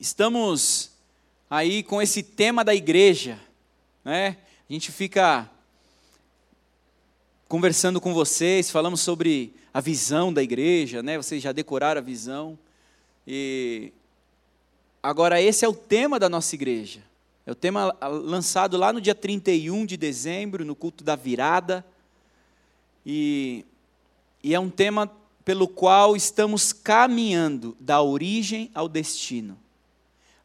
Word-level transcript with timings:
Estamos 0.00 0.92
aí 1.50 1.82
com 1.82 2.00
esse 2.00 2.22
tema 2.22 2.64
da 2.64 2.74
igreja, 2.74 3.38
né? 4.02 4.38
A 4.66 4.72
gente 4.72 4.90
fica 4.90 5.46
conversando 7.46 8.00
com 8.00 8.14
vocês, 8.14 8.70
falamos 8.70 9.02
sobre 9.02 9.52
a 9.74 9.80
visão 9.82 10.32
da 10.32 10.42
igreja, 10.42 11.02
né? 11.02 11.18
Vocês 11.18 11.42
já 11.42 11.52
decoraram 11.52 11.98
a 11.98 12.02
visão. 12.02 12.58
E 13.26 13.92
agora 15.02 15.38
esse 15.38 15.66
é 15.66 15.68
o 15.68 15.74
tema 15.74 16.18
da 16.18 16.30
nossa 16.30 16.54
igreja. 16.54 17.02
É 17.44 17.52
o 17.52 17.54
tema 17.54 17.94
lançado 18.00 18.78
lá 18.78 18.94
no 18.94 19.02
dia 19.02 19.14
31 19.14 19.84
de 19.84 19.98
dezembro, 19.98 20.64
no 20.64 20.74
culto 20.74 21.04
da 21.04 21.14
virada. 21.14 21.84
E, 23.04 23.66
e 24.42 24.54
é 24.54 24.58
um 24.58 24.70
tema 24.70 25.12
pelo 25.44 25.68
qual 25.68 26.16
estamos 26.16 26.72
caminhando 26.72 27.76
da 27.78 28.00
origem 28.00 28.70
ao 28.74 28.88
destino. 28.88 29.58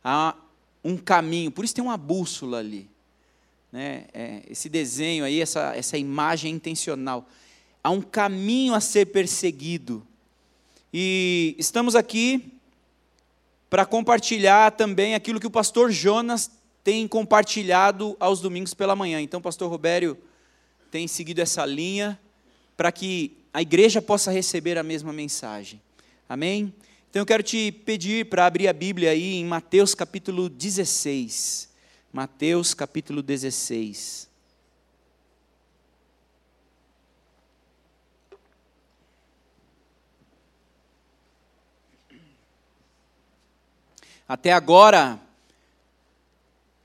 Há 0.08 0.36
um 0.84 0.98
caminho, 0.98 1.50
por 1.50 1.66
isso 1.66 1.74
tem 1.74 1.84
uma 1.84 1.98
bússola 1.98 2.60
ali. 2.60 2.88
Né? 3.72 4.06
É, 4.14 4.44
esse 4.48 4.70
desenho 4.70 5.26
aí, 5.26 5.42
essa, 5.42 5.76
essa 5.76 5.98
imagem 5.98 6.54
intencional. 6.54 7.28
Há 7.84 7.90
um 7.90 8.04
caminho 8.04 8.76
a 8.76 8.80
ser 8.80 9.08
perseguido. 9.08 10.06
E 10.94 11.56
estamos 11.58 11.96
aqui 11.96 12.54
para 13.68 13.84
compartilhar 13.84 14.74
também 14.74 15.16
aquilo 15.16 15.40
que 15.40 15.48
o 15.48 15.52
pastor 15.52 15.92
Jonas 15.92 16.52
tem 16.84 17.08
compartilhado 17.08 18.16
aos 18.20 18.40
domingos 18.40 18.76
pela 18.76 18.96
manhã. 18.96 19.20
Então, 19.20 19.42
pastor 19.42 19.72
Robério 19.72 20.16
tem 20.92 21.08
seguido 21.08 21.42
essa 21.42 21.66
linha 21.66 22.20
para 22.78 22.92
que 22.92 23.36
a 23.52 23.60
igreja 23.60 24.04
possa 24.04 24.30
receber 24.30 24.78
a 24.78 24.84
mesma 24.84 25.12
mensagem. 25.12 25.82
Amém? 26.30 26.72
Então 27.16 27.22
eu 27.22 27.26
quero 27.26 27.44
te 27.44 27.72
pedir 27.72 28.26
para 28.26 28.46
abrir 28.46 28.68
a 28.68 28.74
Bíblia 28.74 29.12
aí 29.12 29.36
em 29.36 29.46
Mateus 29.46 29.96
capítulo 29.96 30.50
16. 30.50 31.70
Mateus 32.12 32.74
capítulo 32.74 33.24
16. 33.24 34.28
Até 44.28 44.52
agora, 44.52 45.18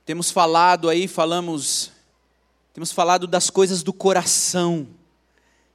temos 0.06 0.30
falado 0.30 0.88
aí, 0.88 1.08
falamos, 1.08 1.90
temos 2.72 2.92
falado 2.92 3.26
das 3.26 3.50
coisas 3.50 3.82
do 3.82 3.92
coração. 3.92 4.86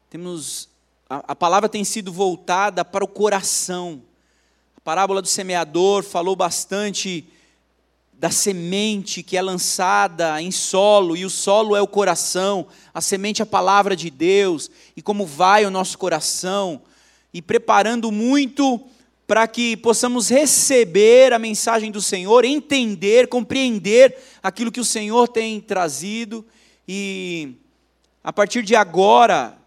Temos 0.10 0.70
a, 1.10 1.34
a 1.34 1.36
palavra 1.36 1.68
tem 1.68 1.84
sido 1.84 2.10
voltada 2.10 2.86
para 2.86 3.04
o 3.04 3.08
coração. 3.10 4.02
Parábola 4.86 5.20
do 5.20 5.28
semeador 5.28 6.04
falou 6.04 6.36
bastante 6.36 7.28
da 8.14 8.30
semente 8.30 9.24
que 9.24 9.36
é 9.36 9.42
lançada 9.42 10.40
em 10.40 10.52
solo, 10.52 11.18
e 11.18 11.26
o 11.26 11.30
solo 11.30 11.76
é 11.76 11.82
o 11.82 11.88
coração, 11.88 12.68
a 12.94 13.02
semente 13.02 13.42
é 13.42 13.44
a 13.44 13.48
palavra 13.48 13.96
de 13.96 14.12
Deus, 14.12 14.70
e 14.96 15.02
como 15.02 15.26
vai 15.26 15.66
o 15.66 15.72
nosso 15.72 15.98
coração, 15.98 16.84
e 17.34 17.42
preparando 17.42 18.12
muito 18.12 18.80
para 19.26 19.48
que 19.48 19.76
possamos 19.76 20.30
receber 20.30 21.34
a 21.34 21.40
mensagem 21.40 21.92
do 21.92 22.00
Senhor, 22.00 22.46
entender, 22.46 23.28
compreender 23.28 24.16
aquilo 24.44 24.72
que 24.72 24.80
o 24.80 24.86
Senhor 24.86 25.28
tem 25.28 25.60
trazido, 25.60 26.46
e 26.88 27.56
a 28.24 28.32
partir 28.32 28.62
de 28.62 28.76
agora, 28.76 29.58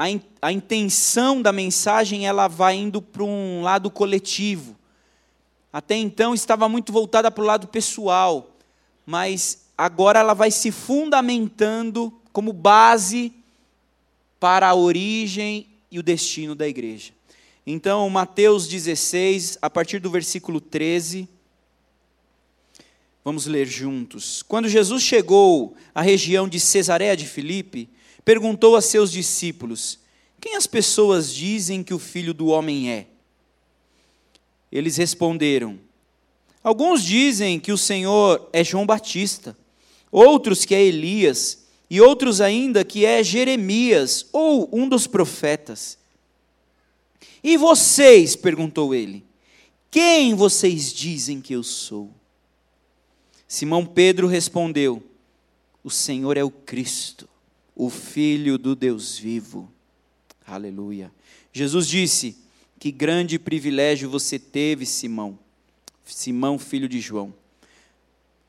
a, 0.00 0.08
in, 0.08 0.22
a 0.40 0.50
intenção 0.50 1.42
da 1.42 1.52
mensagem 1.52 2.26
ela 2.26 2.48
vai 2.48 2.74
indo 2.74 3.02
para 3.02 3.22
um 3.22 3.60
lado 3.60 3.90
coletivo. 3.90 4.74
Até 5.70 5.94
então 5.94 6.32
estava 6.32 6.66
muito 6.70 6.90
voltada 6.90 7.30
para 7.30 7.44
o 7.44 7.46
lado 7.46 7.68
pessoal, 7.68 8.56
mas 9.04 9.66
agora 9.76 10.18
ela 10.18 10.32
vai 10.32 10.50
se 10.50 10.72
fundamentando 10.72 12.10
como 12.32 12.50
base 12.50 13.30
para 14.40 14.70
a 14.70 14.74
origem 14.74 15.66
e 15.90 15.98
o 15.98 16.02
destino 16.02 16.54
da 16.54 16.66
igreja. 16.66 17.12
Então, 17.66 18.08
Mateus 18.08 18.66
16, 18.66 19.58
a 19.60 19.68
partir 19.68 19.98
do 19.98 20.10
versículo 20.10 20.62
13, 20.62 21.28
vamos 23.22 23.44
ler 23.44 23.66
juntos. 23.66 24.42
Quando 24.42 24.66
Jesus 24.66 25.02
chegou 25.02 25.76
à 25.94 26.00
região 26.00 26.48
de 26.48 26.58
Cesareia 26.58 27.14
de 27.14 27.26
Filipe, 27.26 27.86
perguntou 28.24 28.76
a 28.76 28.80
seus 28.82 29.10
discípulos: 29.10 29.98
Quem 30.40 30.56
as 30.56 30.66
pessoas 30.66 31.34
dizem 31.34 31.82
que 31.82 31.94
o 31.94 31.98
filho 31.98 32.34
do 32.34 32.48
homem 32.48 32.90
é? 32.90 33.06
Eles 34.70 34.96
responderam: 34.96 35.78
Alguns 36.62 37.02
dizem 37.02 37.58
que 37.58 37.72
o 37.72 37.78
Senhor 37.78 38.48
é 38.52 38.62
João 38.62 38.86
Batista, 38.86 39.56
outros 40.10 40.64
que 40.64 40.74
é 40.74 40.82
Elias, 40.82 41.66
e 41.88 42.00
outros 42.00 42.40
ainda 42.40 42.84
que 42.84 43.04
é 43.04 43.22
Jeremias 43.22 44.26
ou 44.32 44.68
um 44.72 44.88
dos 44.88 45.06
profetas. 45.06 45.98
E 47.42 47.56
vocês? 47.56 48.36
perguntou 48.36 48.94
ele. 48.94 49.24
Quem 49.90 50.34
vocês 50.34 50.92
dizem 50.92 51.40
que 51.40 51.54
eu 51.54 51.62
sou? 51.62 52.10
Simão 53.48 53.84
Pedro 53.84 54.28
respondeu: 54.28 55.02
O 55.82 55.90
Senhor 55.90 56.36
é 56.36 56.44
o 56.44 56.50
Cristo 56.50 57.29
o 57.80 57.88
Filho 57.88 58.58
do 58.58 58.76
Deus 58.76 59.16
vivo. 59.16 59.66
Aleluia. 60.46 61.10
Jesus 61.50 61.88
disse: 61.88 62.36
Que 62.78 62.92
grande 62.92 63.38
privilégio 63.38 64.10
você 64.10 64.38
teve, 64.38 64.84
Simão, 64.84 65.38
Simão, 66.04 66.58
filho 66.58 66.86
de 66.86 67.00
João. 67.00 67.32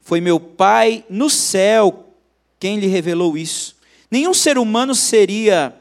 Foi 0.01 0.19
meu 0.19 0.37
Pai 0.37 1.05
no 1.09 1.29
céu 1.29 2.13
quem 2.59 2.77
lhe 2.77 2.87
revelou 2.87 3.37
isso. 3.37 3.77
Nenhum 4.09 4.33
ser 4.33 4.57
humano 4.57 4.93
seria, 4.93 5.73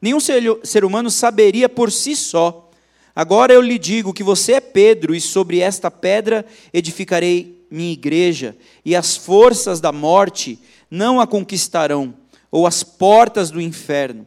nenhum 0.00 0.20
ser, 0.20 0.84
humano 0.84 1.10
saberia 1.10 1.68
por 1.68 1.90
si 1.90 2.14
só. 2.14 2.70
Agora 3.16 3.52
eu 3.52 3.60
lhe 3.60 3.80
digo 3.80 4.14
que 4.14 4.22
você 4.22 4.52
é 4.52 4.60
Pedro, 4.60 5.12
e 5.12 5.20
sobre 5.20 5.58
esta 5.58 5.90
pedra 5.90 6.46
edificarei 6.72 7.66
minha 7.68 7.92
igreja, 7.92 8.56
e 8.84 8.94
as 8.94 9.16
forças 9.16 9.80
da 9.80 9.90
morte 9.90 10.56
não 10.88 11.18
a 11.18 11.26
conquistarão 11.26 12.14
ou 12.56 12.66
as 12.66 12.82
portas 12.82 13.50
do 13.50 13.60
inferno. 13.60 14.26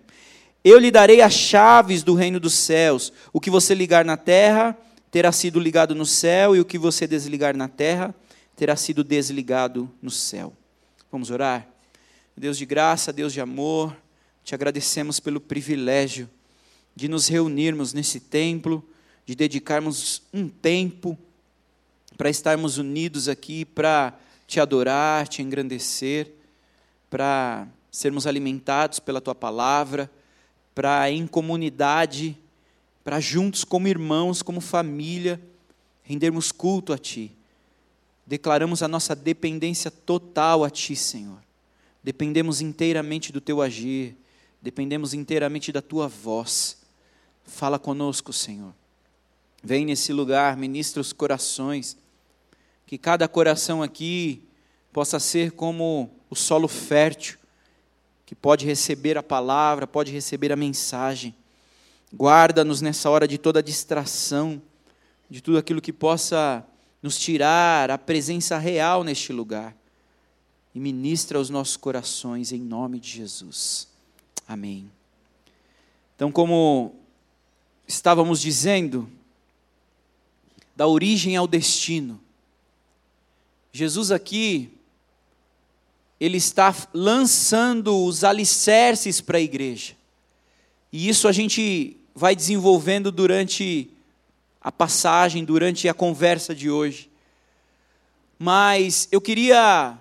Eu 0.64 0.78
lhe 0.78 0.92
darei 0.92 1.20
as 1.20 1.34
chaves 1.34 2.04
do 2.04 2.14
reino 2.14 2.40
dos 2.40 2.54
céus. 2.54 3.12
O 3.34 3.42
que 3.42 3.50
você 3.50 3.74
ligar 3.74 4.06
na 4.06 4.18
terra 4.18 4.78
terá 5.10 5.32
sido 5.32 5.60
ligado 5.60 5.96
no 5.96 6.06
céu, 6.06 6.56
e 6.56 6.60
o 6.60 6.66
que 6.66 6.78
você 6.78 7.08
desligar 7.08 7.58
na 7.58 7.68
terra 7.68 8.14
terá 8.56 8.76
sido 8.76 9.04
desligado 9.04 9.90
no 10.00 10.12
céu. 10.12 10.54
Vamos 11.12 11.32
orar? 11.32 11.68
Deus 12.38 12.56
de 12.56 12.68
graça, 12.68 13.12
Deus 13.12 13.34
de 13.34 13.42
amor, 13.42 13.98
te 14.44 14.54
agradecemos 14.54 15.20
pelo 15.20 15.42
privilégio 15.42 16.30
de 16.96 17.08
nos 17.08 17.28
reunirmos 17.28 17.94
nesse 17.94 18.20
templo, 18.20 18.88
de 19.26 19.34
dedicarmos 19.34 20.22
um 20.32 20.48
tempo 20.48 21.18
para 22.16 22.30
estarmos 22.30 22.78
unidos 22.78 23.28
aqui, 23.28 23.66
para 23.66 24.14
te 24.46 24.60
adorar, 24.60 25.28
te 25.28 25.42
engrandecer, 25.42 26.32
para 27.10 27.68
sermos 27.92 28.28
alimentados 28.28 29.00
pela 29.00 29.22
tua 29.22 29.36
palavra, 29.36 30.10
para 30.76 31.10
em 31.12 31.26
comunidade, 31.26 32.38
para 33.04 33.20
juntos 33.20 33.64
como 33.64 33.88
irmãos, 33.88 34.42
como 34.42 34.62
família, 34.62 35.42
rendermos 36.04 36.52
culto 36.52 36.94
a 36.94 36.98
ti. 36.98 37.36
Declaramos 38.26 38.84
a 38.84 38.88
nossa 38.88 39.16
dependência 39.16 39.90
total 39.90 40.64
a 40.64 40.70
ti, 40.70 40.96
Senhor. 40.96 41.40
Dependemos 42.04 42.62
inteiramente 42.62 43.32
do 43.32 43.42
teu 43.42 43.62
agir, 43.62 44.16
dependemos 44.62 45.14
inteiramente 45.14 45.72
da 45.72 45.82
tua 45.82 46.08
voz. 46.08 46.78
Fala 47.44 47.80
conosco, 47.80 48.32
Senhor. 48.32 48.74
Vem 49.64 49.86
nesse 49.86 50.14
lugar, 50.14 50.56
ministra 50.56 51.02
os 51.02 51.12
corações, 51.12 51.98
que 52.86 52.98
cada 52.98 53.28
coração 53.28 53.84
aqui 53.84 54.44
possa 54.94 55.19
ser 55.19 55.52
como 55.52 56.12
o 56.30 56.36
solo 56.36 56.68
fértil, 56.68 57.38
que 58.30 58.36
pode 58.36 58.64
receber 58.64 59.18
a 59.18 59.24
palavra, 59.24 59.88
pode 59.88 60.12
receber 60.12 60.52
a 60.52 60.56
mensagem. 60.56 61.34
Guarda-nos 62.14 62.80
nessa 62.80 63.10
hora 63.10 63.28
de 63.28 63.40
toda 63.40 63.64
distração, 63.64 64.62
de 65.28 65.42
tudo 65.42 65.58
aquilo 65.58 65.81
que 65.81 65.92
possa 65.92 66.64
nos 67.02 67.18
tirar 67.18 67.90
a 67.90 67.98
presença 67.98 68.56
real 68.60 69.04
neste 69.04 69.34
lugar. 69.34 69.76
E 70.76 70.80
ministra 70.80 71.40
aos 71.40 71.50
nossos 71.50 71.76
corações 71.76 72.52
em 72.52 72.62
nome 72.62 73.00
de 73.00 73.10
Jesus. 73.10 73.88
Amém. 74.48 74.92
Então, 76.16 76.32
como 76.32 76.94
estávamos 77.88 78.40
dizendo, 78.40 79.10
da 80.75 80.86
origem 80.86 81.36
ao 81.36 81.48
destino, 81.48 82.22
Jesus 83.74 84.12
aqui 84.12 84.72
ele 86.19 86.38
está 86.38 86.75
lançando 86.94 88.06
os 88.06 88.24
alicerces 88.24 89.21
para 89.21 89.38
a 89.38 89.42
igreja. 89.42 89.94
E 90.92 91.07
isso 91.07 91.27
a 91.27 91.31
gente 91.31 91.95
vai 92.13 92.36
desenvolvendo 92.36 93.12
durante 93.12 93.89
a 94.60 94.71
passagem, 94.71 95.45
durante 95.45 95.88
a 95.88 95.94
conversa 95.94 96.54
de 96.54 96.69
hoje. 96.69 97.10
mas 98.42 99.10
eu 99.12 99.19
queria 99.19 99.98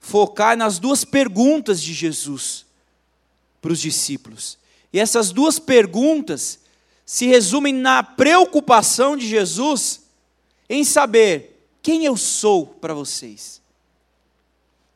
focar 0.00 0.56
nas 0.56 0.78
duas 0.80 1.04
perguntas 1.04 1.80
de 1.80 1.92
Jesus 1.92 2.66
para 3.62 3.72
os 3.72 3.80
discípulos. 3.80 4.58
E 4.92 4.98
essas 4.98 5.30
duas 5.30 5.60
perguntas 5.60 6.58
se 7.06 7.26
resumem 7.26 7.72
na 7.72 8.02
preocupação 8.02 9.16
de 9.16 9.28
Jesus 9.28 10.02
em 10.68 10.82
saber 10.82 11.64
quem 11.82 12.04
eu 12.04 12.16
sou 12.16 12.66
para 12.66 12.94
vocês. 12.94 13.59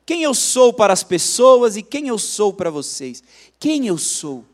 Quem 0.06 0.22
eu 0.22 0.34
sou 0.34 0.72
para 0.72 0.92
as 0.92 1.02
pessoas 1.02 1.76
e 1.76 1.82
quem 1.82 2.08
eu 2.08 2.18
sou 2.18 2.52
para 2.52 2.70
vocês. 2.70 3.22
Quem 3.58 3.86
eu 3.86 3.96
sou? 3.96 4.44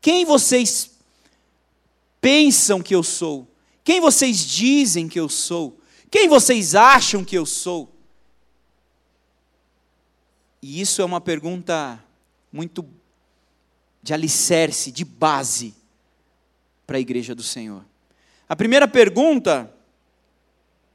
Quem 0.00 0.24
vocês 0.24 0.90
pensam 2.20 2.82
que 2.82 2.94
eu 2.94 3.02
sou? 3.02 3.46
Quem 3.84 4.00
vocês 4.00 4.44
dizem 4.44 5.08
que 5.08 5.20
eu 5.20 5.28
sou? 5.28 5.78
Quem 6.10 6.28
vocês 6.28 6.74
acham 6.74 7.24
que 7.24 7.36
eu 7.36 7.46
sou? 7.46 7.92
E 10.60 10.80
isso 10.80 11.00
é 11.00 11.04
uma 11.04 11.20
pergunta 11.20 12.02
muito 12.52 12.84
de 14.02 14.12
alicerce, 14.12 14.90
de 14.90 15.04
base 15.04 15.74
para 16.86 16.96
a 16.96 17.00
igreja 17.00 17.34
do 17.34 17.42
Senhor. 17.42 17.84
A 18.48 18.56
primeira 18.56 18.88
pergunta, 18.88 19.72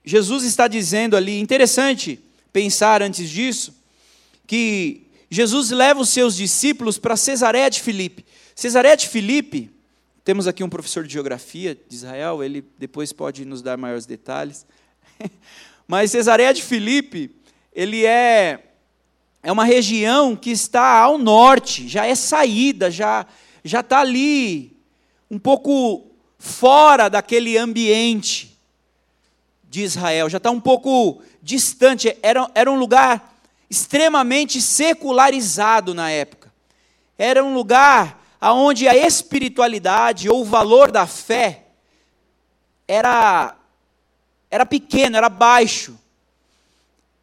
Jesus 0.04 0.44
está 0.44 0.68
dizendo 0.68 1.16
ali, 1.16 1.40
interessante 1.40 2.22
pensar 2.52 3.02
antes 3.02 3.30
disso, 3.30 3.74
que 4.46 5.08
Jesus 5.30 5.70
leva 5.70 6.02
os 6.02 6.10
seus 6.10 6.36
discípulos 6.36 6.98
para 6.98 7.16
Cesareia 7.16 7.70
de 7.70 7.82
Filipe. 7.82 8.26
Cesareia 8.54 8.98
de 8.98 9.08
Filipe, 9.08 9.72
temos 10.24 10.48
aqui 10.48 10.64
um 10.64 10.70
professor 10.70 11.06
de 11.06 11.14
geografia 11.14 11.74
de 11.74 11.96
Israel, 11.96 12.44
ele 12.44 12.64
depois 12.78 13.14
pode 13.14 13.46
nos 13.46 13.62
dar 13.62 13.78
maiores 13.78 14.06
detalhes. 14.06 14.66
Mas 15.88 16.12
Cesareia 16.12 16.54
de 16.54 16.62
Filipe, 16.62 17.36
ele 17.74 18.06
é 18.06 18.68
é 19.44 19.52
uma 19.52 19.66
região 19.66 20.36
que 20.36 20.52
está 20.52 21.00
ao 21.00 21.18
norte, 21.18 21.88
já 21.88 22.06
é 22.06 22.14
saída, 22.14 22.92
já 22.92 23.26
já 23.64 23.80
está 23.80 24.00
ali 24.00 24.76
um 25.30 25.40
pouco 25.40 26.08
fora 26.38 27.10
daquele 27.10 27.58
ambiente 27.58 28.58
de 29.70 29.82
Israel, 29.82 30.30
já 30.30 30.38
está 30.38 30.52
um 30.52 30.60
pouco 30.60 31.22
distante. 31.42 32.16
Era, 32.22 32.50
era 32.54 32.72
um 32.72 32.78
lugar 32.78 33.36
extremamente 33.70 34.62
secularizado 34.62 35.94
na 35.94 36.10
época. 36.10 36.52
Era 37.18 37.44
um 37.44 37.54
lugar 37.54 38.22
onde 38.42 38.88
a 38.88 38.96
espiritualidade 38.96 40.30
ou 40.30 40.42
o 40.42 40.46
valor 40.46 40.92
da 40.92 41.06
fé 41.06 41.66
era, 42.88 43.56
era 44.50 44.66
pequeno, 44.66 45.16
era 45.16 45.30
baixo. 45.30 45.98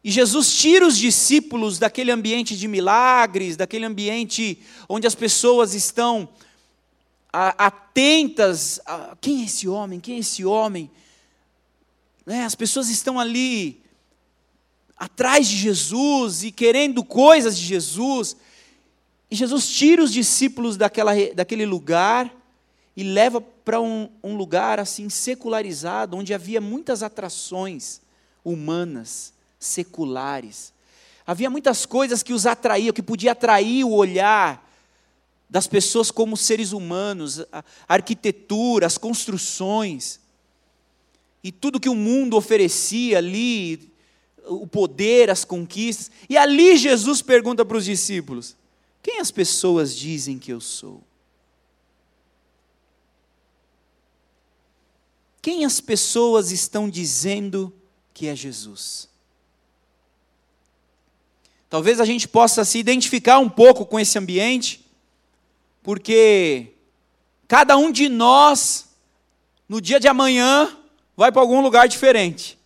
E 0.03 0.09
Jesus 0.09 0.53
tira 0.53 0.87
os 0.87 0.97
discípulos 0.97 1.77
daquele 1.77 2.09
ambiente 2.09 2.57
de 2.57 2.67
milagres, 2.67 3.57
daquele 3.57 3.85
ambiente 3.85 4.59
onde 4.87 5.05
as 5.05 5.13
pessoas 5.13 5.73
estão 5.73 6.29
atentas 7.31 8.79
a 8.85 9.15
quem 9.19 9.41
é 9.41 9.45
esse 9.45 9.67
homem, 9.67 9.99
quem 9.99 10.15
é 10.15 10.19
esse 10.19 10.45
homem. 10.45 10.89
Né? 12.25 12.45
As 12.45 12.55
pessoas 12.55 12.89
estão 12.89 13.19
ali 13.19 13.83
atrás 14.99 15.47
de 15.47 15.55
Jesus 15.55 16.43
e 16.43 16.51
querendo 16.51 17.03
coisas 17.05 17.57
de 17.57 17.65
Jesus. 17.65 18.35
E 19.31 19.35
Jesus 19.35 19.69
tira 19.69 20.03
os 20.03 20.11
discípulos 20.11 20.75
daquela, 20.75 21.13
daquele 21.33 21.65
lugar 21.65 22.35
e 22.97 23.03
leva 23.03 23.39
para 23.39 23.79
um, 23.79 24.09
um 24.21 24.35
lugar 24.35 24.77
assim 24.77 25.09
secularizado, 25.09 26.17
onde 26.17 26.33
havia 26.33 26.59
muitas 26.59 27.01
atrações 27.01 28.01
humanas 28.43 29.31
seculares. 29.57 30.73
Havia 31.25 31.49
muitas 31.49 31.85
coisas 31.85 32.21
que 32.21 32.33
os 32.33 32.45
atraíam, 32.45 32.93
que 32.93 33.03
podia 33.03 33.31
atrair 33.31 33.85
o 33.85 33.91
olhar 33.91 34.67
das 35.49 35.65
pessoas 35.65 36.11
como 36.11 36.35
seres 36.35 36.73
humanos, 36.73 37.39
a 37.51 37.63
arquitetura, 37.87 38.85
as 38.85 38.97
construções, 38.97 40.19
e 41.43 41.51
tudo 41.51 41.79
que 41.79 41.89
o 41.89 41.95
mundo 41.95 42.35
oferecia 42.35 43.17
ali, 43.17 43.88
o 44.49 44.67
poder, 44.67 45.29
as 45.29 45.45
conquistas. 45.45 46.11
E 46.27 46.35
ali 46.35 46.75
Jesus 46.75 47.21
pergunta 47.21 47.63
para 47.63 47.77
os 47.77 47.85
discípulos: 47.85 48.55
Quem 49.01 49.19
as 49.19 49.31
pessoas 49.31 49.95
dizem 49.95 50.37
que 50.37 50.51
eu 50.51 50.59
sou? 50.59 51.03
Quem 55.41 55.63
as 55.63 55.79
pessoas 55.79 56.51
estão 56.51 56.89
dizendo 56.89 57.73
que 58.13 58.27
é 58.27 58.35
Jesus? 58.35 59.07
Talvez 61.69 62.01
a 62.01 62.05
gente 62.05 62.27
possa 62.27 62.65
se 62.65 62.77
identificar 62.77 63.39
um 63.39 63.47
pouco 63.49 63.85
com 63.85 63.99
esse 63.99 64.17
ambiente, 64.17 64.85
porque 65.81 66.73
cada 67.47 67.77
um 67.77 67.91
de 67.91 68.09
nós, 68.09 68.89
no 69.67 69.79
dia 69.79 69.99
de 69.99 70.07
amanhã, 70.07 70.77
vai 71.15 71.31
para 71.31 71.41
algum 71.41 71.61
lugar 71.61 71.87
diferente. 71.87 72.58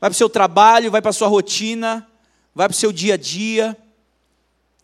Vai 0.00 0.10
para 0.10 0.14
o 0.14 0.14
seu 0.14 0.28
trabalho, 0.28 0.90
vai 0.90 1.02
para 1.02 1.10
a 1.10 1.14
sua 1.14 1.28
rotina, 1.28 2.06
vai 2.54 2.68
para 2.68 2.74
o 2.74 2.78
seu 2.78 2.92
dia 2.92 3.14
a 3.14 3.16
dia. 3.16 3.76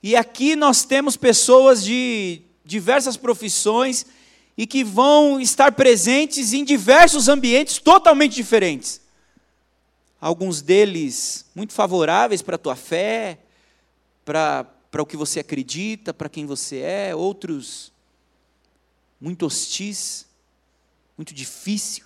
E 0.02 0.16
aqui 0.16 0.56
nós 0.56 0.84
temos 0.84 1.16
pessoas 1.16 1.84
de 1.84 2.42
diversas 2.64 3.16
profissões 3.16 4.06
e 4.56 4.66
que 4.66 4.84
vão 4.84 5.40
estar 5.40 5.72
presentes 5.72 6.52
em 6.52 6.64
diversos 6.64 7.28
ambientes 7.28 7.78
totalmente 7.78 8.34
diferentes 8.34 9.04
alguns 10.24 10.62
deles 10.62 11.44
muito 11.54 11.74
favoráveis 11.74 12.40
para 12.40 12.54
a 12.54 12.58
tua 12.58 12.74
fé, 12.74 13.38
para, 14.24 14.64
para 14.90 15.02
o 15.02 15.06
que 15.06 15.18
você 15.18 15.40
acredita, 15.40 16.14
para 16.14 16.30
quem 16.30 16.46
você 16.46 16.78
é, 16.78 17.14
outros 17.14 17.92
muito 19.20 19.44
hostis, 19.44 20.26
muito 21.14 21.34
difícil. 21.34 22.03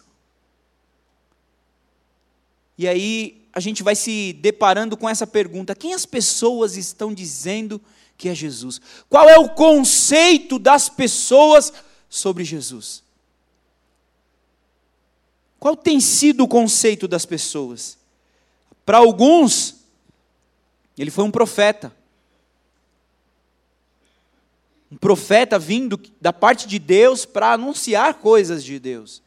E 2.79 2.87
aí 2.87 3.45
a 3.53 3.59
gente 3.59 3.83
vai 3.83 3.97
se 3.97 4.33
deparando 4.35 4.97
com 4.97 5.09
essa 5.09 5.27
pergunta: 5.27 5.75
quem 5.75 5.93
as 5.93 6.07
pessoas 6.07 6.77
estão 6.77 7.13
dizendo 7.13 7.81
que 8.17 8.29
é 8.29 8.35
Jesus? 8.35 8.81
Qual 9.11 9.29
é 9.29 9.37
o 9.37 9.49
conceito 9.49 10.59
das 10.59 10.89
pessoas 10.89 11.73
sobre 12.09 12.45
Jesus? 12.45 13.03
Qual 15.59 15.77
tem 15.77 15.99
sido 15.99 16.45
o 16.45 16.49
conceito 16.49 17.09
das 17.09 17.27
pessoas? 17.27 17.99
Para 18.87 18.99
alguns, 18.99 19.75
ele 20.97 21.11
foi 21.11 21.25
um 21.25 21.31
profeta. 21.31 21.93
Um 24.91 24.97
profeta 24.97 25.59
vindo 25.59 26.01
da 26.21 26.33
parte 26.33 26.67
de 26.67 26.79
Deus 26.79 27.27
para 27.27 27.53
anunciar 27.53 28.15
coisas 28.15 28.65
de 28.65 28.79
Deus. 28.79 29.21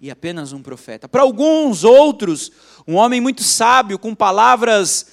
E 0.00 0.10
apenas 0.10 0.52
um 0.52 0.62
profeta. 0.62 1.08
Para 1.08 1.22
alguns 1.22 1.84
outros, 1.84 2.50
um 2.86 2.94
homem 2.94 3.20
muito 3.20 3.42
sábio, 3.42 3.98
com 3.98 4.14
palavras 4.14 5.06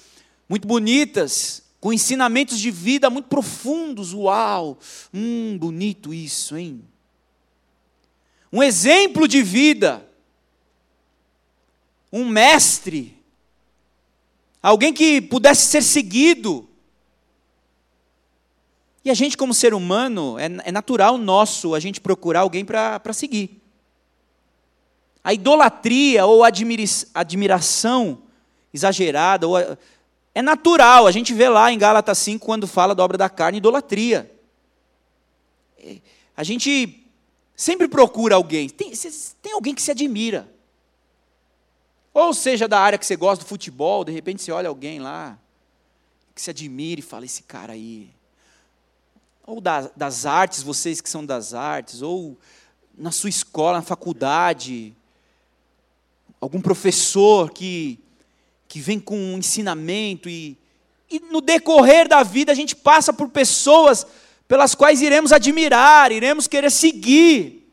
muito 0.47 0.67
bonitas, 0.67 1.61
com 1.79 1.91
ensinamentos 1.91 2.57
de 2.59 2.71
vida 2.71 3.09
muito 3.09 3.27
profundos. 3.27 4.13
Uau! 4.13 4.79
Hum, 5.13 5.57
bonito 5.57 6.13
isso, 6.13 6.55
hein? 6.55 6.83
Um 8.51 8.63
exemplo 8.63 9.27
de 9.27 9.43
vida. 9.43 10.07
Um 12.11 12.25
mestre 12.25 13.17
alguém 14.61 14.93
que 14.93 15.21
pudesse 15.21 15.67
ser 15.67 15.81
seguido. 15.81 16.67
E 19.03 19.09
a 19.09 19.13
gente, 19.13 19.37
como 19.37 19.53
ser 19.53 19.73
humano, 19.73 20.37
é, 20.37 20.45
é 20.65 20.71
natural 20.71 21.17
nosso 21.17 21.73
a 21.73 21.79
gente 21.79 22.01
procurar 22.01 22.41
alguém 22.41 22.65
para 22.65 23.13
seguir. 23.13 23.61
A 25.27 25.33
idolatria 25.33 26.25
ou 26.25 26.41
admiração 26.41 28.19
exagerada, 28.73 29.45
ou 29.45 29.57
é 30.33 30.41
natural, 30.41 31.05
a 31.05 31.11
gente 31.11 31.33
vê 31.33 31.49
lá 31.49 31.69
em 31.69 31.77
Gálatas 31.77 32.17
5, 32.19 32.45
quando 32.45 32.65
fala 32.65 32.95
da 32.95 33.03
obra 33.03 33.17
da 33.17 33.29
carne, 33.29 33.57
idolatria. 33.57 34.31
É, 35.79 35.97
a 36.33 36.45
gente 36.45 37.05
sempre 37.57 37.89
procura 37.89 38.35
alguém. 38.35 38.69
Tem, 38.69 38.93
tem 39.41 39.51
alguém 39.51 39.75
que 39.75 39.81
se 39.81 39.91
admira. 39.91 40.49
Ou 42.13 42.33
seja, 42.33 42.65
da 42.65 42.79
área 42.79 42.97
que 42.97 43.05
você 43.05 43.17
gosta 43.17 43.43
do 43.43 43.49
futebol, 43.49 44.05
de 44.05 44.13
repente 44.13 44.41
você 44.41 44.53
olha 44.53 44.69
alguém 44.69 44.99
lá, 44.99 45.37
que 46.33 46.41
se 46.41 46.51
admira 46.51 47.01
e 47.01 47.03
fala, 47.03 47.25
esse 47.25 47.43
cara 47.43 47.73
aí. 47.73 48.09
Ou 49.45 49.59
das, 49.59 49.91
das 49.93 50.25
artes, 50.25 50.63
vocês 50.63 51.01
que 51.01 51.09
são 51.09 51.25
das 51.25 51.53
artes, 51.53 52.01
ou 52.01 52.37
na 52.97 53.11
sua 53.11 53.29
escola, 53.29 53.79
na 53.79 53.83
faculdade, 53.83 54.95
algum 56.39 56.61
professor 56.61 57.51
que, 57.51 57.99
que 58.67 58.79
vem 58.79 58.99
com 58.99 59.17
um 59.17 59.37
ensinamento 59.37 60.29
e, 60.29 60.57
e 61.09 61.19
no 61.19 61.41
decorrer 61.41 62.07
da 62.07 62.23
vida 62.23 62.51
a 62.51 62.55
gente 62.55 62.75
passa 62.75 63.11
por 63.11 63.29
pessoas 63.29 64.05
pelas 64.47 64.75
quais 64.75 65.01
iremos 65.01 65.31
admirar, 65.31 66.11
iremos 66.11 66.47
querer 66.47 66.71
seguir. 66.71 67.67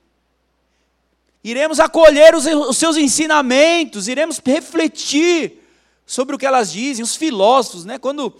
iremos 1.42 1.78
acolher 1.78 2.34
os, 2.34 2.46
os 2.46 2.76
seus 2.76 2.96
ensinamentos, 2.96 4.08
iremos 4.08 4.40
refletir 4.44 5.62
sobre 6.06 6.34
o 6.34 6.38
que 6.38 6.46
elas 6.46 6.72
dizem, 6.72 7.02
os 7.02 7.16
filósofos, 7.16 7.84
né? 7.84 7.98
Quando 7.98 8.34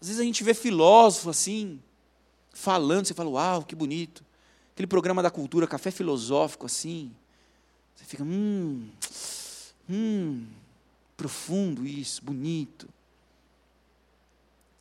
às 0.00 0.08
vezes 0.08 0.20
a 0.20 0.24
gente 0.24 0.42
vê 0.42 0.52
filósofo 0.52 1.30
assim, 1.30 1.80
falando, 2.52 3.06
você 3.06 3.14
fala, 3.14 3.30
uau, 3.30 3.62
que 3.62 3.74
bonito. 3.74 4.24
Aquele 4.72 4.88
programa 4.88 5.22
da 5.22 5.30
cultura, 5.30 5.66
café 5.66 5.90
filosófico 5.90 6.66
assim. 6.66 7.12
Você 7.94 8.04
fica, 8.04 8.24
hum, 8.24 8.88
hum, 9.88 10.44
profundo 11.16 11.86
isso, 11.86 12.24
bonito. 12.24 12.88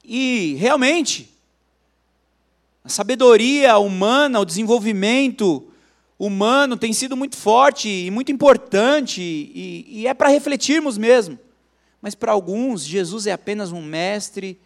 E 0.03 0.55
realmente, 0.55 1.29
a 2.84 2.89
sabedoria 2.89 3.77
humana, 3.77 4.39
o 4.39 4.46
desenvolvimento 4.46 5.67
humano 6.17 6.77
tem 6.77 6.93
sido 6.93 7.15
muito 7.15 7.36
forte 7.36 7.89
e 7.89 8.12
muito 8.12 8.31
importante, 8.31 9.22
e, 9.22 9.86
e 9.88 10.08
é 10.08 10.13
para 10.13 10.29
refletirmos 10.29 10.98
mesmo. 10.98 11.39
Mas 12.01 12.15
para 12.15 12.31
alguns, 12.31 12.84
Jesus 12.84 13.27
é 13.27 13.31
apenas 13.31 13.72
um 13.72 13.81
mestre 13.81 14.60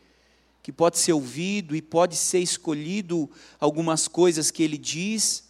que 0.63 0.71
pode 0.71 0.97
ser 0.97 1.13
ouvido 1.13 1.75
e 1.75 1.81
pode 1.81 2.15
ser 2.15 2.39
escolhido 2.39 3.29
algumas 3.59 4.07
coisas 4.07 4.49
que 4.49 4.63
ele 4.63 4.77
diz. 4.77 5.43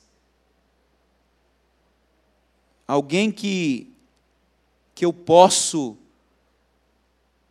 Alguém 2.87 3.31
que, 3.31 3.94
que 4.95 5.05
eu 5.05 5.13
posso 5.13 5.97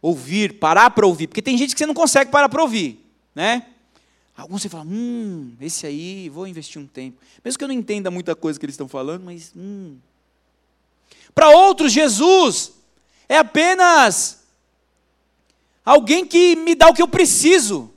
ouvir, 0.01 0.59
parar 0.59 0.91
para 0.91 1.07
ouvir, 1.07 1.29
porque 1.29 1.43
tem 1.43 1.57
gente 1.57 1.75
que 1.75 1.79
você 1.79 1.87
não 1.87 1.95
consegue 1.95 2.31
parar 2.31 2.49
para 2.49 2.63
ouvir, 2.63 3.05
né? 3.35 3.67
Alguns 4.37 4.63
você 4.63 4.69
fala, 4.69 4.85
hum, 4.85 5.55
esse 5.61 5.87
aí, 5.87 6.29
vou 6.29 6.47
investir 6.47 6.81
um 6.81 6.87
tempo. 6.87 7.21
Mesmo 7.45 7.57
que 7.57 7.65
eu 7.65 7.69
não 7.69 7.75
entenda 7.75 8.11
muita 8.11 8.35
coisa 8.35 8.59
que 8.59 8.67
eles 8.67 8.75
estão 8.75 8.89
falando, 8.89 9.23
mas 9.23 9.53
hum. 9.55 9.97
Para 11.35 11.51
outros, 11.51 11.93
Jesus 11.93 12.73
é 13.29 13.39
apenas 13.39 14.45
alguém 15.85 16.27
que 16.27 16.57
me 16.57 16.75
dá 16.75 16.89
o 16.89 16.95
que 16.95 17.03
eu 17.03 17.09
preciso. 17.09 17.91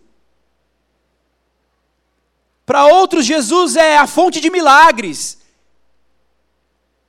Para 2.66 2.86
outros, 2.86 3.26
Jesus 3.26 3.76
é 3.76 3.98
a 3.98 4.06
fonte 4.06 4.40
de 4.40 4.50
milagres, 4.50 5.38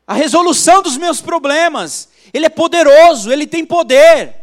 a 0.07 0.15
resolução 0.15 0.83
dos 0.83 0.97
meus 0.97 1.21
problemas. 1.21 2.09
Ele 2.33 2.47
é 2.47 2.51
poderoso, 2.51 3.33
ele 3.33 3.47
tem 3.47 3.65
poder. 3.65 4.35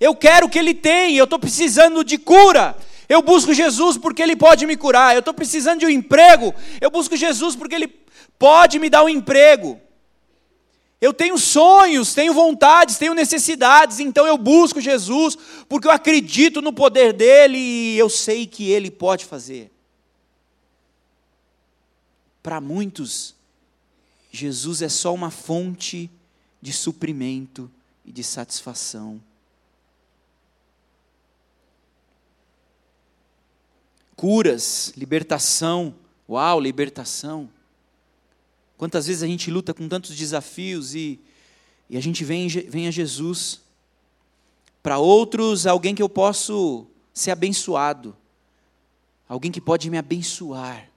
Eu 0.00 0.14
quero 0.14 0.46
o 0.46 0.48
que 0.48 0.58
ele 0.58 0.74
tem, 0.74 1.16
eu 1.16 1.24
estou 1.24 1.38
precisando 1.38 2.02
de 2.02 2.18
cura. 2.18 2.76
Eu 3.08 3.22
busco 3.22 3.52
Jesus 3.52 3.96
porque 3.96 4.22
ele 4.22 4.34
pode 4.34 4.66
me 4.66 4.76
curar. 4.76 5.14
Eu 5.14 5.20
estou 5.20 5.34
precisando 5.34 5.80
de 5.80 5.86
um 5.86 5.90
emprego, 5.90 6.54
eu 6.80 6.90
busco 6.90 7.16
Jesus 7.16 7.54
porque 7.54 7.74
ele 7.74 7.88
pode 8.38 8.78
me 8.78 8.90
dar 8.90 9.04
um 9.04 9.08
emprego. 9.08 9.80
Eu 11.00 11.12
tenho 11.12 11.36
sonhos, 11.36 12.14
tenho 12.14 12.32
vontades, 12.32 12.96
tenho 12.96 13.12
necessidades, 13.12 13.98
então 13.98 14.24
eu 14.24 14.38
busco 14.38 14.80
Jesus, 14.80 15.36
porque 15.68 15.88
eu 15.88 15.90
acredito 15.90 16.62
no 16.62 16.72
poder 16.72 17.12
dele 17.12 17.58
e 17.58 17.98
eu 17.98 18.08
sei 18.08 18.46
que 18.46 18.70
ele 18.70 18.88
pode 18.88 19.24
fazer. 19.24 19.68
Para 22.40 22.60
muitos, 22.60 23.34
Jesus 24.30 24.80
é 24.80 24.88
só 24.88 25.12
uma 25.12 25.30
fonte 25.32 26.08
de 26.62 26.72
suprimento 26.72 27.68
e 28.04 28.12
de 28.12 28.22
satisfação. 28.22 29.20
Curas, 34.14 34.92
libertação, 34.96 35.92
uau, 36.28 36.60
libertação. 36.60 37.50
Quantas 38.78 39.08
vezes 39.08 39.24
a 39.24 39.26
gente 39.26 39.50
luta 39.50 39.74
com 39.74 39.88
tantos 39.88 40.14
desafios 40.14 40.94
e, 40.94 41.18
e 41.90 41.96
a 41.96 42.00
gente 42.00 42.24
vem, 42.24 42.46
vem 42.46 42.86
a 42.86 42.90
Jesus. 42.92 43.60
Para 44.80 44.98
outros, 44.98 45.66
alguém 45.66 45.96
que 45.96 46.02
eu 46.02 46.08
posso 46.08 46.86
ser 47.12 47.32
abençoado. 47.32 48.16
Alguém 49.28 49.50
que 49.50 49.60
pode 49.60 49.90
me 49.90 49.98
abençoar. 49.98 50.88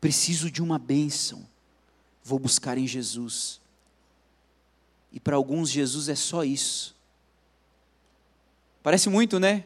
Preciso 0.00 0.50
de 0.50 0.60
uma 0.60 0.78
bênção. 0.78 1.46
Vou 2.24 2.38
buscar 2.40 2.76
em 2.76 2.86
Jesus. 2.86 3.60
E 5.14 5.20
para 5.20 5.36
alguns, 5.36 5.70
Jesus 5.70 6.08
é 6.08 6.16
só 6.16 6.42
isso. 6.42 6.92
Parece 8.82 9.08
muito, 9.08 9.38
né? 9.38 9.64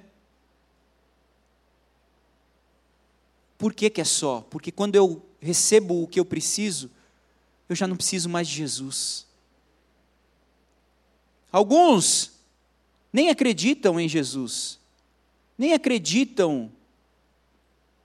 Por 3.56 3.72
que, 3.72 3.88
que 3.88 4.02
é 4.02 4.04
só? 4.04 4.46
Porque 4.50 4.70
quando 4.70 4.94
eu 4.94 5.24
recebo 5.40 6.02
o 6.02 6.06
que 6.06 6.20
eu 6.20 6.24
preciso, 6.26 6.90
eu 7.66 7.74
já 7.74 7.86
não 7.86 7.96
preciso 7.96 8.28
mais 8.28 8.46
de 8.46 8.56
Jesus. 8.56 9.26
Alguns 11.50 12.32
nem 13.10 13.30
acreditam 13.30 13.98
em 13.98 14.06
Jesus, 14.06 14.78
nem 15.56 15.72
acreditam 15.72 16.70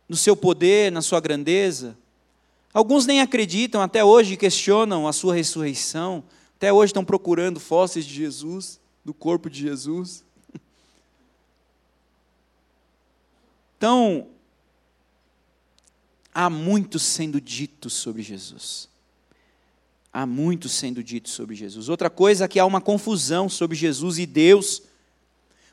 no 0.07 0.15
seu 0.15 0.35
poder, 0.35 0.93
na 0.93 1.01
sua 1.01 1.19
grandeza. 1.19 1.97
Alguns 2.73 3.05
nem 3.05 3.19
acreditam, 3.19 3.81
até 3.81 4.03
hoje 4.03 4.37
questionam 4.37 5.07
a 5.07 5.13
sua 5.13 5.35
ressurreição, 5.35 6.23
até 6.63 6.71
hoje 6.71 6.91
estão 6.91 7.03
procurando 7.03 7.59
fósseis 7.59 8.05
de 8.05 8.13
Jesus, 8.13 8.79
do 9.03 9.13
corpo 9.13 9.49
de 9.49 9.59
Jesus. 9.59 10.23
Então, 13.75 14.27
há 16.33 16.49
muito 16.49 16.97
sendo 16.99 17.41
dito 17.41 17.89
sobre 17.89 18.21
Jesus. 18.21 18.87
Há 20.13 20.25
muito 20.25 20.69
sendo 20.69 21.03
dito 21.03 21.27
sobre 21.27 21.53
Jesus. 21.53 21.89
Outra 21.89 22.09
coisa 22.09 22.45
é 22.45 22.47
que 22.47 22.61
há 22.61 22.65
uma 22.65 22.79
confusão 22.79 23.49
sobre 23.49 23.75
Jesus 23.75 24.17
e 24.17 24.25
Deus. 24.25 24.83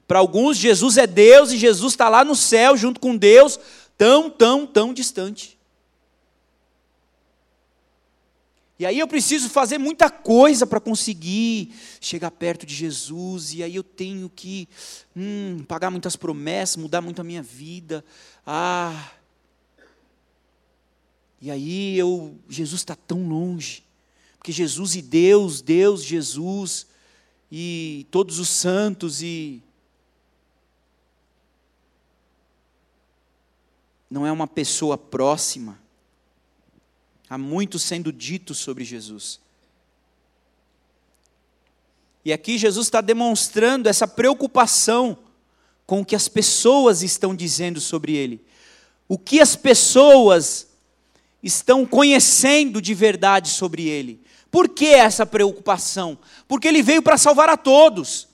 Para 0.08 0.18
alguns, 0.18 0.56
Jesus 0.56 0.96
é 0.96 1.06
Deus 1.06 1.52
e 1.52 1.56
Jesus 1.56 1.92
está 1.92 2.08
lá 2.08 2.24
no 2.24 2.34
céu 2.34 2.76
junto 2.76 2.98
com 2.98 3.16
Deus, 3.16 3.60
tão, 3.96 4.28
tão, 4.28 4.66
tão 4.66 4.92
distante. 4.92 5.56
E 8.80 8.86
aí 8.86 8.98
eu 8.98 9.06
preciso 9.06 9.50
fazer 9.50 9.76
muita 9.76 10.08
coisa 10.08 10.66
para 10.66 10.80
conseguir 10.80 11.74
chegar 12.00 12.30
perto 12.30 12.64
de 12.64 12.74
Jesus, 12.74 13.52
e 13.52 13.62
aí 13.62 13.76
eu 13.76 13.82
tenho 13.82 14.30
que 14.30 14.66
hum, 15.14 15.62
pagar 15.68 15.90
muitas 15.90 16.16
promessas, 16.16 16.76
mudar 16.76 17.02
muito 17.02 17.20
a 17.20 17.24
minha 17.24 17.42
vida. 17.42 18.02
Ah. 18.46 19.10
E 21.42 21.50
aí 21.50 21.98
eu, 21.98 22.34
Jesus 22.48 22.80
está 22.80 22.96
tão 22.96 23.28
longe. 23.28 23.84
Porque 24.38 24.50
Jesus 24.50 24.96
e 24.96 25.02
Deus, 25.02 25.60
Deus, 25.60 26.02
Jesus 26.02 26.86
e 27.52 28.06
todos 28.10 28.38
os 28.38 28.48
santos 28.48 29.20
e 29.20 29.62
não 34.10 34.26
é 34.26 34.32
uma 34.32 34.46
pessoa 34.46 34.96
próxima. 34.96 35.78
Há 37.30 37.38
muito 37.38 37.78
sendo 37.78 38.12
dito 38.12 38.56
sobre 38.56 38.84
Jesus. 38.84 39.38
E 42.24 42.32
aqui 42.32 42.58
Jesus 42.58 42.88
está 42.88 43.00
demonstrando 43.00 43.88
essa 43.88 44.08
preocupação 44.08 45.16
com 45.86 46.00
o 46.00 46.04
que 46.04 46.16
as 46.16 46.26
pessoas 46.26 47.02
estão 47.02 47.32
dizendo 47.32 47.80
sobre 47.80 48.16
ele. 48.16 48.44
O 49.08 49.16
que 49.16 49.40
as 49.40 49.54
pessoas 49.54 50.66
estão 51.40 51.86
conhecendo 51.86 52.82
de 52.82 52.94
verdade 52.94 53.48
sobre 53.48 53.86
ele. 53.88 54.20
Por 54.50 54.68
que 54.68 54.86
essa 54.86 55.24
preocupação? 55.24 56.18
Porque 56.48 56.66
ele 56.66 56.82
veio 56.82 57.00
para 57.00 57.16
salvar 57.16 57.48
a 57.48 57.56
todos. 57.56 58.26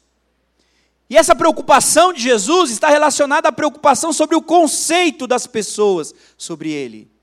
E 1.10 1.18
essa 1.18 1.34
preocupação 1.34 2.14
de 2.14 2.22
Jesus 2.22 2.70
está 2.70 2.88
relacionada 2.88 3.50
à 3.50 3.52
preocupação 3.52 4.10
sobre 4.10 4.34
o 4.36 4.42
conceito 4.42 5.26
das 5.26 5.46
pessoas 5.46 6.14
sobre 6.38 6.70
ele. 6.70 7.14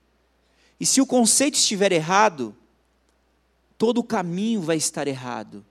E 0.78 0.86
se 0.86 1.00
o 1.00 1.06
conceito 1.06 1.54
estiver 1.54 1.92
errado, 1.92 2.54
todo 3.78 3.98
o 3.98 4.04
caminho 4.04 4.60
vai 4.60 4.76
estar 4.76 5.06
errado. 5.06 5.64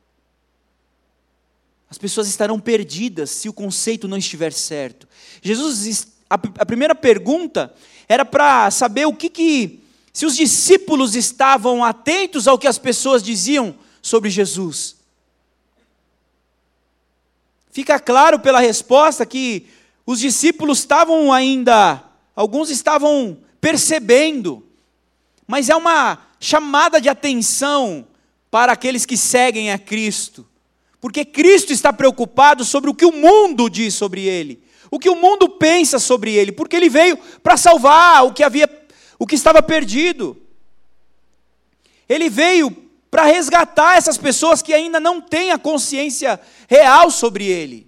As 1.90 1.98
pessoas 1.98 2.28
estarão 2.28 2.60
perdidas 2.60 3.30
se 3.30 3.48
o 3.48 3.54
conceito 3.54 4.08
não 4.08 4.18
estiver 4.18 4.52
certo. 4.52 5.08
Jesus, 5.42 6.08
a, 6.30 6.66
primeira 6.66 6.96
pergunta 6.96 7.74
era 8.08 8.26
para 8.26 8.72
saber 8.72 9.06
o 9.06 9.14
que, 9.14 9.30
que 9.30 9.84
se 10.12 10.26
os 10.26 10.36
discípulos 10.36 11.16
estavam 11.16 11.84
atentos 11.84 12.48
ao 12.48 12.58
que 12.58 12.68
as 12.68 12.78
pessoas 12.78 13.22
diziam 13.22 13.76
sobre 14.02 14.30
Jesus. 14.30 14.96
Fica 17.72 18.00
claro 18.00 18.40
pela 18.40 18.60
resposta 18.60 19.26
que 19.26 19.68
os 20.06 20.20
discípulos 20.20 20.80
estavam 20.80 21.32
ainda, 21.32 22.04
alguns 22.36 22.70
estavam 22.70 23.38
percebendo, 23.60 24.64
mas 25.48 25.70
é 25.70 25.76
uma 25.76 26.20
chamada 26.40 27.00
de 27.00 27.10
atenção 27.10 28.08
para 28.50 28.74
aqueles 28.74 29.06
que 29.06 29.18
seguem 29.18 29.72
a 29.72 29.80
Cristo, 29.80 30.48
porque 31.02 31.26
Cristo 31.26 31.74
está 31.74 31.92
preocupado 31.92 32.64
sobre 32.64 32.90
o 32.90 32.94
que 32.94 33.06
o 33.06 33.12
mundo 33.12 33.70
diz 33.70 33.94
sobre 33.94 34.26
ele, 34.26 34.64
o 34.90 35.00
que 35.00 35.10
o 35.10 35.16
mundo 35.16 35.50
pensa 35.50 36.00
sobre 36.00 36.34
ele, 36.34 36.52
porque 36.52 36.76
ele 36.76 36.90
veio 36.90 37.18
para 37.42 37.58
salvar 37.58 38.26
o 38.26 38.34
que 38.34 38.44
havia 38.44 38.68
o 39.20 39.26
que 39.26 39.36
estava 39.36 39.62
perdido. 39.62 40.38
Ele 42.10 42.30
veio 42.30 42.72
para 43.10 43.26
resgatar 43.26 43.96
essas 43.96 44.18
pessoas 44.18 44.62
que 44.62 44.74
ainda 44.74 45.00
não 45.00 45.22
têm 45.22 45.52
a 45.52 45.58
consciência 45.60 46.40
real 46.68 47.10
sobre 47.12 47.46
Ele. 47.46 47.88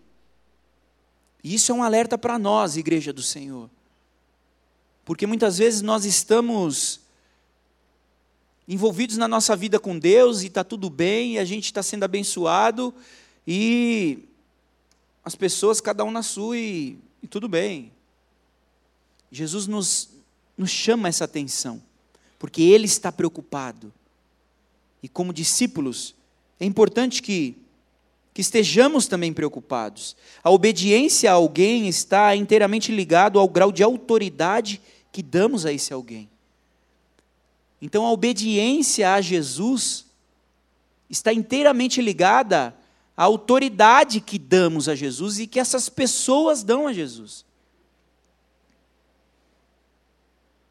E 1.43 1.55
isso 1.55 1.71
é 1.71 1.75
um 1.75 1.83
alerta 1.83 2.17
para 2.17 2.39
nós, 2.39 2.77
Igreja 2.77 3.11
do 3.11 3.21
Senhor. 3.21 3.69
Porque 5.03 5.27
muitas 5.27 5.57
vezes 5.57 5.81
nós 5.81 6.05
estamos 6.05 7.01
envolvidos 8.67 9.17
na 9.17 9.27
nossa 9.27 9.55
vida 9.55 9.79
com 9.79 9.97
Deus 9.97 10.41
e 10.41 10.47
está 10.47 10.63
tudo 10.63 10.89
bem, 10.89 11.33
e 11.33 11.39
a 11.39 11.45
gente 11.45 11.65
está 11.65 11.83
sendo 11.83 12.03
abençoado, 12.03 12.93
e 13.47 14.19
as 15.23 15.35
pessoas, 15.35 15.81
cada 15.81 16.03
um 16.03 16.11
na 16.11 16.23
sua, 16.23 16.57
e, 16.57 16.97
e 17.21 17.27
tudo 17.27 17.47
bem. 17.47 17.91
Jesus 19.31 19.67
nos, 19.67 20.09
nos 20.57 20.69
chama 20.69 21.07
essa 21.07 21.25
atenção, 21.25 21.81
porque 22.39 22.61
Ele 22.61 22.85
está 22.85 23.11
preocupado. 23.11 23.91
E 25.01 25.07
como 25.07 25.33
discípulos, 25.33 26.15
é 26.59 26.65
importante 26.65 27.21
que, 27.21 27.55
que 28.33 28.41
estejamos 28.41 29.07
também 29.07 29.33
preocupados. 29.33 30.15
A 30.43 30.49
obediência 30.49 31.31
a 31.31 31.35
alguém 31.35 31.87
está 31.87 32.35
inteiramente 32.35 32.91
ligado 32.91 33.39
ao 33.39 33.47
grau 33.47 33.71
de 33.71 33.83
autoridade 33.83 34.81
que 35.11 35.21
damos 35.21 35.65
a 35.65 35.71
esse 35.71 35.93
alguém. 35.93 36.29
Então 37.85 38.03
a 38.03 38.11
obediência 38.11 39.13
a 39.13 39.21
Jesus 39.21 40.07
está 41.07 41.31
inteiramente 41.31 42.01
ligada 42.01 42.75
à 43.15 43.25
autoridade 43.25 44.19
que 44.19 44.39
damos 44.39 44.89
a 44.89 44.95
Jesus 44.95 45.37
e 45.37 45.45
que 45.45 45.59
essas 45.59 45.87
pessoas 45.87 46.63
dão 46.63 46.87
a 46.87 46.93
Jesus. 46.93 47.45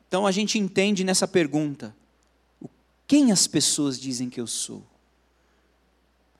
Então 0.08 0.26
a 0.26 0.32
gente 0.32 0.58
entende 0.58 1.04
nessa 1.04 1.28
pergunta: 1.28 1.94
quem 3.06 3.30
as 3.30 3.46
pessoas 3.46 3.96
dizem 4.00 4.28
que 4.28 4.40
eu 4.40 4.48
sou? 4.48 4.84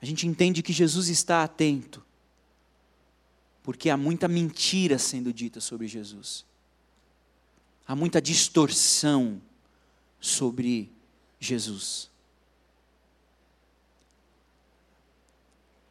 A 0.01 0.05
gente 0.05 0.27
entende 0.27 0.61
que 0.61 0.73
Jesus 0.73 1.07
está 1.07 1.41
atento, 1.41 2.03
porque 3.63 3.89
há 3.89 3.95
muita 3.95 4.27
mentira 4.27 4.99
sendo 4.99 5.31
dita 5.31 5.61
sobre 5.61 5.87
Jesus. 5.87 6.43
Há 7.87 7.95
muita 7.95 8.21
distorção 8.21 9.41
sobre 10.25 10.89
Jesus. 11.39 12.09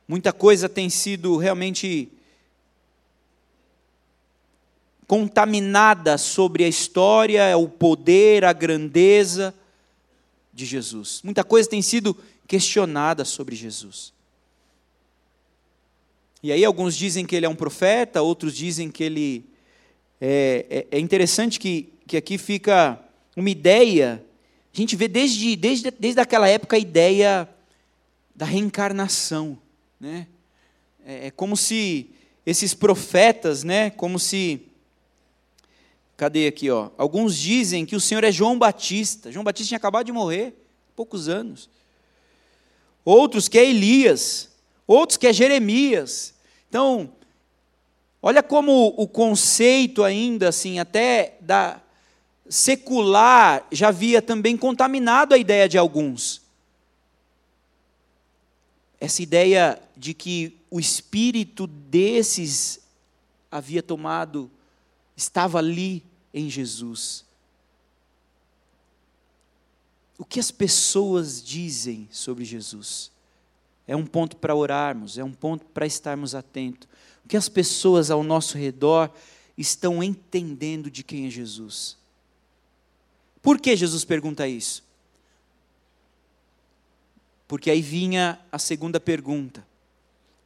Muita 0.09 0.33
coisa 0.33 0.69
tem 0.69 0.91
sido 0.91 1.37
realmente 1.37 2.11
contaminada 5.07 6.19
sobre 6.19 6.65
a 6.65 6.69
história, 6.69 7.57
o 7.57 7.69
poder, 7.69 8.45
a 8.45 8.53
grandeza 8.53 9.55
de 10.53 10.67
Jesus. 10.67 11.21
Muita 11.23 11.45
coisa 11.45 11.69
tem 11.69 11.81
sido 11.81 12.17
questionada 12.47 13.25
sobre 13.25 13.55
Jesus. 13.55 14.13
E 16.43 16.53
aí 16.53 16.65
alguns 16.65 16.97
dizem 16.97 17.25
que 17.25 17.37
ele 17.37 17.47
é 17.47 17.49
um 17.49 17.55
profeta, 17.55 18.21
outros 18.21 18.55
dizem 18.55 18.91
que 18.91 19.05
ele 19.05 19.47
é, 20.21 20.87
é, 20.91 20.99
é 20.99 21.01
interessante 21.01 21.59
que, 21.59 21.93
que 22.07 22.17
aqui 22.17 22.37
fica 22.37 23.01
uma 23.41 23.51
ideia. 23.51 24.25
A 24.73 24.77
gente 24.77 24.97
vê 24.97 25.09
desde, 25.09 25.57
desde, 25.57 25.91
desde 25.91 26.21
aquela 26.21 26.49
época 26.49 26.77
a 26.77 26.79
ideia 26.79 27.49
da 28.35 28.45
reencarnação. 28.45 29.59
Né? 30.01 30.27
É, 31.05 31.29
é 31.29 31.31
como 31.31 31.57
se 31.57 32.11
esses 32.47 32.75
profetas, 32.75 33.65
né, 33.65 33.91
como 33.91 34.19
se. 34.19 34.61
Cadê 36.17 36.47
aqui? 36.47 36.71
Ó? 36.71 36.91
Alguns 36.97 37.37
dizem 37.37 37.85
que 37.85 37.97
o 37.97 38.01
Senhor 38.01 38.23
é 38.23 38.31
João 38.31 38.59
Batista. 38.59 39.33
João 39.33 39.45
Batista 39.45 39.69
tinha 39.69 39.79
acabado 39.79 40.07
de 40.07 40.13
morrer, 40.13 40.55
poucos 40.95 41.29
anos. 41.29 41.69
Outros 43.05 43.49
que 43.49 43.59
é 43.59 43.69
Elias. 43.69 44.51
Outros 44.87 45.17
que 45.17 45.27
é 45.27 45.33
Jeremias. 45.33 46.35
Então, 46.69 47.11
olha 48.23 48.43
como 48.43 48.95
o 48.97 49.09
conceito 49.09 50.05
ainda, 50.05 50.49
assim, 50.49 50.79
até 50.79 51.37
da, 51.41 51.81
secular 52.49 53.67
já 53.73 53.89
havia 53.89 54.21
também 54.21 54.57
contaminado 54.57 55.35
a 55.35 55.39
ideia 55.39 55.69
de 55.69 55.79
alguns. 55.79 56.43
Essa 59.01 59.23
ideia 59.23 59.81
de 59.97 60.15
que 60.15 60.57
o 60.71 60.81
espírito 60.81 61.67
desses 61.67 62.81
havia 63.51 63.83
tomado, 63.83 64.51
estava 65.17 65.59
ali 65.59 66.03
em 66.33 66.51
Jesus. 66.51 67.25
O 70.19 70.25
que 70.25 70.41
as 70.41 70.51
pessoas 70.51 71.43
dizem 71.43 72.09
sobre 72.11 72.45
Jesus? 72.45 73.13
É 73.87 73.95
um 73.95 74.07
ponto 74.07 74.37
para 74.37 74.55
orarmos, 74.55 75.19
é 75.19 75.25
um 75.25 75.33
ponto 75.33 75.65
para 75.67 75.87
estarmos 75.87 76.35
atentos. 76.35 76.89
O 77.25 77.29
que 77.29 77.37
as 77.37 77.49
pessoas 77.49 78.11
ao 78.11 78.23
nosso 78.23 78.57
redor 78.57 79.11
estão 79.57 80.03
entendendo 80.03 80.91
de 80.91 81.05
quem 81.05 81.27
é 81.27 81.31
Jesus? 81.31 81.97
Por 83.45 83.61
que 83.61 83.77
Jesus 83.77 84.07
pergunta 84.07 84.49
isso? 84.49 84.83
Porque 87.47 87.71
aí 87.71 87.83
vinha 87.83 88.41
a 88.51 88.59
segunda 88.59 88.99
pergunta: 88.99 89.65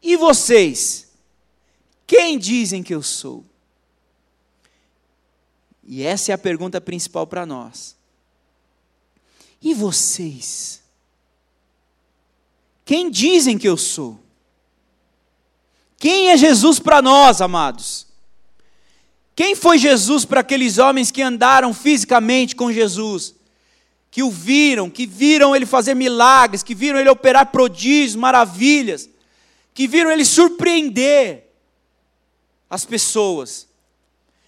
E 0.02 0.16
vocês? 0.16 1.06
Quem 2.04 2.36
dizem 2.36 2.82
que 2.82 2.92
eu 2.92 3.00
sou? 3.00 3.44
E 5.84 6.02
essa 6.02 6.32
é 6.32 6.34
a 6.34 6.38
pergunta 6.38 6.80
principal 6.80 7.24
para 7.24 7.46
nós. 7.46 7.96
E 9.62 9.72
vocês? 9.74 10.82
Quem 12.84 13.08
dizem 13.08 13.56
que 13.56 13.68
eu 13.68 13.76
sou? 13.76 14.18
Quem 15.98 16.30
é 16.30 16.36
Jesus 16.36 16.80
para 16.80 17.00
nós, 17.00 17.40
amados? 17.40 18.07
Quem 19.38 19.54
foi 19.54 19.78
Jesus 19.78 20.24
para 20.24 20.40
aqueles 20.40 20.78
homens 20.78 21.12
que 21.12 21.22
andaram 21.22 21.72
fisicamente 21.72 22.56
com 22.56 22.72
Jesus? 22.72 23.36
Que 24.10 24.20
o 24.20 24.32
viram, 24.32 24.90
que 24.90 25.06
viram 25.06 25.54
ele 25.54 25.64
fazer 25.64 25.94
milagres, 25.94 26.64
que 26.64 26.74
viram 26.74 26.98
ele 26.98 27.08
operar 27.08 27.52
prodígios, 27.52 28.16
maravilhas, 28.16 29.08
que 29.72 29.86
viram 29.86 30.10
ele 30.10 30.24
surpreender 30.24 31.52
as 32.68 32.84
pessoas. 32.84 33.68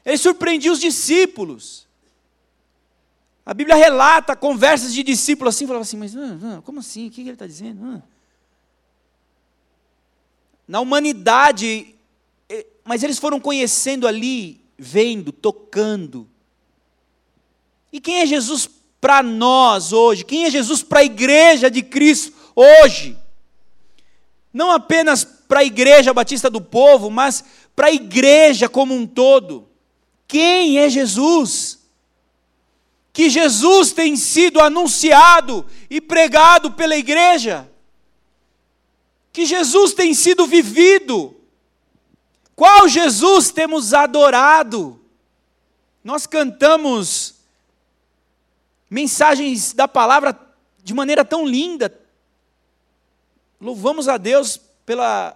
Ele 0.04 0.18
surpreendia 0.18 0.72
os 0.72 0.80
discípulos. 0.80 1.86
A 3.46 3.54
Bíblia 3.54 3.76
relata 3.76 4.34
conversas 4.34 4.92
de 4.92 5.04
discípulos 5.04 5.54
assim, 5.54 5.68
falava 5.68 5.84
assim, 5.84 5.98
mas 5.98 6.14
como 6.64 6.80
assim? 6.80 7.06
O 7.06 7.12
que 7.12 7.20
ele 7.20 7.30
está 7.30 7.46
dizendo? 7.46 8.02
Na 10.66 10.80
humanidade, 10.80 11.94
eh, 12.48 12.66
mas 12.84 13.04
eles 13.04 13.20
foram 13.20 13.38
conhecendo 13.38 14.08
ali 14.08 14.59
vendo, 14.82 15.30
tocando. 15.30 16.26
E 17.92 18.00
quem 18.00 18.20
é 18.20 18.26
Jesus 18.26 18.66
para 18.98 19.22
nós 19.22 19.92
hoje? 19.92 20.24
Quem 20.24 20.46
é 20.46 20.50
Jesus 20.50 20.82
para 20.82 21.00
a 21.00 21.04
igreja 21.04 21.70
de 21.70 21.82
Cristo 21.82 22.32
hoje? 22.56 23.16
Não 24.52 24.70
apenas 24.70 25.22
para 25.22 25.60
a 25.60 25.64
igreja 25.64 26.14
batista 26.14 26.48
do 26.48 26.62
povo, 26.62 27.10
mas 27.10 27.44
para 27.76 27.88
a 27.88 27.92
igreja 27.92 28.70
como 28.70 28.94
um 28.94 29.06
todo. 29.06 29.68
Quem 30.26 30.78
é 30.78 30.88
Jesus? 30.88 31.78
Que 33.12 33.28
Jesus 33.28 33.92
tem 33.92 34.16
sido 34.16 34.60
anunciado 34.60 35.66
e 35.90 36.00
pregado 36.00 36.72
pela 36.72 36.96
igreja. 36.96 37.70
Que 39.30 39.44
Jesus 39.44 39.92
tem 39.92 40.14
sido 40.14 40.46
vivido 40.46 41.36
qual 42.60 42.86
Jesus 42.86 43.50
temos 43.50 43.94
adorado? 43.94 45.00
Nós 46.04 46.26
cantamos 46.26 47.36
mensagens 48.90 49.72
da 49.72 49.88
palavra 49.88 50.38
de 50.84 50.92
maneira 50.92 51.24
tão 51.24 51.46
linda. 51.46 51.98
Louvamos 53.58 54.08
a 54.08 54.18
Deus 54.18 54.60
pela, 54.84 55.34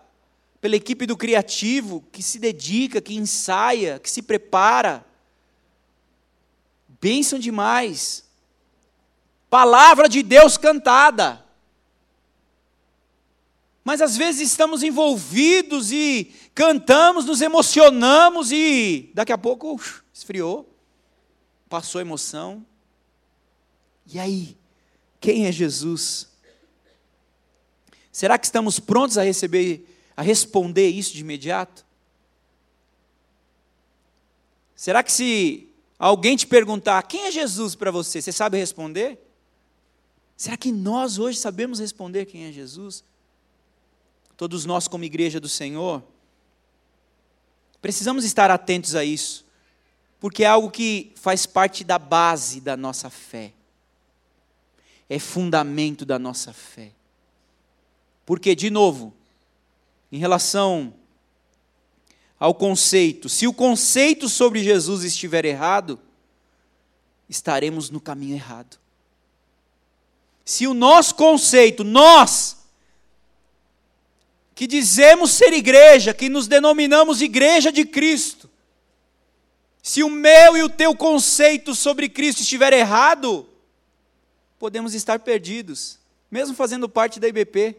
pela 0.60 0.76
equipe 0.76 1.06
do 1.06 1.16
criativo 1.16 2.04
que 2.12 2.22
se 2.22 2.38
dedica, 2.38 3.00
que 3.00 3.14
ensaia, 3.14 3.98
que 3.98 4.10
se 4.10 4.20
prepara. 4.20 5.02
Bênção 7.00 7.38
demais. 7.38 8.22
Palavra 9.48 10.10
de 10.10 10.22
Deus 10.22 10.58
cantada 10.58 11.42
mas 13.84 14.00
às 14.00 14.16
vezes 14.16 14.48
estamos 14.50 14.82
envolvidos 14.82 15.92
e 15.92 16.32
cantamos, 16.54 17.24
nos 17.24 17.40
emocionamos 17.40 18.52
e 18.52 19.10
daqui 19.12 19.32
a 19.32 19.38
pouco 19.38 19.74
uf, 19.74 20.02
esfriou, 20.12 20.72
passou 21.68 21.98
a 21.98 22.02
emoção. 22.02 22.64
E 24.06 24.18
aí, 24.18 24.56
quem 25.20 25.46
é 25.46 25.52
Jesus? 25.52 26.30
Será 28.12 28.38
que 28.38 28.46
estamos 28.46 28.78
prontos 28.78 29.18
a 29.18 29.24
receber, 29.24 29.88
a 30.16 30.22
responder 30.22 30.88
isso 30.88 31.14
de 31.14 31.20
imediato? 31.20 31.84
Será 34.76 35.02
que 35.02 35.10
se 35.10 35.68
alguém 35.98 36.36
te 36.36 36.46
perguntar 36.46 37.02
quem 37.04 37.24
é 37.24 37.32
Jesus 37.32 37.74
para 37.74 37.90
você, 37.90 38.22
você 38.22 38.30
sabe 38.30 38.58
responder? 38.58 39.18
Será 40.36 40.56
que 40.56 40.70
nós 40.70 41.18
hoje 41.18 41.38
sabemos 41.38 41.80
responder 41.80 42.26
quem 42.26 42.44
é 42.44 42.52
Jesus? 42.52 43.02
Todos 44.36 44.64
nós, 44.64 44.86
como 44.86 45.04
igreja 45.04 45.40
do 45.40 45.48
Senhor, 45.48 46.02
precisamos 47.84 48.24
estar 48.24 48.50
atentos 48.50 48.94
a 48.94 49.04
isso, 49.04 49.44
porque 50.18 50.42
é 50.42 50.46
algo 50.46 50.70
que 50.70 51.12
faz 51.16 51.44
parte 51.44 51.84
da 51.84 51.98
base 51.98 52.58
da 52.58 52.78
nossa 52.78 53.10
fé, 53.10 53.52
é 55.06 55.18
fundamento 55.18 56.06
da 56.06 56.18
nossa 56.18 56.50
fé. 56.50 56.92
Porque, 58.24 58.54
de 58.54 58.70
novo, 58.70 59.12
em 60.10 60.16
relação 60.16 60.94
ao 62.40 62.54
conceito, 62.54 63.28
se 63.28 63.46
o 63.46 63.52
conceito 63.52 64.30
sobre 64.30 64.64
Jesus 64.64 65.04
estiver 65.04 65.44
errado, 65.44 66.00
estaremos 67.28 67.90
no 67.90 68.00
caminho 68.00 68.36
errado. 68.36 68.78
Se 70.42 70.66
o 70.66 70.72
nosso 70.72 71.16
conceito, 71.16 71.84
nós, 71.84 72.63
que 74.54 74.66
dizemos 74.66 75.32
ser 75.32 75.52
igreja, 75.52 76.14
que 76.14 76.28
nos 76.28 76.46
denominamos 76.46 77.20
igreja 77.20 77.72
de 77.72 77.84
Cristo, 77.84 78.48
se 79.82 80.02
o 80.02 80.08
meu 80.08 80.56
e 80.56 80.62
o 80.62 80.68
teu 80.68 80.96
conceito 80.96 81.74
sobre 81.74 82.08
Cristo 82.08 82.40
estiver 82.40 82.72
errado, 82.72 83.46
podemos 84.58 84.94
estar 84.94 85.18
perdidos, 85.18 85.98
mesmo 86.30 86.54
fazendo 86.54 86.88
parte 86.88 87.20
da 87.20 87.28
IBP, 87.28 87.76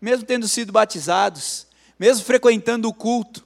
mesmo 0.00 0.24
tendo 0.24 0.48
sido 0.48 0.72
batizados, 0.72 1.66
mesmo 1.98 2.24
frequentando 2.24 2.88
o 2.88 2.94
culto. 2.94 3.44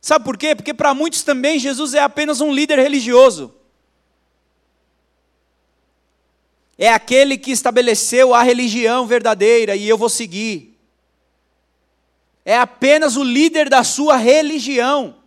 Sabe 0.00 0.24
por 0.24 0.38
quê? 0.38 0.54
Porque 0.54 0.72
para 0.72 0.94
muitos 0.94 1.22
também 1.22 1.58
Jesus 1.58 1.92
é 1.92 2.00
apenas 2.00 2.40
um 2.40 2.50
líder 2.50 2.78
religioso. 2.78 3.52
É 6.78 6.88
aquele 6.88 7.36
que 7.36 7.50
estabeleceu 7.50 8.32
a 8.32 8.42
religião 8.42 9.06
verdadeira 9.06 9.74
e 9.74 9.88
eu 9.88 9.98
vou 9.98 10.08
seguir. 10.08 10.75
É 12.48 12.56
apenas 12.56 13.16
o 13.16 13.24
líder 13.24 13.68
da 13.68 13.82
sua 13.82 14.16
religião. 14.16 15.20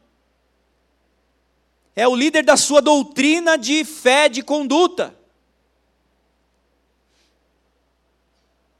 É 1.93 2.07
o 2.07 2.15
líder 2.15 2.45
da 2.45 2.55
sua 2.55 2.81
doutrina 2.81 3.57
de 3.57 3.83
fé, 3.83 4.29
de 4.29 4.41
conduta. 4.41 5.13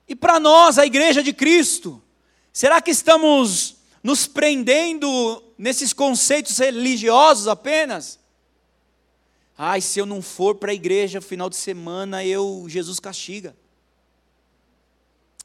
E 0.07 0.15
para 0.15 0.39
nós, 0.39 0.77
a 0.77 0.85
igreja 0.85 1.21
de 1.21 1.33
Cristo, 1.33 2.01
será 2.53 2.81
que 2.81 2.91
estamos 2.91 3.75
nos 4.01 4.25
prendendo 4.25 5.43
nesses 5.57 5.91
conceitos 5.91 6.57
religiosos 6.57 7.45
apenas? 7.45 8.17
Ai, 9.57 9.81
se 9.81 9.99
eu 9.99 10.05
não 10.05 10.21
for 10.21 10.55
para 10.55 10.71
a 10.71 10.73
igreja 10.73 11.19
final 11.19 11.49
de 11.49 11.57
semana, 11.57 12.23
eu 12.23 12.63
Jesus 12.69 13.01
castiga. 13.01 13.53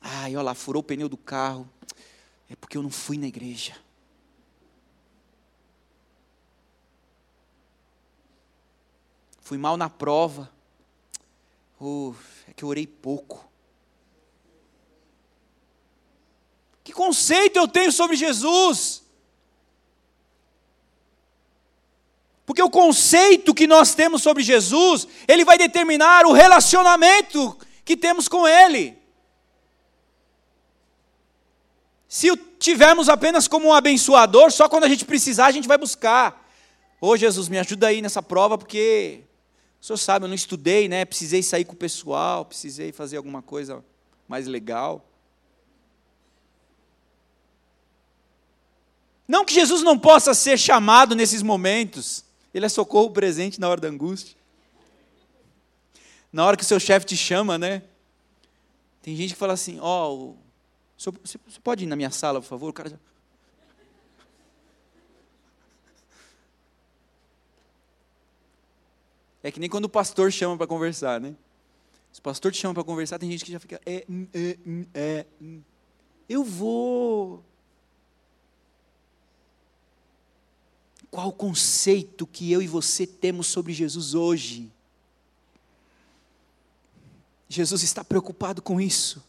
Ai, 0.01 0.37
olha 0.37 0.45
lá, 0.45 0.55
furou 0.55 0.79
o 0.79 0.85
pneu 0.85 1.09
do 1.09 1.17
carro. 1.17 1.69
É 2.55 2.57
porque 2.57 2.79
eu 2.79 2.85
não 2.85 2.91
fui 2.91 3.19
na 3.19 3.27
igreja. 3.27 3.77
Fui 9.41 9.59
mal 9.59 9.77
na 9.77 9.91
prova. 9.91 10.49
Oh, 11.81 12.15
é 12.47 12.53
que 12.53 12.63
eu 12.63 12.69
orei 12.69 12.87
pouco. 12.87 13.45
Que 16.85 16.93
conceito 16.93 17.57
eu 17.57 17.67
tenho 17.67 17.91
sobre 17.91 18.15
Jesus? 18.15 19.03
Porque 22.47 22.63
o 22.63 22.71
conceito 22.71 23.53
que 23.53 23.67
nós 23.67 23.97
temos 23.97 24.23
sobre 24.23 24.45
Jesus, 24.45 25.09
ele 25.27 25.45
vai 25.45 25.59
determinar 25.59 26.25
o 26.25 26.33
relacionamento 26.33 27.59
que 27.85 27.97
temos 27.97 28.29
com 28.29 28.47
Ele. 28.47 28.97
Se 32.15 32.31
o 32.31 32.37
tivermos 32.37 33.09
apenas 33.09 33.49
como 33.49 33.67
um 33.67 33.73
abençoador, 33.73 34.53
só 34.53 34.69
quando 34.69 34.85
a 34.85 34.89
gente 34.89 35.05
precisar 35.05 35.47
a 35.47 35.51
gente 35.51 35.67
vai 35.67 35.77
buscar. 35.77 36.49
Ô 37.01 37.09
oh, 37.09 37.17
Jesus, 37.17 37.49
me 37.49 37.59
ajuda 37.59 37.89
aí 37.89 38.01
nessa 38.01 38.23
prova, 38.23 38.57
porque 38.57 39.23
o 39.81 39.85
senhor 39.85 39.97
sabe, 39.97 40.25
eu 40.25 40.29
não 40.29 40.35
estudei, 40.37 40.89
né? 40.89 41.05
Precisei 41.05 41.43
sair 41.43 41.65
com 41.65 41.73
o 41.73 41.77
pessoal, 41.77 42.45
precisei 42.45 42.93
fazer 42.93 43.17
alguma 43.17 43.43
coisa 43.43 43.85
mais 44.29 44.47
legal. 44.47 45.05
Não 49.27 49.45
que 49.45 49.53
Jesus 49.53 49.83
não 49.83 49.99
possa 49.99 50.35
ser 50.35 50.57
chamado 50.57 51.17
nesses 51.17 51.43
momentos, 51.43 52.25
ele 52.55 52.65
é 52.65 52.69
socorro 52.69 53.11
presente 53.11 53.59
na 53.59 53.69
hora 53.69 53.81
da 53.81 53.89
angústia. 53.89 54.37
Na 56.33 56.47
hora 56.47 56.57
que 56.57 56.63
o 56.63 56.67
seu 56.67 56.79
chefe 56.79 57.07
te 57.07 57.17
chama, 57.17 57.59
né? 57.59 57.83
Tem 59.03 59.17
gente 59.17 59.33
que 59.33 59.39
fala 59.39 59.55
assim: 59.55 59.81
Ó, 59.81 60.13
oh, 60.13 60.44
você 61.13 61.39
pode 61.63 61.85
ir 61.85 61.87
na 61.87 61.97
minha 61.97 62.11
sala, 62.11 62.41
por 62.41 62.47
favor? 62.47 62.71
O 62.71 62.73
cara. 62.73 63.01
É 69.43 69.51
que 69.51 69.61
nem 69.61 69.69
quando 69.69 69.85
o 69.85 69.89
pastor 69.91 70.33
chama 70.33 70.57
para 70.57 70.67
conversar, 70.67 71.21
né? 71.21 71.35
Se 72.11 72.21
o 72.21 72.23
pastor 72.23 72.53
te 72.53 72.59
chama 72.59 72.73
para 72.73 72.85
conversar, 72.85 73.19
tem 73.19 73.31
gente 73.31 73.45
que 73.45 73.53
já 73.53 73.59
fica, 73.59 73.81
é, 73.85 74.07
hum, 74.09 74.27
é, 74.33 74.59
hum, 74.65 74.87
é, 74.95 75.27
hum. 75.43 75.61
eu 76.29 76.45
vou. 76.45 77.45
Qual 81.11 81.29
o 81.29 81.33
conceito 81.33 82.27
que 82.27 82.51
eu 82.51 82.63
e 82.63 82.67
você 82.67 83.07
temos 83.07 83.49
sobre 83.49 83.73
Jesus 83.73 84.15
hoje? 84.15 84.73
Jesus 87.49 87.83
está 87.83 88.03
preocupado 88.03 88.63
com 88.63 88.81
isso, 88.81 89.23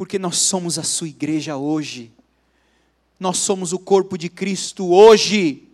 porque 0.00 0.18
nós 0.18 0.38
somos 0.38 0.78
a 0.78 0.82
sua 0.82 1.08
igreja 1.08 1.58
hoje, 1.58 2.10
nós 3.18 3.36
somos 3.36 3.74
o 3.74 3.78
corpo 3.78 4.16
de 4.16 4.30
Cristo 4.30 4.90
hoje, 4.90 5.68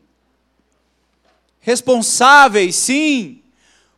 responsáveis, 1.61 2.75
sim, 2.75 3.41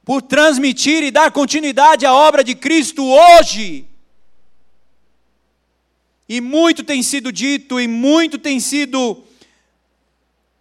por 0.05 0.21
transmitir 0.21 1.03
e 1.03 1.11
dar 1.11 1.33
continuidade 1.33 2.05
à 2.05 2.13
obra 2.13 2.45
de 2.45 2.55
Cristo 2.55 3.03
hoje. 3.07 3.87
E 6.29 6.43
muito 6.43 6.85
tem 6.85 7.03
sido 7.03 7.33
dito, 7.33 7.81
e 7.81 7.89
muito 7.89 8.37
tem 8.39 8.61
sido 8.61 9.25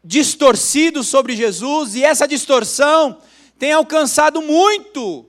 distorcido 0.02 1.04
sobre 1.04 1.36
Jesus, 1.36 1.94
e 1.94 2.06
essa 2.06 2.26
distorção 2.26 3.22
tem 3.60 3.74
alcançado 3.74 4.42
muito 4.42 5.26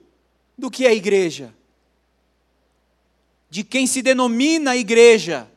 do 0.57 0.71
que 0.71 0.87
é 0.87 0.91
a 0.91 0.95
igreja, 0.95 1.53
de 3.51 3.65
quem 3.65 3.87
se 3.87 4.03
denomina 4.03 4.77
igreja, 4.77 5.51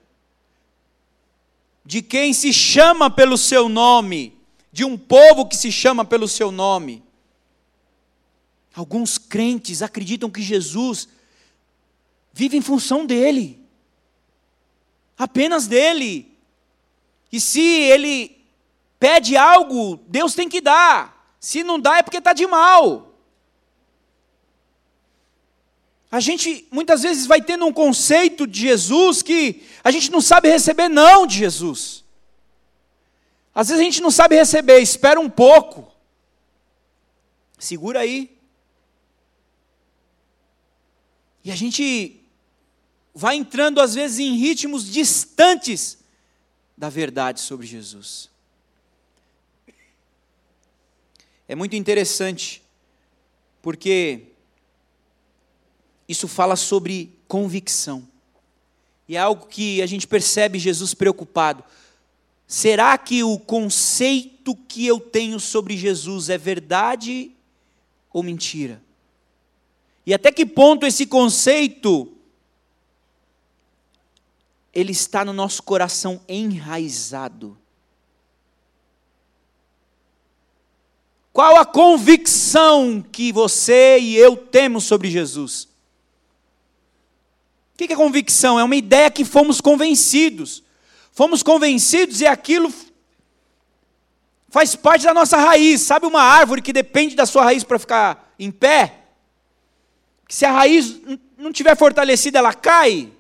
de 1.86 2.02
quem 2.02 2.34
se 2.34 2.54
chama 2.54 3.10
pelo 3.10 3.38
seu 3.38 3.68
nome, 3.68 4.38
de 4.72 4.86
um 4.86 4.98
povo 4.98 5.46
que 5.46 5.56
se 5.56 5.72
chama 5.72 6.06
pelo 6.06 6.28
seu 6.28 6.52
nome. 6.52 7.04
Alguns 8.74 9.18
crentes 9.18 9.82
acreditam 9.82 10.30
que 10.30 10.42
Jesus 10.42 11.10
vive 12.32 12.56
em 12.56 12.62
função 12.62 13.06
dele, 13.06 13.60
apenas 15.18 15.68
dele. 15.68 16.32
E 17.32 17.40
se 17.40 17.62
ele 17.62 18.38
pede 18.98 19.36
algo, 19.36 20.00
Deus 20.08 20.34
tem 20.34 20.48
que 20.48 20.62
dar. 20.62 21.36
Se 21.40 21.64
não 21.64 21.80
dá, 21.80 21.98
é 21.98 22.04
porque 22.04 22.18
está 22.18 22.32
de 22.32 22.48
mal. 22.48 23.11
A 26.12 26.20
gente 26.20 26.68
muitas 26.70 27.04
vezes 27.04 27.26
vai 27.26 27.42
tendo 27.42 27.66
um 27.66 27.72
conceito 27.72 28.46
de 28.46 28.60
Jesus 28.60 29.22
que 29.22 29.64
a 29.82 29.90
gente 29.90 30.12
não 30.12 30.20
sabe 30.20 30.50
receber 30.50 30.90
não 30.90 31.26
de 31.26 31.38
Jesus. 31.38 32.04
Às 33.56 33.70
vezes 33.70 33.82
a 33.82 33.84
gente 33.86 34.02
não 34.02 34.12
sabe 34.12 34.36
receber, 34.36 34.80
espera 34.80 35.20
um 35.20 35.30
pouco. 35.30 35.90
Segura 37.58 38.02
aí. 38.02 38.38
E 41.46 41.52
a 41.52 41.56
gente 41.56 42.22
vai 43.14 43.36
entrando 43.36 43.80
às 43.80 43.96
vezes 43.96 44.20
em 44.20 44.36
ritmos 44.36 44.92
distantes 44.92 45.98
da 46.78 46.90
verdade 46.90 47.40
sobre 47.40 47.66
Jesus. 47.66 48.30
É 51.48 51.56
muito 51.56 51.76
interessante, 51.76 52.62
porque 53.62 54.31
isso 56.12 56.28
fala 56.28 56.56
sobre 56.56 57.18
convicção. 57.28 58.08
E 59.08 59.16
é 59.16 59.20
algo 59.20 59.48
que 59.48 59.82
a 59.82 59.86
gente 59.86 60.06
percebe 60.06 60.60
Jesus 60.60 60.94
preocupado. 60.94 61.64
Será 62.46 62.98
que 62.98 63.24
o 63.24 63.40
conceito 63.40 64.56
que 64.56 64.86
eu 64.86 65.00
tenho 65.00 65.40
sobre 65.40 65.78
Jesus 65.78 66.30
é 66.30 66.38
verdade 66.38 67.32
ou 68.12 68.22
mentira? 68.22 68.82
E 70.06 70.14
até 70.14 70.32
que 70.32 70.46
ponto 70.46 70.86
esse 70.86 71.06
conceito 71.06 72.12
ele 74.74 74.92
está 74.92 75.24
no 75.24 75.34
nosso 75.34 75.64
coração 75.64 76.22
enraizado? 76.28 77.58
Qual 81.32 81.56
a 81.56 81.66
convicção 81.66 83.02
que 83.02 83.32
você 83.32 83.98
e 84.00 84.18
eu 84.18 84.36
temos 84.36 84.84
sobre 84.84 85.10
Jesus? 85.10 85.71
Que 87.88 87.94
é 87.94 87.96
convicção? 87.96 88.60
É 88.60 88.64
uma 88.64 88.76
ideia 88.76 89.10
que 89.10 89.26
fomos 89.26 89.60
convencidos. 89.60 90.64
Fomos 91.12 91.42
convencidos 91.42 92.22
e 92.22 92.28
aquilo 92.28 92.72
faz 94.50 94.76
parte 94.76 95.04
da 95.04 95.16
nossa 95.16 95.36
raiz. 95.36 95.82
Sabe 95.82 96.06
uma 96.06 96.22
árvore 96.22 96.62
que 96.62 96.72
depende 96.72 97.16
da 97.16 97.26
sua 97.26 97.44
raiz 97.44 97.64
para 97.64 97.80
ficar 97.80 98.36
em 98.38 98.52
pé? 98.52 99.00
Que 100.28 100.36
se 100.36 100.46
a 100.46 100.52
raiz 100.52 101.02
não 101.36 101.52
tiver 101.52 101.76
fortalecida, 101.76 102.38
ela 102.38 102.54
cai. 102.54 103.12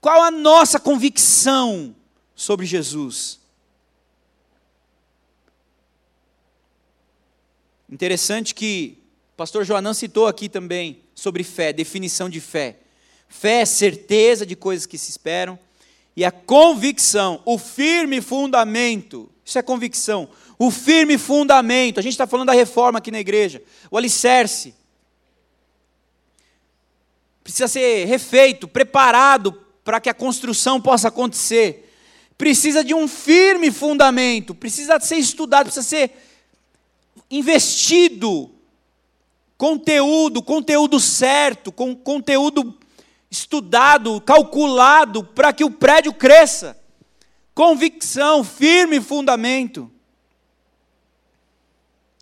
Qual 0.00 0.22
a 0.22 0.30
nossa 0.30 0.78
convicção 0.78 1.96
sobre 2.32 2.64
Jesus? 2.64 3.40
Interessante 7.90 8.54
que 8.54 9.01
pastor 9.42 9.64
Joanã 9.64 9.92
citou 9.92 10.28
aqui 10.28 10.48
também 10.48 11.02
sobre 11.16 11.42
fé, 11.42 11.72
definição 11.72 12.30
de 12.30 12.40
fé. 12.40 12.76
Fé 13.28 13.62
é 13.62 13.64
certeza 13.64 14.46
de 14.46 14.54
coisas 14.54 14.86
que 14.86 14.96
se 14.96 15.10
esperam, 15.10 15.58
e 16.14 16.24
a 16.24 16.30
convicção, 16.30 17.42
o 17.44 17.58
firme 17.58 18.20
fundamento, 18.20 19.28
isso 19.44 19.58
é 19.58 19.62
convicção, 19.62 20.28
o 20.56 20.70
firme 20.70 21.18
fundamento, 21.18 21.98
a 21.98 22.02
gente 22.04 22.12
está 22.12 22.24
falando 22.24 22.46
da 22.46 22.52
reforma 22.52 23.00
aqui 23.00 23.10
na 23.10 23.18
igreja, 23.18 23.60
o 23.90 23.98
alicerce, 23.98 24.76
precisa 27.42 27.66
ser 27.66 28.04
refeito, 28.04 28.68
preparado 28.68 29.50
para 29.82 30.00
que 30.00 30.08
a 30.08 30.14
construção 30.14 30.80
possa 30.80 31.08
acontecer. 31.08 31.92
Precisa 32.38 32.84
de 32.84 32.94
um 32.94 33.08
firme 33.08 33.72
fundamento, 33.72 34.54
precisa 34.54 35.00
ser 35.00 35.16
estudado, 35.16 35.64
precisa 35.64 35.84
ser 35.84 36.12
investido 37.28 38.51
conteúdo, 39.62 40.42
conteúdo 40.42 40.98
certo, 40.98 41.70
com 41.70 41.94
conteúdo 41.94 42.76
estudado, 43.30 44.20
calculado 44.20 45.22
para 45.22 45.52
que 45.52 45.62
o 45.62 45.70
prédio 45.70 46.12
cresça. 46.12 46.76
Convicção, 47.54 48.42
firme 48.42 49.00
fundamento. 49.00 49.88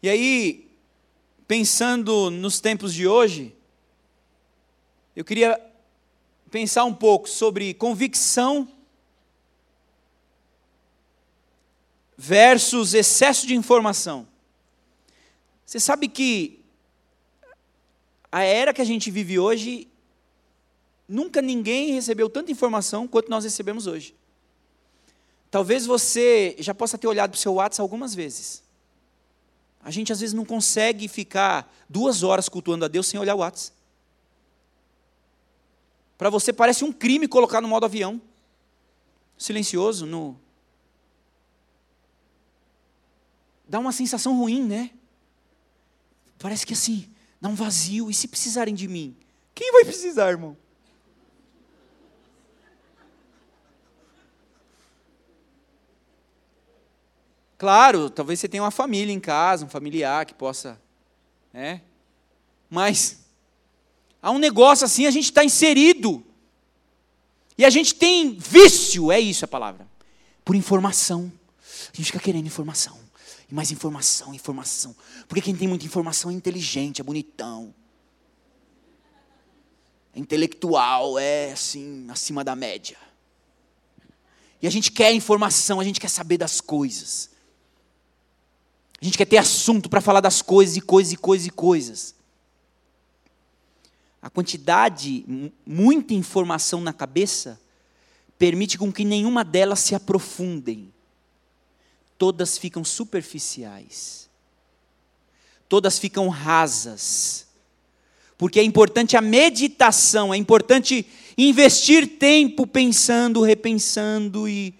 E 0.03 0.11
aí, 0.11 0.71
pensando 1.49 2.31
nos 2.31 2.61
tempos 2.61 2.93
de 2.93 3.09
hoje, 3.09 3.57
eu 5.17 5.25
queria 5.25 5.59
pensar 6.51 6.85
um 6.85 6.93
pouco 6.93 7.27
sobre 7.27 7.73
convicção 7.73 8.69
versus 12.19 12.93
excesso 12.93 13.47
de 13.47 13.55
informação. 13.55 14.29
Você 15.65 15.81
sabe 15.81 16.07
que 16.07 16.60
a 18.31 18.43
era 18.43 18.73
que 18.73 18.81
a 18.81 18.85
gente 18.85 19.11
vive 19.11 19.39
hoje, 19.39 19.89
nunca 21.09 21.43
ninguém 21.43 21.93
recebeu 21.93 22.31
tanta 22.31 22.53
informação 22.53 23.09
quanto 23.09 23.31
nós 23.31 23.45
recebemos 23.45 23.87
hoje. 23.87 24.15
Talvez 25.51 25.85
você 25.85 26.55
já 26.59 26.73
possa 26.73 26.97
ter 26.97 27.09
olhado 27.09 27.31
para 27.31 27.37
o 27.37 27.41
seu 27.41 27.55
WhatsApp 27.55 27.83
algumas 27.83 28.15
vezes. 28.15 28.63
A 29.83 29.91
gente 29.91 30.13
às 30.13 30.21
vezes 30.21 30.33
não 30.33 30.45
consegue 30.45 31.09
ficar 31.09 31.75
duas 31.89 32.23
horas 32.23 32.49
cultuando 32.49 32.85
a 32.85 32.89
Deus 32.89 33.07
sem 33.07 33.19
olhar 33.19 33.35
o 33.35 33.39
WhatsApp. 33.39 33.77
Para 36.17 36.31
você 36.31 36.53
parece 36.53 36.85
um 36.85 36.93
crime 36.93 37.27
colocar 37.27 37.61
no 37.61 37.67
modo 37.67 37.85
avião. 37.85 38.21
Silencioso, 39.37 40.05
no. 40.05 40.39
Dá 43.67 43.79
uma 43.79 43.91
sensação 43.91 44.37
ruim, 44.37 44.63
né? 44.63 44.91
Parece 46.39 46.67
que 46.67 46.75
assim, 46.75 47.10
dá 47.41 47.49
um 47.49 47.55
vazio. 47.55 48.11
E 48.11 48.15
se 48.15 48.29
precisarem 48.29 48.75
de 48.75 48.87
mim? 48.87 49.17
Quem 49.55 49.73
vai 49.73 49.85
precisar, 49.85 50.31
irmão? 50.31 50.57
Claro, 57.61 58.09
talvez 58.09 58.41
você 58.41 58.49
tenha 58.49 58.63
uma 58.63 58.71
família 58.71 59.13
em 59.13 59.21
casa, 59.21 59.67
um 59.67 59.69
familiar 59.69 60.25
que 60.25 60.33
possa, 60.33 60.81
né? 61.53 61.83
Mas 62.71 63.19
há 64.23 64.31
um 64.31 64.39
negócio 64.39 64.87
assim, 64.87 65.07
a 65.07 65.11
gente 65.11 65.27
está 65.27 65.45
inserido. 65.45 66.25
E 67.59 67.65
a 67.67 67.69
gente 67.69 67.95
tem 67.95 68.33
vício, 68.33 69.13
é 69.13 69.21
isso 69.21 69.45
a 69.45 69.49
palavra, 69.49 69.87
por 70.43 70.57
informação. 70.57 71.31
A 71.93 71.97
gente 71.97 72.07
fica 72.07 72.19
querendo 72.19 72.47
informação. 72.47 72.99
E 73.51 73.55
mais 73.55 73.71
informação, 73.73 74.33
informação. 74.33 74.95
Porque 75.27 75.43
quem 75.43 75.57
tem 75.57 75.67
muita 75.67 75.85
informação 75.85 76.31
é 76.31 76.35
inteligente, 76.35 77.01
é 77.01 77.05
bonitão. 77.05 77.75
É 80.15 80.21
intelectual, 80.21 81.19
é 81.19 81.53
assim, 81.53 82.07
acima 82.09 82.45
da 82.45 82.55
média. 82.55 82.97
E 84.63 84.67
a 84.67 84.71
gente 84.71 84.93
quer 84.93 85.13
informação, 85.13 85.81
a 85.81 85.85
gente 85.85 85.99
quer 85.99 86.09
saber 86.09 86.39
das 86.39 86.61
coisas. 86.61 87.31
A 89.01 89.05
gente 89.05 89.19
quer 89.19 89.25
ter 89.25 89.39
assunto 89.39 89.89
para 89.89 90.01
falar 90.01 90.21
das 90.21 90.43
coisas 90.43 90.77
e 90.77 90.81
coisas 90.81 91.13
e 91.13 91.17
coisas 91.17 91.47
e 91.47 91.51
coisas. 91.51 92.15
A 94.23 94.29
quantidade, 94.31 95.25
muita 95.67 96.13
informação 96.13 96.81
na 96.83 96.93
cabeça, 96.93 97.59
permite 98.39 98.79
com 98.79 98.93
que 98.93 99.05
nenhuma 99.05 99.43
delas 99.43 99.81
se 99.81 99.95
aprofundem 99.95 100.93
todas 102.21 102.59
ficam 102.59 102.85
superficiais, 102.85 104.29
todas 105.67 105.99
ficam 105.99 106.29
rasas, 106.29 107.47
porque 108.37 108.61
é 108.61 108.63
importante 108.63 109.17
a 109.17 109.23
meditação, 109.23 110.35
é 110.35 110.37
importante 110.37 111.07
investir 111.39 112.19
tempo 112.19 112.67
pensando, 112.67 113.41
repensando 113.41 114.47
e 114.47 114.75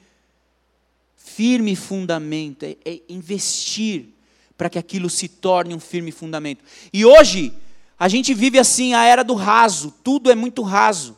firme 1.17 1.75
fundamento, 1.75 2.65
é, 2.65 2.77
é 2.85 3.01
investir 3.09 4.09
para 4.55 4.69
que 4.69 4.79
aquilo 4.79 5.09
se 5.09 5.27
torne 5.27 5.75
um 5.75 5.81
firme 5.81 6.13
fundamento. 6.13 6.63
E 6.93 7.07
hoje, 7.07 7.55
a 7.99 8.07
gente 8.07 8.35
vive 8.35 8.59
assim 8.59 8.93
a 8.93 9.07
era 9.07 9.25
do 9.25 9.33
raso, 9.33 9.95
tudo 10.05 10.31
é 10.31 10.35
muito 10.35 10.61
raso. 10.61 11.17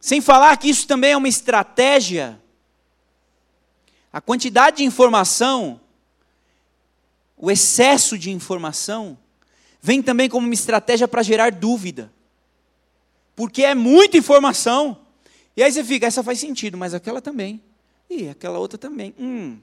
Sem 0.00 0.20
falar 0.20 0.56
que 0.58 0.70
isso 0.70 0.86
também 0.86 1.10
é 1.10 1.16
uma 1.16 1.26
estratégia 1.26 2.40
a 4.12 4.20
quantidade 4.20 4.78
de 4.78 4.84
informação, 4.84 5.80
o 7.36 7.50
excesso 7.50 8.18
de 8.18 8.30
informação, 8.30 9.18
vem 9.80 10.02
também 10.02 10.28
como 10.28 10.46
uma 10.46 10.54
estratégia 10.54 11.06
para 11.06 11.22
gerar 11.22 11.52
dúvida. 11.52 12.12
Porque 13.36 13.62
é 13.62 13.74
muita 13.74 14.16
informação. 14.16 15.00
E 15.56 15.62
aí 15.62 15.70
você 15.70 15.84
fica, 15.84 16.06
essa 16.06 16.22
faz 16.22 16.38
sentido, 16.38 16.76
mas 16.76 16.94
aquela 16.94 17.20
também. 17.20 17.62
E 18.08 18.28
aquela 18.28 18.58
outra 18.58 18.78
também. 18.78 19.14
Hum. 19.18 19.58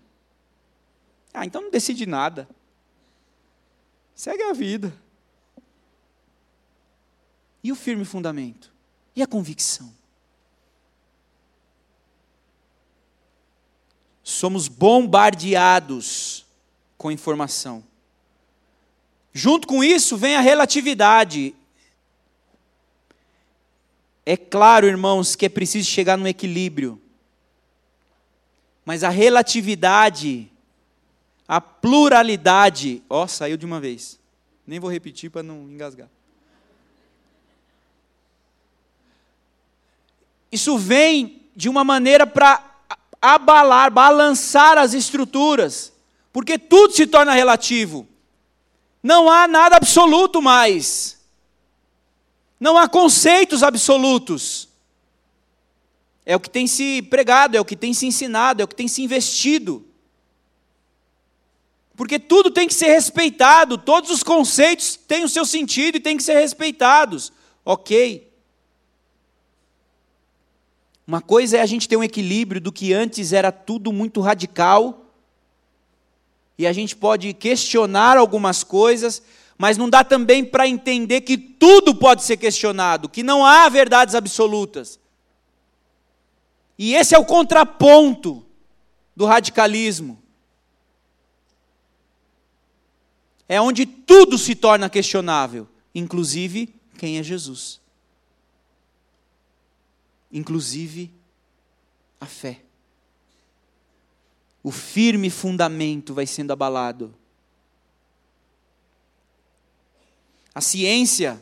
Ah, 1.34 1.46
então 1.46 1.62
não 1.62 1.72
decide 1.72 2.06
nada. 2.06 2.48
Segue 4.14 4.44
a 4.44 4.54
vida. 4.54 4.96
E 7.64 7.72
o 7.72 7.76
firme 7.76 8.06
fundamento? 8.06 8.72
E 9.16 9.24
a 9.24 9.28
convicção? 9.28 9.92
Somos 14.28 14.68
bombardeados 14.68 16.48
com 16.98 17.12
informação. 17.12 17.84
Junto 19.32 19.68
com 19.68 19.84
isso 19.84 20.18
vem 20.18 20.36
a 20.36 20.42
relatividade. 20.42 21.54
É 24.26 24.36
claro, 24.36 24.88
irmãos, 24.88 25.36
que 25.36 25.46
é 25.46 25.50
preciso 25.50 25.88
chegar 25.88 26.18
no 26.18 26.28
equilíbrio. 26.28 27.00
Mas 28.84 29.04
a 29.04 29.10
relatividade, 29.10 30.52
a 31.48 31.62
pluralidade, 31.62 33.04
ó, 33.08 33.28
saiu 33.28 33.58
de 33.58 33.66
uma 33.66 33.80
vez. 33.80 34.20
Nem 34.66 34.80
vou 34.80 34.90
repetir 34.90 35.30
para 35.30 35.44
não 35.44 35.70
engasgar. 35.70 36.10
Isso 40.52 40.80
vem 40.80 41.44
de 41.56 41.70
uma 41.70 41.84
maneira 41.84 42.26
para 42.26 42.75
abalar, 43.34 43.92
balançar 43.92 44.78
as 44.78 44.94
estruturas, 44.94 45.92
porque 46.32 46.58
tudo 46.58 46.94
se 46.94 47.08
torna 47.08 47.34
relativo. 47.34 48.08
Não 49.02 49.30
há 49.30 49.48
nada 49.48 49.76
absoluto 49.76 50.42
mais. 50.42 51.18
Não 52.60 52.78
há 52.78 52.88
conceitos 52.88 53.64
absolutos. 53.64 54.68
É 56.26 56.36
o 56.36 56.40
que 56.40 56.50
tem 56.50 56.66
se 56.66 57.02
pregado, 57.04 57.56
é 57.56 57.62
o 57.62 57.66
que 57.66 57.76
tem 57.76 57.94
se 57.94 58.06
ensinado, 58.06 58.62
é 58.62 58.66
o 58.66 58.68
que 58.68 58.76
tem 58.76 58.88
se 58.88 59.02
investido. 59.02 59.86
Porque 61.96 62.20
tudo 62.20 62.52
tem 62.52 62.68
que 62.68 62.74
ser 62.74 62.88
respeitado, 62.88 63.78
todos 63.78 64.10
os 64.10 64.24
conceitos 64.24 64.96
têm 64.96 65.24
o 65.24 65.30
seu 65.30 65.46
sentido 65.46 65.96
e 65.96 66.00
têm 66.00 66.18
que 66.18 66.24
ser 66.24 66.34
respeitados. 66.40 67.32
Ok. 67.64 68.28
Uma 71.08 71.22
coisa 71.22 71.58
é 71.58 71.62
a 71.62 71.66
gente 71.66 71.88
ter 71.88 71.98
um 71.98 72.04
equilíbrio 72.04 72.60
do 72.60 72.72
que 72.72 72.94
antes 72.94 73.32
era 73.32 73.52
tudo 73.52 73.94
muito 73.94 74.22
radical, 74.22 75.06
e 76.58 76.66
a 76.66 76.74
gente 76.74 76.96
pode 76.96 77.34
questionar 77.34 78.18
algumas 78.18 78.64
coisas, 78.64 79.22
mas 79.58 79.78
não 79.78 79.90
dá 79.90 80.04
também 80.04 80.44
para 80.44 80.68
entender 80.68 81.22
que 81.22 81.38
tudo 81.38 81.94
pode 81.94 82.24
ser 82.24 82.38
questionado, 82.38 83.10
que 83.10 83.24
não 83.24 83.46
há 83.46 83.68
verdades 83.70 84.16
absolutas. 84.16 85.00
E 86.78 86.94
esse 86.94 87.14
é 87.14 87.20
o 87.20 87.26
contraponto 87.26 88.46
do 89.16 89.26
radicalismo. 89.26 90.22
É 93.48 93.62
onde 93.62 93.86
tudo 93.86 94.38
se 94.38 94.56
torna 94.56 94.90
questionável, 94.90 95.68
inclusive 95.94 96.74
quem 96.98 97.18
é 97.18 97.24
Jesus. 97.24 97.80
Inclusive 100.36 101.14
a 102.20 102.26
fé. 102.26 102.60
O 104.62 104.70
firme 104.70 105.30
fundamento 105.30 106.14
vai 106.14 106.28
sendo 106.28 106.52
abalado. 106.52 107.16
A 110.54 110.60
ciência, 110.60 111.42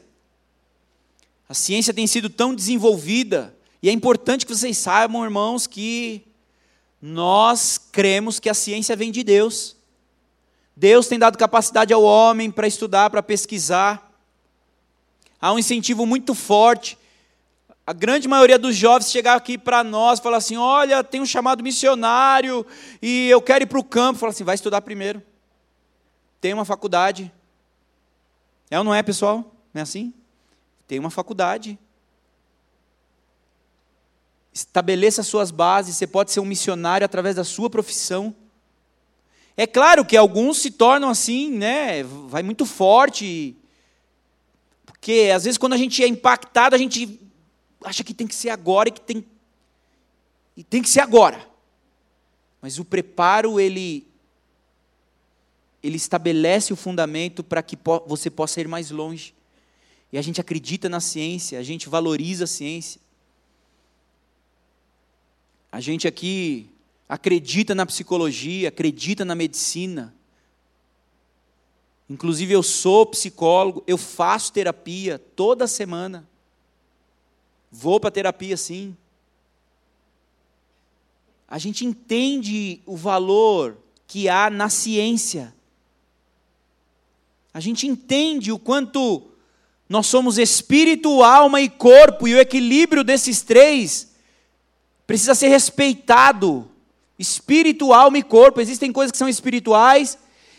a 1.50 1.56
ciência 1.56 1.92
tem 1.92 2.06
sido 2.06 2.30
tão 2.30 2.54
desenvolvida, 2.54 3.58
e 3.82 3.90
é 3.90 3.92
importante 3.92 4.46
que 4.46 4.56
vocês 4.56 4.78
saibam, 4.78 5.24
irmãos, 5.24 5.66
que 5.66 6.24
nós 7.02 7.80
cremos 7.92 8.40
que 8.40 8.50
a 8.50 8.54
ciência 8.54 8.96
vem 8.96 9.12
de 9.12 9.24
Deus. 9.24 9.76
Deus 10.76 11.08
tem 11.08 11.18
dado 11.18 11.36
capacidade 11.38 11.92
ao 11.92 12.04
homem 12.04 12.52
para 12.52 12.68
estudar, 12.68 13.10
para 13.10 13.24
pesquisar. 13.24 14.12
Há 15.42 15.52
um 15.52 15.58
incentivo 15.60 16.06
muito 16.06 16.36
forte. 16.36 16.98
A 17.86 17.92
grande 17.92 18.30
maioria 18.30 18.58
dos 18.58 18.76
jovens 18.78 19.12
chegar 19.12 19.36
aqui 19.36 19.58
para 19.58 19.84
nós 19.84 20.20
falar 20.22 20.38
assim: 20.38 20.56
olha, 20.56 21.04
tem 21.04 21.20
um 21.20 21.26
chamado 21.26 21.62
missionário 21.62 22.66
e 23.02 23.30
eu 23.30 23.42
quero 23.42 23.64
ir 23.64 23.68
para 23.68 23.80
o 23.80 23.84
campo. 23.84 24.20
Fala 24.20 24.32
assim: 24.32 24.46
vai 24.46 24.56
estudar 24.56 24.82
primeiro. 24.82 25.22
Tem 26.40 26.54
uma 26.54 26.64
faculdade. 26.64 27.32
É 28.72 28.78
ou 28.78 28.86
não 28.86 28.94
é, 28.96 29.04
pessoal? 29.04 29.54
Não 29.74 29.80
é 29.80 29.82
assim? 29.82 30.14
Tem 30.88 30.98
uma 30.98 31.10
faculdade. 31.10 31.78
Estabeleça 34.54 35.22
suas 35.22 35.52
bases, 35.52 35.98
você 35.98 36.08
pode 36.08 36.32
ser 36.32 36.40
um 36.40 36.46
missionário 36.46 37.04
através 37.04 37.36
da 37.36 37.44
sua 37.44 37.70
profissão. 37.70 38.34
É 39.58 39.68
claro 39.68 40.06
que 40.06 40.16
alguns 40.16 40.58
se 40.58 40.72
tornam 40.72 41.10
assim, 41.10 41.52
né? 41.52 42.02
Vai 42.04 42.44
muito 42.44 42.66
forte. 42.66 43.58
Porque 44.86 45.32
às 45.36 45.44
vezes 45.44 45.58
quando 45.58 45.74
a 45.74 45.78
gente 45.78 46.02
é 46.02 46.08
impactado, 46.08 46.76
a 46.76 46.80
gente 46.80 47.20
acha 47.84 48.04
que 48.04 48.14
tem 48.14 48.28
que 48.28 48.36
ser 48.36 48.50
agora 48.50 48.90
e 48.90 48.92
que 48.92 49.02
tem 49.02 49.26
e 50.56 50.64
tem 50.64 50.82
que 50.82 50.90
ser 50.90 51.00
agora. 51.00 51.48
Mas 52.62 52.80
o 52.80 52.86
preparo 52.86 53.60
ele 53.60 54.08
ele 55.82 55.98
estabelece 55.98 56.72
o 56.72 56.78
fundamento 56.78 57.44
para 57.44 57.62
que 57.62 57.78
você 58.08 58.30
possa 58.30 58.62
ir 58.62 58.68
mais 58.68 58.90
longe. 58.90 59.34
E 60.14 60.18
a 60.18 60.22
gente 60.22 60.40
acredita 60.40 60.88
na 60.88 61.02
ciência, 61.02 61.60
a 61.60 61.64
gente 61.64 61.90
valoriza 61.90 62.46
a 62.46 62.48
ciência. 62.48 63.02
A 65.72 65.82
gente 65.82 66.08
aqui 66.08 66.70
acredita 67.10 67.76
na 67.76 67.86
psicologia, 67.86 68.70
acredita 68.70 69.26
na 69.26 69.36
medicina. 69.36 70.14
Inclusive, 72.10 72.54
eu 72.54 72.64
sou 72.64 73.06
psicólogo, 73.08 73.84
eu 73.88 73.98
faço 73.98 74.54
terapia 74.54 75.18
toda 75.18 75.68
semana. 75.68 76.28
Vou 77.76 78.00
para 78.00 78.12
terapia 78.12 78.56
sim. 78.56 78.96
A 81.48 81.58
gente 81.58 81.84
entende 81.84 82.80
o 82.86 82.96
valor 82.96 83.76
que 84.06 84.30
há 84.30 84.48
na 84.48 84.70
ciência. 84.70 85.56
A 87.52 87.60
gente 87.60 87.88
entende 87.88 88.52
o 88.52 88.60
quanto 88.60 89.24
nós 89.90 90.06
somos 90.06 90.38
espírito, 90.38 91.24
alma 91.24 91.62
e 91.62 91.68
corpo, 91.68 92.28
e 92.28 92.36
o 92.36 92.40
equilíbrio 92.40 93.04
desses 93.04 93.42
três 93.42 94.12
precisa 95.08 95.34
ser 95.34 95.48
respeitado. 95.48 96.70
Espírito, 97.18 97.92
alma 97.92 98.20
e 98.20 98.24
corpo. 98.24 98.62
Existem 98.62 98.92
coisas 98.92 99.12
que 99.12 99.18
são 99.18 99.28
espirituais, 99.28 100.16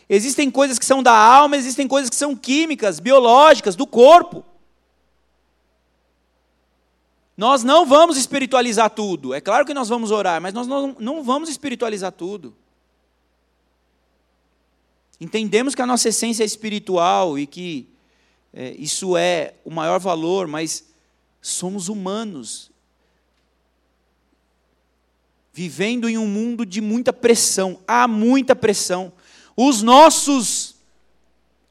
existem 0.09 0.51
coisas 0.51 0.81
que 0.81 0.85
são 0.85 1.01
da 1.01 1.17
alma, 1.17 1.57
existem 1.57 1.87
coisas 1.87 2.11
que 2.11 2.17
são 2.17 2.35
químicas, 2.35 2.99
biológicas, 2.99 3.77
do 3.77 3.87
corpo. 3.87 4.45
Nós 7.37 7.65
não 7.65 7.85
vamos 7.85 8.17
espiritualizar 8.17 8.91
tudo. 8.91 9.35
É 9.35 9.41
claro 9.41 9.67
que 9.67 9.75
nós 9.75 9.89
vamos 9.89 10.11
orar, 10.11 10.41
mas 10.41 10.55
nós 10.55 10.67
não, 10.67 10.95
não 10.99 11.23
vamos 11.23 11.49
espiritualizar 11.49 12.13
tudo. 12.13 12.55
Entendemos 15.21 15.75
que 15.75 15.83
a 15.83 15.87
nossa 15.87 16.09
essência 16.09 16.43
é 16.43 16.47
espiritual 16.47 17.39
e 17.39 17.47
que 17.47 17.89
é, 18.53 18.71
isso 18.79 19.17
é 19.17 19.55
o 19.65 19.71
maior 19.71 19.99
valor, 19.99 20.47
mas 20.47 20.85
somos 21.41 21.89
humanos 21.89 22.71
vivendo 25.53 26.09
em 26.09 26.19
um 26.19 26.27
mundo 26.27 26.67
de 26.67 26.81
muita 26.81 27.13
pressão, 27.13 27.79
há 27.87 28.09
muita 28.09 28.57
pressão. 28.57 29.13
Os 29.57 29.83
nossos 29.83 30.75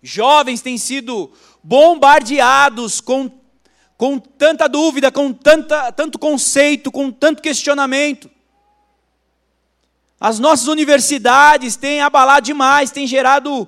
jovens 0.01 0.61
têm 0.61 0.77
sido 0.77 1.29
bombardeados 1.61 3.01
com, 3.01 3.29
com 3.97 4.19
tanta 4.19 4.67
dúvida, 4.67 5.11
com 5.11 5.31
tanta, 5.31 5.91
tanto 5.91 6.19
conceito, 6.19 6.91
com 6.91 7.11
tanto 7.11 7.41
questionamento. 7.41 8.29
As 10.19 10.39
nossas 10.39 10.67
universidades 10.67 11.75
têm 11.75 12.01
abalado 12.01 12.45
demais, 12.45 12.91
têm 12.91 13.05
gerado. 13.05 13.67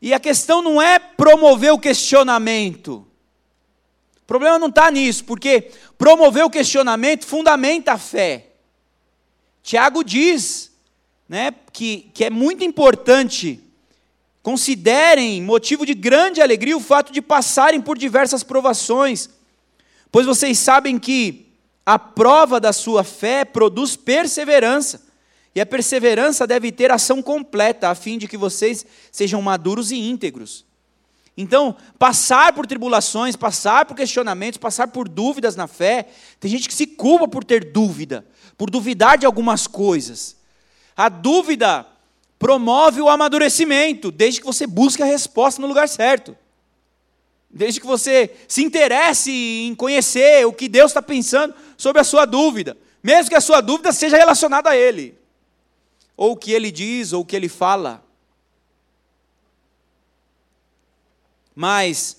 E 0.00 0.14
a 0.14 0.20
questão 0.20 0.62
não 0.62 0.80
é 0.80 0.98
promover 0.98 1.72
o 1.72 1.78
questionamento. 1.78 3.06
O 4.22 4.26
problema 4.26 4.58
não 4.58 4.68
está 4.68 4.90
nisso, 4.90 5.24
porque 5.24 5.72
promover 5.96 6.44
o 6.44 6.50
questionamento 6.50 7.26
fundamenta 7.26 7.94
a 7.94 7.98
fé. 7.98 8.52
Tiago 9.62 10.04
diz 10.04 10.72
né, 11.28 11.52
que, 11.72 12.10
que 12.14 12.24
é 12.24 12.30
muito 12.30 12.64
importante, 12.64 13.60
considerem 14.48 15.42
motivo 15.42 15.84
de 15.84 15.92
grande 15.92 16.40
alegria 16.40 16.74
o 16.74 16.80
fato 16.80 17.12
de 17.12 17.20
passarem 17.20 17.82
por 17.82 17.98
diversas 17.98 18.42
provações, 18.42 19.28
pois 20.10 20.24
vocês 20.24 20.58
sabem 20.58 20.98
que 20.98 21.52
a 21.84 21.98
prova 21.98 22.58
da 22.58 22.72
sua 22.72 23.04
fé 23.04 23.44
produz 23.44 23.94
perseverança, 23.94 25.02
e 25.54 25.60
a 25.60 25.66
perseverança 25.66 26.46
deve 26.46 26.72
ter 26.72 26.90
ação 26.90 27.20
completa, 27.20 27.90
a 27.90 27.94
fim 27.94 28.16
de 28.16 28.26
que 28.26 28.38
vocês 28.38 28.86
sejam 29.12 29.42
maduros 29.42 29.90
e 29.90 29.98
íntegros. 29.98 30.64
Então, 31.36 31.76
passar 31.98 32.54
por 32.54 32.66
tribulações, 32.66 33.36
passar 33.36 33.84
por 33.84 33.98
questionamentos, 33.98 34.56
passar 34.56 34.88
por 34.88 35.10
dúvidas 35.10 35.56
na 35.56 35.66
fé, 35.66 36.08
tem 36.40 36.50
gente 36.50 36.68
que 36.68 36.74
se 36.74 36.86
culpa 36.86 37.28
por 37.28 37.44
ter 37.44 37.70
dúvida, 37.70 38.24
por 38.56 38.70
duvidar 38.70 39.18
de 39.18 39.26
algumas 39.26 39.66
coisas. 39.66 40.38
A 40.96 41.10
dúvida 41.10 41.86
promove 42.38 43.00
o 43.00 43.08
amadurecimento, 43.08 44.10
desde 44.10 44.40
que 44.40 44.46
você 44.46 44.66
busque 44.66 45.02
a 45.02 45.06
resposta 45.06 45.60
no 45.60 45.66
lugar 45.66 45.88
certo. 45.88 46.36
Desde 47.50 47.80
que 47.80 47.86
você 47.86 48.34
se 48.46 48.62
interesse 48.62 49.30
em 49.32 49.74
conhecer 49.74 50.46
o 50.46 50.52
que 50.52 50.68
Deus 50.68 50.90
está 50.90 51.02
pensando 51.02 51.54
sobre 51.76 52.00
a 52.00 52.04
sua 52.04 52.24
dúvida, 52.24 52.76
mesmo 53.02 53.30
que 53.30 53.34
a 53.36 53.40
sua 53.40 53.60
dúvida 53.60 53.92
seja 53.92 54.16
relacionada 54.16 54.70
a 54.70 54.76
Ele, 54.76 55.18
ou 56.16 56.32
o 56.32 56.36
que 56.36 56.52
Ele 56.52 56.70
diz, 56.70 57.12
ou 57.12 57.22
o 57.22 57.24
que 57.24 57.34
Ele 57.34 57.48
fala. 57.48 58.04
Mas 61.54 62.18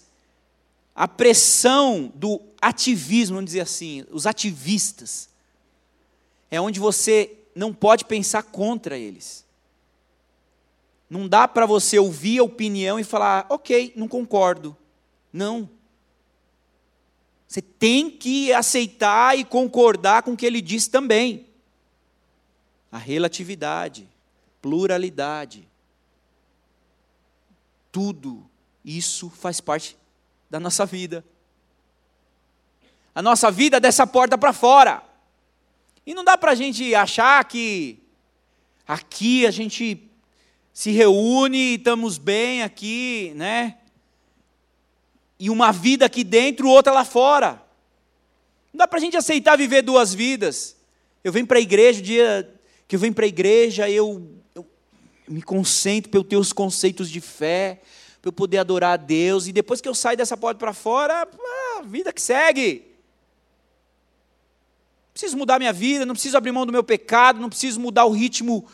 a 0.93 1.08
pressão 1.08 2.12
do 2.13 2.41
ativismo, 2.62 3.36
vamos 3.36 3.51
dizer 3.51 3.62
assim, 3.62 4.05
os 4.12 4.27
ativistas, 4.27 5.29
é 6.51 6.60
onde 6.60 6.79
você 6.79 7.38
não 7.55 7.73
pode 7.73 8.03
pensar 8.03 8.43
contra 8.43 8.97
eles. 8.97 9.45
Não 11.10 11.28
dá 11.28 11.47
para 11.47 11.66
você 11.66 11.97
ouvir 11.97 12.39
a 12.39 12.43
opinião 12.43 12.99
e 12.99 13.03
falar, 13.03 13.45
ok, 13.49 13.91
não 13.95 14.07
concordo. 14.07 14.78
Não. 15.34 15.70
Você 17.47 17.62
tem 17.62 18.12
que 18.12 18.53
aceitar 18.53 19.38
e 19.38 19.43
concordar 19.43 20.22
com 20.22 20.34
o 20.34 20.38
que 20.38 20.45
ele 20.45 20.62
diz 20.62 20.88
também. 20.88 21.47
A 22.91 22.97
relatividade, 22.97 24.07
pluralidade, 24.62 25.68
tudo 27.91 28.47
isso 28.86 29.30
faz 29.30 29.60
parte 29.60 29.97
da 30.49 30.60
nossa 30.60 30.86
vida. 30.86 31.26
A 33.14 33.22
nossa 33.22 33.49
vida 33.49 33.78
é 33.78 33.80
dessa 33.80 34.05
porta 34.05 34.38
para 34.38 34.53
fora. 34.53 35.03
E 36.05 36.14
não 36.14 36.24
dá 36.24 36.38
para 36.38 36.51
a 36.51 36.55
gente 36.55 36.93
achar 36.95 37.43
que 37.45 37.99
aqui 38.88 39.45
a 39.45 39.51
gente 39.51 40.09
se 40.80 40.91
reúne 40.91 41.57
e 41.57 41.75
estamos 41.75 42.17
bem 42.17 42.63
aqui, 42.63 43.34
né? 43.36 43.80
E 45.38 45.49
uma 45.49 45.73
vida 45.73 46.05
aqui 46.05 46.23
dentro, 46.23 46.69
outra 46.69 46.93
lá 46.93 47.03
fora. 47.03 47.61
Não 48.71 48.77
dá 48.77 48.88
para 48.88 48.97
a 48.97 49.01
gente 49.01 49.17
aceitar 49.17 49.57
viver 49.57 49.82
duas 49.82 50.13
vidas. 50.13 50.77
Eu 51.21 51.34
venho 51.34 51.45
para 51.45 51.57
a 51.57 51.61
igreja, 51.61 51.99
o 51.99 52.01
dia 52.01 52.49
que 52.88 52.95
eu 52.95 52.99
venho 53.01 53.13
para 53.13 53.25
a 53.25 53.27
igreja, 53.27 53.89
eu, 53.89 54.25
eu, 54.55 54.65
me 55.27 55.41
concentro 55.41 56.09
para 56.09 56.17
eu 56.17 56.23
ter 56.23 56.38
os 56.38 56.53
conceitos 56.53 57.09
de 57.09 57.19
fé, 57.19 57.82
para 58.21 58.30
eu 58.30 58.34
poder 58.34 58.59
adorar 58.59 58.93
a 58.93 58.97
Deus, 58.97 59.47
e 59.47 59.51
depois 59.51 59.82
que 59.82 59.89
eu 59.89 59.93
saio 59.93 60.15
dessa 60.15 60.38
porta 60.38 60.59
para 60.59 60.71
fora, 60.71 61.27
a 61.77 61.82
vida 61.82 62.13
que 62.13 62.21
segue. 62.21 62.86
Preciso 65.11 65.36
mudar 65.36 65.59
minha 65.59 65.73
vida, 65.73 66.05
não 66.05 66.13
preciso 66.13 66.38
abrir 66.38 66.53
mão 66.53 66.65
do 66.65 66.71
meu 66.71 66.86
pecado, 66.86 67.41
não 67.41 67.49
preciso 67.49 67.82
mudar 67.82 68.05
o 68.05 68.11
ritmo 68.11 68.65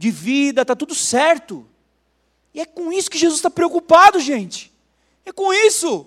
de 0.00 0.10
vida, 0.10 0.62
está 0.62 0.74
tudo 0.74 0.94
certo. 0.94 1.68
E 2.54 2.60
é 2.62 2.64
com 2.64 2.90
isso 2.90 3.10
que 3.10 3.18
Jesus 3.18 3.38
está 3.38 3.50
preocupado, 3.50 4.18
gente. 4.18 4.72
É 5.26 5.30
com 5.30 5.52
isso. 5.52 6.06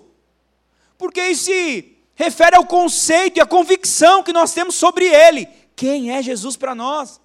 Porque 0.98 1.24
isso 1.28 1.44
se 1.44 1.96
refere 2.16 2.56
ao 2.56 2.66
conceito 2.66 3.36
e 3.36 3.40
à 3.40 3.46
convicção 3.46 4.24
que 4.24 4.32
nós 4.32 4.52
temos 4.52 4.74
sobre 4.74 5.04
Ele. 5.06 5.46
Quem 5.76 6.10
é 6.10 6.20
Jesus 6.20 6.56
para 6.56 6.74
nós? 6.74 7.20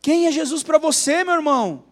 Quem 0.00 0.28
é 0.28 0.30
Jesus 0.30 0.62
para 0.62 0.78
você, 0.78 1.24
meu 1.24 1.34
irmão? 1.34 1.82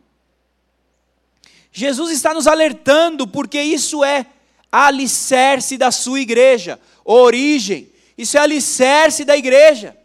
Jesus 1.73 2.13
está 2.13 2.33
nos 2.33 2.47
alertando, 2.47 3.27
porque 3.27 3.61
isso 3.61 4.05
é 4.05 4.25
alicerce 4.71 5.77
da 5.77 5.91
sua 5.91 6.21
igreja, 6.21 6.79
origem, 7.05 7.91
isso 8.17 8.39
é 8.39 8.41
alicerce 8.41 9.25
da 9.25 9.37
igreja. 9.37 9.97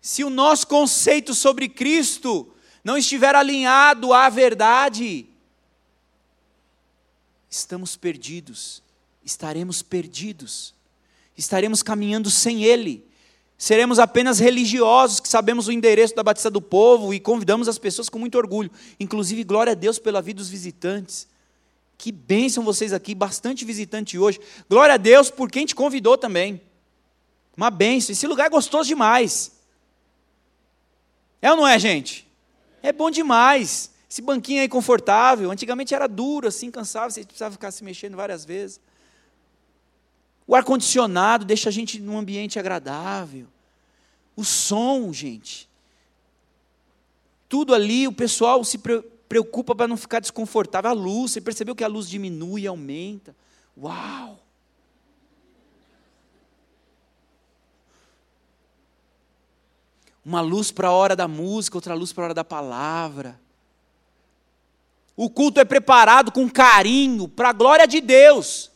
Se 0.00 0.22
o 0.24 0.30
nosso 0.30 0.66
conceito 0.66 1.34
sobre 1.34 1.68
Cristo 1.68 2.52
não 2.84 2.96
estiver 2.96 3.34
alinhado 3.34 4.12
à 4.12 4.28
verdade, 4.28 5.26
estamos 7.50 7.96
perdidos, 7.96 8.82
estaremos 9.24 9.82
perdidos, 9.82 10.74
estaremos 11.36 11.82
caminhando 11.82 12.30
sem 12.30 12.64
Ele. 12.64 13.06
Seremos 13.60 13.98
apenas 13.98 14.38
religiosos 14.38 15.18
que 15.18 15.28
sabemos 15.28 15.66
o 15.66 15.72
endereço 15.72 16.14
da 16.14 16.22
Batista 16.22 16.48
do 16.48 16.62
Povo 16.62 17.12
e 17.12 17.18
convidamos 17.18 17.66
as 17.66 17.76
pessoas 17.76 18.08
com 18.08 18.16
muito 18.16 18.38
orgulho. 18.38 18.70
Inclusive, 19.00 19.42
glória 19.42 19.72
a 19.72 19.74
Deus 19.74 19.98
pela 19.98 20.22
vida 20.22 20.38
dos 20.38 20.48
visitantes. 20.48 21.26
Que 21.98 22.12
bênção 22.12 22.62
vocês 22.62 22.92
aqui, 22.92 23.16
bastante 23.16 23.64
visitante 23.64 24.16
hoje. 24.16 24.38
Glória 24.70 24.94
a 24.94 24.96
Deus 24.96 25.28
por 25.28 25.50
quem 25.50 25.66
te 25.66 25.74
convidou 25.74 26.16
também. 26.16 26.62
Uma 27.56 27.68
bênção. 27.68 28.12
Esse 28.12 28.28
lugar 28.28 28.46
é 28.46 28.50
gostoso 28.50 28.86
demais. 28.86 29.57
É 31.40 31.50
ou 31.50 31.56
não 31.56 31.66
é, 31.66 31.78
gente? 31.78 32.26
É 32.82 32.92
bom 32.92 33.10
demais. 33.10 33.90
Esse 34.10 34.22
banquinho 34.22 34.62
aí 34.62 34.68
confortável. 34.68 35.50
Antigamente 35.50 35.94
era 35.94 36.06
duro, 36.06 36.48
assim, 36.48 36.70
cansava, 36.70 37.10
você 37.10 37.24
precisava 37.24 37.52
ficar 37.52 37.70
se 37.70 37.84
mexendo 37.84 38.16
várias 38.16 38.44
vezes. 38.44 38.80
O 40.46 40.54
ar-condicionado 40.54 41.44
deixa 41.44 41.68
a 41.68 41.72
gente 41.72 42.00
num 42.00 42.18
ambiente 42.18 42.58
agradável. 42.58 43.46
O 44.34 44.44
som, 44.44 45.12
gente. 45.12 45.68
Tudo 47.48 47.74
ali, 47.74 48.08
o 48.08 48.12
pessoal 48.12 48.64
se 48.64 48.78
preocupa 49.28 49.74
para 49.74 49.88
não 49.88 49.96
ficar 49.96 50.20
desconfortável. 50.20 50.90
A 50.90 50.94
luz, 50.94 51.32
você 51.32 51.40
percebeu 51.40 51.74
que 51.74 51.84
a 51.84 51.88
luz 51.88 52.08
diminui 52.08 52.62
e 52.62 52.66
aumenta. 52.66 53.36
Uau! 53.76 54.40
Uma 60.28 60.42
luz 60.42 60.70
para 60.70 60.88
a 60.88 60.92
hora 60.92 61.16
da 61.16 61.26
música, 61.26 61.78
outra 61.78 61.94
luz 61.94 62.12
para 62.12 62.24
a 62.24 62.26
hora 62.26 62.34
da 62.34 62.44
palavra. 62.44 63.40
O 65.16 65.30
culto 65.30 65.58
é 65.58 65.64
preparado 65.64 66.30
com 66.30 66.50
carinho 66.50 67.26
para 67.26 67.48
a 67.48 67.52
glória 67.54 67.88
de 67.88 67.98
Deus. 68.02 68.70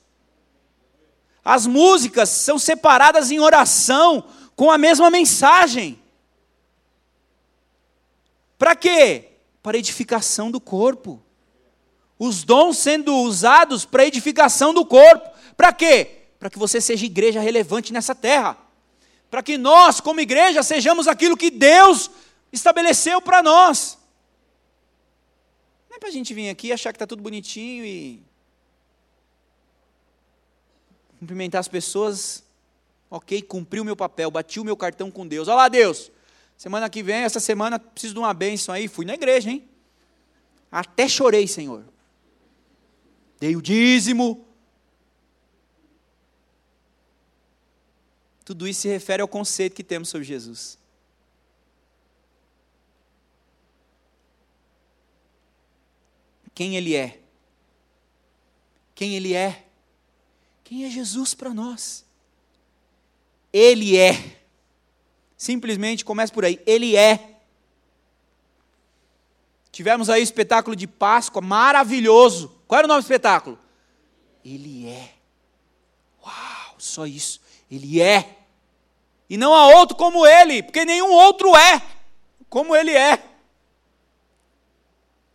As 1.45 1.67
músicas 1.67 2.31
são 2.31 2.59
separadas 2.59 3.31
em 3.31 3.39
oração 3.39 4.25
com 4.57 4.71
a 4.71 4.79
mesma 4.79 5.11
mensagem. 5.11 6.01
Para 8.57 8.75
quê? 8.75 9.33
Para 9.63 9.77
edificação 9.77 10.51
do 10.51 10.59
corpo. 10.59 11.23
Os 12.19 12.45
dons 12.45 12.79
sendo 12.79 13.15
usados 13.15 13.85
para 13.85 14.07
edificação 14.07 14.73
do 14.73 14.87
corpo. 14.87 15.29
Para 15.55 15.71
quê? 15.71 16.29
Para 16.39 16.49
que 16.49 16.59
você 16.59 16.81
seja 16.81 17.05
igreja 17.05 17.41
relevante 17.41 17.93
nessa 17.93 18.15
terra. 18.15 18.57
Para 19.33 19.43
que 19.43 19.57
nós, 19.57 19.99
como 19.99 20.21
igreja, 20.21 20.63
sejamos 20.63 21.09
aquilo 21.09 21.39
que 21.39 21.51
Deus 21.51 22.11
estabeleceu 22.53 23.19
para 23.19 23.43
nós. 23.43 23.97
Não 25.89 25.97
é 25.97 25.99
para 25.99 26.11
a 26.11 26.13
gente 26.13 26.35
vir 26.35 26.51
aqui 26.51 26.71
achar 26.71 26.93
que 26.93 26.97
está 26.97 27.07
tudo 27.07 27.23
bonitinho 27.23 27.83
e 27.83 28.23
cumprimentar 31.19 31.61
as 31.61 31.67
pessoas, 31.67 32.45
ok, 33.09 33.41
cumpri 33.41 33.81
o 33.81 33.85
meu 33.87 33.97
papel, 33.97 34.31
bati 34.31 34.61
o 34.61 34.65
meu 34.65 34.77
cartão 34.77 35.11
com 35.11 35.27
Deus. 35.27 35.49
Olha 35.49 35.57
lá, 35.57 35.69
Deus, 35.69 36.13
semana 36.55 36.91
que 36.91 37.03
vem, 37.03 37.23
essa 37.23 37.41
semana, 37.41 37.79
preciso 37.79 38.13
de 38.13 38.21
uma 38.21 38.35
bênção 38.35 38.75
aí. 38.75 38.87
Fui 38.87 39.07
na 39.07 39.15
igreja, 39.15 39.49
hein? 39.49 39.67
Até 40.71 41.09
chorei, 41.09 41.49
Senhor. 41.49 41.83
Dei 43.41 43.57
o 43.57 43.63
dízimo. 43.63 44.47
Tudo 48.53 48.69
isso 48.69 48.83
se 48.83 48.89
refere 48.89 49.23
ao 49.23 49.27
conceito 49.27 49.75
que 49.75 49.83
temos 49.83 50.11
sobre 50.11 50.27
Jesus. 50.27 50.79
Quem 56.55 56.77
Ele 56.77 56.95
é? 56.95 57.19
Quem 58.95 59.17
Ele 59.17 59.33
é? 59.33 59.65
Quem 60.63 60.85
é 60.85 60.91
Jesus 60.91 61.33
para 61.33 61.55
nós? 61.55 62.05
Ele 63.51 63.97
é. 63.97 64.43
Simplesmente 65.35 66.05
começa 66.05 66.31
por 66.31 66.45
aí. 66.45 66.61
Ele 66.67 66.95
é. 66.95 67.41
Tivemos 69.71 70.11
aí 70.11 70.21
o 70.21 70.23
espetáculo 70.23 70.77
de 70.77 70.87
Páscoa 70.87 71.41
maravilhoso. 71.41 72.49
Qual 72.69 72.81
era 72.81 72.87
o 72.87 72.89
nome 72.89 73.01
do 73.01 73.05
espetáculo? 73.05 73.59
Ele 74.45 74.89
é. 74.89 75.15
Uau, 76.23 76.75
só 76.77 77.07
isso. 77.07 77.41
Ele 77.71 77.99
é. 77.99 78.41
E 79.33 79.39
não 79.39 79.55
há 79.55 79.67
outro 79.79 79.97
como 79.97 80.27
ele, 80.27 80.63
porque 80.63 80.85
nenhum 80.85 81.11
outro 81.11 81.57
é 81.57 81.81
como 82.51 82.77
ele 82.77 82.91
é. 82.91 83.19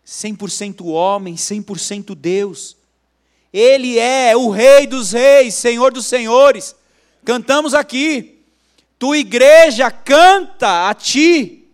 100% 0.06 0.86
homem, 0.86 1.34
100% 1.34 2.14
Deus. 2.14 2.78
Ele 3.52 3.98
é 3.98 4.38
o 4.38 4.52
Rei 4.52 4.86
dos 4.86 5.14
Reis, 5.14 5.56
Senhor 5.56 5.92
dos 5.92 6.06
Senhores. 6.06 6.76
Cantamos 7.26 7.74
aqui. 7.74 8.46
Tua 9.00 9.18
igreja 9.18 9.90
canta 9.90 10.92
a 10.92 10.94
ti. 10.94 11.68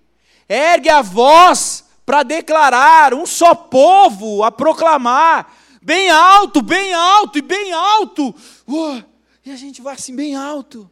Ergue 0.48 0.88
a 0.88 1.02
voz 1.02 1.84
para 2.06 2.24
declarar, 2.24 3.14
um 3.14 3.26
só 3.26 3.54
povo 3.54 4.46
a 4.46 4.50
proclamar, 4.50 5.54
bem 5.82 6.10
alto, 6.10 6.62
bem 6.62 6.94
alto 6.94 7.38
e 7.38 7.42
bem 7.42 7.74
alto. 7.74 8.34
Uh, 8.66 9.04
e 9.46 9.52
a 9.52 9.58
gente 9.58 9.82
vai 9.82 9.96
assim, 9.96 10.16
bem 10.16 10.38
alto. 10.38 10.90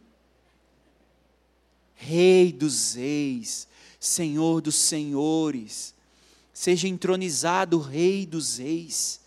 Rei 2.04 2.52
dos 2.52 2.94
reis, 2.94 3.68
Senhor 4.00 4.60
dos 4.60 4.74
senhores, 4.74 5.94
seja 6.52 6.88
entronizado 6.88 7.78
Rei 7.78 8.26
dos 8.26 8.58
reis. 8.58 9.20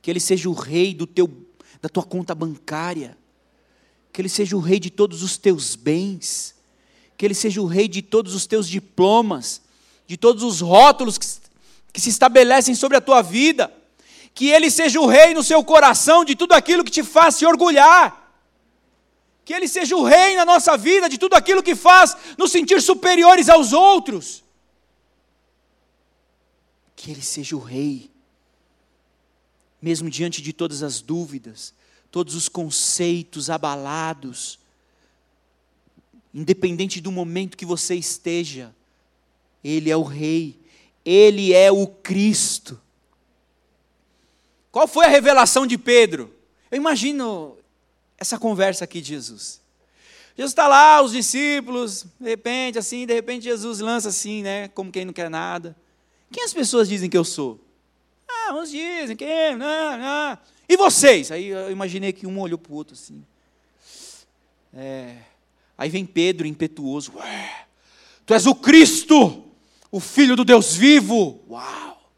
Que 0.00 0.12
Ele 0.12 0.20
seja 0.20 0.48
o 0.48 0.52
rei 0.52 0.94
do 0.94 1.04
teu, 1.04 1.28
da 1.80 1.88
tua 1.88 2.04
conta 2.04 2.36
bancária, 2.36 3.18
que 4.12 4.20
Ele 4.20 4.28
seja 4.28 4.56
o 4.56 4.60
rei 4.60 4.78
de 4.78 4.90
todos 4.90 5.24
os 5.24 5.36
teus 5.36 5.74
bens, 5.74 6.54
que 7.16 7.26
Ele 7.26 7.34
seja 7.34 7.60
o 7.60 7.66
rei 7.66 7.88
de 7.88 8.00
todos 8.00 8.32
os 8.32 8.46
teus 8.46 8.68
diplomas, 8.68 9.60
de 10.06 10.16
todos 10.16 10.44
os 10.44 10.60
rótulos 10.60 11.18
que, 11.18 11.26
que 11.92 12.00
se 12.00 12.10
estabelecem 12.10 12.76
sobre 12.76 12.96
a 12.96 13.00
tua 13.00 13.22
vida, 13.22 13.72
que 14.32 14.50
Ele 14.50 14.70
seja 14.70 15.00
o 15.00 15.06
rei 15.08 15.34
no 15.34 15.42
seu 15.42 15.64
coração 15.64 16.24
de 16.24 16.36
tudo 16.36 16.52
aquilo 16.52 16.84
que 16.84 16.92
te 16.92 17.02
faz 17.02 17.34
se 17.34 17.44
orgulhar, 17.44 18.21
que 19.44 19.52
Ele 19.52 19.66
seja 19.66 19.96
o 19.96 20.04
rei 20.04 20.36
na 20.36 20.44
nossa 20.44 20.76
vida 20.76 21.08
de 21.08 21.18
tudo 21.18 21.34
aquilo 21.34 21.62
que 21.62 21.74
faz 21.74 22.16
nos 22.38 22.52
sentir 22.52 22.80
superiores 22.80 23.48
aos 23.48 23.72
outros, 23.72 24.42
que 26.94 27.10
Ele 27.10 27.22
seja 27.22 27.56
o 27.56 27.60
rei 27.60 28.12
mesmo 29.82 30.08
diante 30.08 30.40
de 30.40 30.52
todas 30.52 30.84
as 30.84 31.00
dúvidas, 31.02 31.74
todos 32.08 32.36
os 32.36 32.48
conceitos 32.48 33.50
abalados, 33.50 34.60
independente 36.32 37.00
do 37.00 37.10
momento 37.10 37.56
que 37.56 37.66
você 37.66 37.96
esteja, 37.96 38.72
Ele 39.62 39.90
é 39.90 39.96
o 39.96 40.04
Rei, 40.04 40.56
Ele 41.04 41.52
é 41.52 41.72
o 41.72 41.88
Cristo. 41.88 42.80
Qual 44.70 44.86
foi 44.86 45.04
a 45.04 45.08
revelação 45.08 45.66
de 45.66 45.76
Pedro? 45.76 46.32
Eu 46.70 46.76
imagino 46.76 47.58
essa 48.22 48.38
conversa 48.38 48.84
aqui 48.84 49.00
de 49.00 49.08
Jesus. 49.08 49.60
Jesus 50.36 50.52
está 50.52 50.66
lá, 50.66 51.02
os 51.02 51.12
discípulos, 51.12 52.06
de 52.18 52.28
repente, 52.28 52.78
assim, 52.78 53.06
de 53.06 53.12
repente 53.12 53.44
Jesus 53.44 53.80
lança 53.80 54.08
assim, 54.08 54.42
né? 54.42 54.68
Como 54.68 54.90
quem 54.90 55.04
não 55.04 55.12
quer 55.12 55.28
nada. 55.28 55.76
Quem 56.30 56.42
as 56.42 56.54
pessoas 56.54 56.88
dizem 56.88 57.10
que 57.10 57.18
eu 57.18 57.24
sou? 57.24 57.60
uns 58.54 58.70
dizem 58.70 59.16
que. 59.16 59.54
Não, 59.56 59.98
não. 59.98 60.38
E 60.68 60.76
vocês? 60.76 61.30
Aí 61.30 61.48
eu 61.48 61.70
imaginei 61.70 62.12
que 62.12 62.26
um 62.26 62.38
olhou 62.38 62.58
para 62.58 62.72
o 62.72 62.76
outro 62.76 62.94
assim. 62.94 63.24
É. 64.74 65.16
Aí 65.76 65.88
vem 65.88 66.04
Pedro 66.04 66.46
impetuoso. 66.46 67.12
Ué, 67.16 67.66
tu 68.24 68.34
és 68.34 68.46
o 68.46 68.54
Cristo, 68.54 69.44
o 69.90 70.00
Filho 70.00 70.36
do 70.36 70.44
Deus 70.44 70.74
vivo. 70.74 71.42
Uau! 71.48 72.10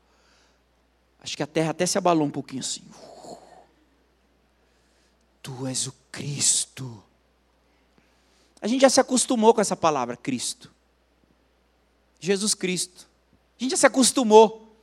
Acho 1.21 1.37
que 1.37 1.43
a 1.43 1.47
terra 1.47 1.71
até 1.71 1.87
se 1.87 1.97
abalou 1.97 2.27
um 2.27 2.31
pouquinho 2.31 2.61
assim. 2.61 2.83
Tu 5.45 5.67
és 5.67 5.87
o 5.87 5.95
Cristo. 6.11 7.05
A 8.63 8.67
gente 8.67 8.81
já 8.81 8.89
se 8.89 8.99
acostumou 8.99 9.53
com 9.53 9.61
essa 9.61 9.77
palavra, 9.77 10.17
Cristo. 10.17 10.73
Jesus 12.19 12.55
Cristo. 12.55 13.07
A 13.61 13.63
gente 13.63 13.73
já 13.73 13.77
se 13.77 13.87
acostumou. 13.87 14.75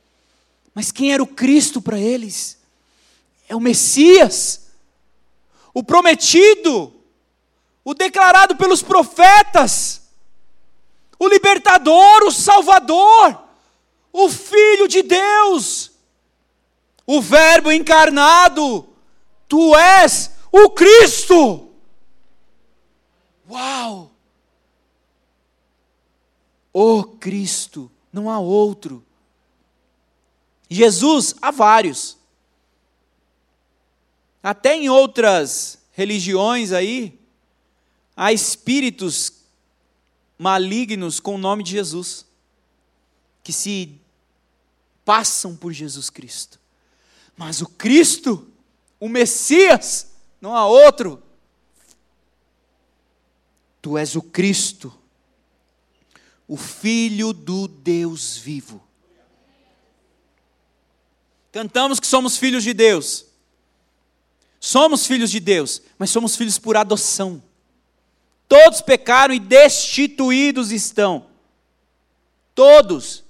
Mas 0.72 0.92
quem 0.92 1.12
era 1.12 1.20
o 1.20 1.26
Cristo 1.26 1.82
para 1.82 1.98
eles? 1.98 2.58
É 3.48 3.56
o 3.56 3.60
Messias, 3.60 4.68
o 5.74 5.82
prometido, 5.82 6.94
o 7.84 7.92
declarado 7.92 8.54
pelos 8.54 8.82
profetas, 8.82 10.02
o 11.18 11.26
libertador, 11.26 12.22
o 12.22 12.30
salvador, 12.30 13.42
o 14.12 14.28
Filho 14.28 14.86
de 14.86 15.02
Deus, 15.02 15.90
o 17.04 17.20
Verbo 17.20 17.72
encarnado. 17.72 18.88
Tu 19.48 19.76
és 19.76 20.31
o 20.52 20.70
Cristo. 20.70 21.70
Uau! 23.50 24.12
O 26.72 27.02
Cristo, 27.02 27.90
não 28.12 28.30
há 28.30 28.38
outro. 28.38 29.04
Jesus, 30.68 31.34
há 31.40 31.50
vários. 31.50 32.16
Até 34.42 34.76
em 34.76 34.88
outras 34.88 35.78
religiões 35.92 36.72
aí, 36.72 37.18
há 38.16 38.32
espíritos 38.32 39.32
malignos 40.38 41.20
com 41.20 41.34
o 41.34 41.38
nome 41.38 41.62
de 41.62 41.72
Jesus, 41.72 42.26
que 43.42 43.52
se 43.52 44.00
passam 45.04 45.56
por 45.56 45.72
Jesus 45.72 46.10
Cristo. 46.10 46.58
Mas 47.36 47.60
o 47.60 47.66
Cristo, 47.66 48.48
o 48.98 49.08
Messias, 49.08 50.11
não 50.42 50.56
há 50.56 50.66
outro. 50.66 51.22
Tu 53.80 53.96
és 53.96 54.16
o 54.16 54.22
Cristo, 54.22 54.92
o 56.46 56.56
Filho 56.56 57.32
do 57.32 57.68
Deus 57.68 58.36
vivo. 58.36 58.82
Cantamos 61.52 62.00
que 62.00 62.06
somos 62.06 62.36
filhos 62.36 62.64
de 62.64 62.72
Deus. 62.72 63.26
Somos 64.58 65.06
filhos 65.06 65.30
de 65.30 65.40
Deus, 65.40 65.82
mas 65.98 66.10
somos 66.10 66.36
filhos 66.36 66.58
por 66.58 66.76
adoção. 66.76 67.42
Todos 68.48 68.80
pecaram 68.80 69.34
e 69.34 69.40
destituídos 69.40 70.70
estão. 70.70 71.26
Todos. 72.54 73.24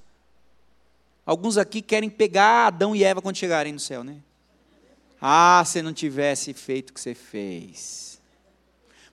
Alguns 1.24 1.56
aqui 1.56 1.80
querem 1.80 2.10
pegar 2.10 2.66
Adão 2.66 2.94
e 2.94 3.04
Eva 3.04 3.22
quando 3.22 3.36
chegarem 3.36 3.72
no 3.72 3.80
céu, 3.80 4.04
né? 4.04 4.20
Ah, 5.24 5.62
se 5.64 5.80
não 5.80 5.92
tivesse 5.92 6.52
feito 6.52 6.90
o 6.90 6.92
que 6.92 7.00
você 7.00 7.14
fez. 7.14 8.20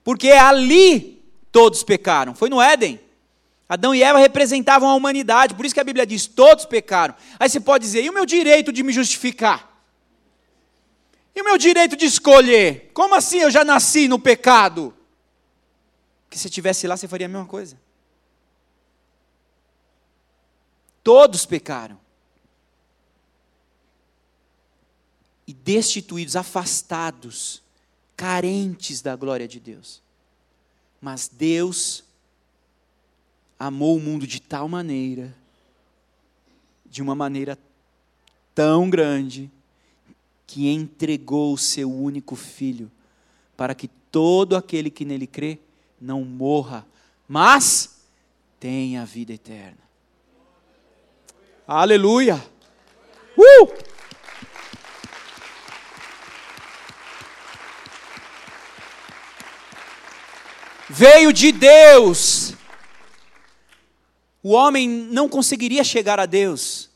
Porque 0.02 0.32
ali 0.32 1.22
todos 1.52 1.84
pecaram. 1.84 2.34
Foi 2.34 2.50
no 2.50 2.60
Éden. 2.60 2.98
Adão 3.68 3.94
e 3.94 4.02
Eva 4.02 4.18
representavam 4.18 4.88
a 4.88 4.96
humanidade, 4.96 5.54
por 5.54 5.64
isso 5.64 5.72
que 5.72 5.80
a 5.80 5.84
Bíblia 5.84 6.04
diz: 6.04 6.26
todos 6.26 6.64
pecaram. 6.64 7.14
Aí 7.38 7.48
você 7.48 7.60
pode 7.60 7.84
dizer: 7.84 8.02
e 8.02 8.10
o 8.10 8.12
meu 8.12 8.26
direito 8.26 8.72
de 8.72 8.82
me 8.82 8.92
justificar? 8.92 9.70
E 11.32 11.40
o 11.40 11.44
meu 11.44 11.56
direito 11.56 11.96
de 11.96 12.06
escolher? 12.06 12.90
Como 12.92 13.14
assim 13.14 13.38
eu 13.38 13.50
já 13.50 13.64
nasci 13.64 14.08
no 14.08 14.18
pecado? 14.18 14.92
Que 16.28 16.36
se 16.36 16.48
estivesse 16.48 16.88
lá, 16.88 16.96
você 16.96 17.06
faria 17.06 17.26
a 17.26 17.28
mesma 17.28 17.46
coisa. 17.46 17.80
Todos 21.04 21.46
pecaram. 21.46 22.00
E 25.50 25.52
destituídos, 25.52 26.36
afastados, 26.36 27.60
carentes 28.16 29.02
da 29.02 29.16
glória 29.16 29.48
de 29.48 29.58
Deus. 29.58 30.00
Mas 31.00 31.26
Deus 31.26 32.04
amou 33.58 33.96
o 33.96 34.00
mundo 34.00 34.28
de 34.28 34.40
tal 34.40 34.68
maneira, 34.68 35.36
de 36.86 37.02
uma 37.02 37.16
maneira 37.16 37.58
tão 38.54 38.88
grande, 38.88 39.50
que 40.46 40.68
entregou 40.68 41.52
o 41.52 41.58
seu 41.58 41.92
único 41.92 42.36
filho, 42.36 42.88
para 43.56 43.74
que 43.74 43.88
todo 43.88 44.54
aquele 44.54 44.88
que 44.88 45.04
nele 45.04 45.26
crê 45.26 45.58
não 46.00 46.24
morra, 46.24 46.86
mas 47.26 48.04
tenha 48.60 49.02
a 49.02 49.04
vida 49.04 49.32
eterna. 49.32 49.80
Aleluia! 51.66 52.36
Uh! 53.36 53.89
Veio 60.92 61.32
de 61.32 61.52
Deus. 61.52 62.52
O 64.42 64.50
homem 64.50 64.88
não 64.88 65.28
conseguiria 65.28 65.84
chegar 65.84 66.18
a 66.18 66.26
Deus 66.26 66.90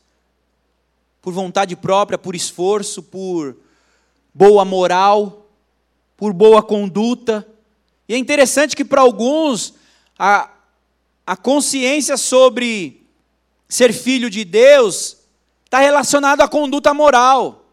por 1.21 1.31
vontade 1.31 1.77
própria, 1.77 2.17
por 2.17 2.35
esforço, 2.35 3.01
por 3.01 3.55
boa 4.33 4.65
moral, 4.65 5.49
por 6.17 6.33
boa 6.33 6.61
conduta. 6.61 7.47
E 8.05 8.13
é 8.13 8.17
interessante 8.17 8.75
que 8.75 8.83
para 8.83 8.99
alguns 8.99 9.75
a, 10.19 10.51
a 11.25 11.37
consciência 11.37 12.17
sobre 12.17 13.01
ser 13.69 13.93
filho 13.93 14.29
de 14.29 14.43
Deus 14.43 15.19
está 15.63 15.79
relacionado 15.79 16.41
à 16.41 16.49
conduta 16.49 16.93
moral. 16.93 17.65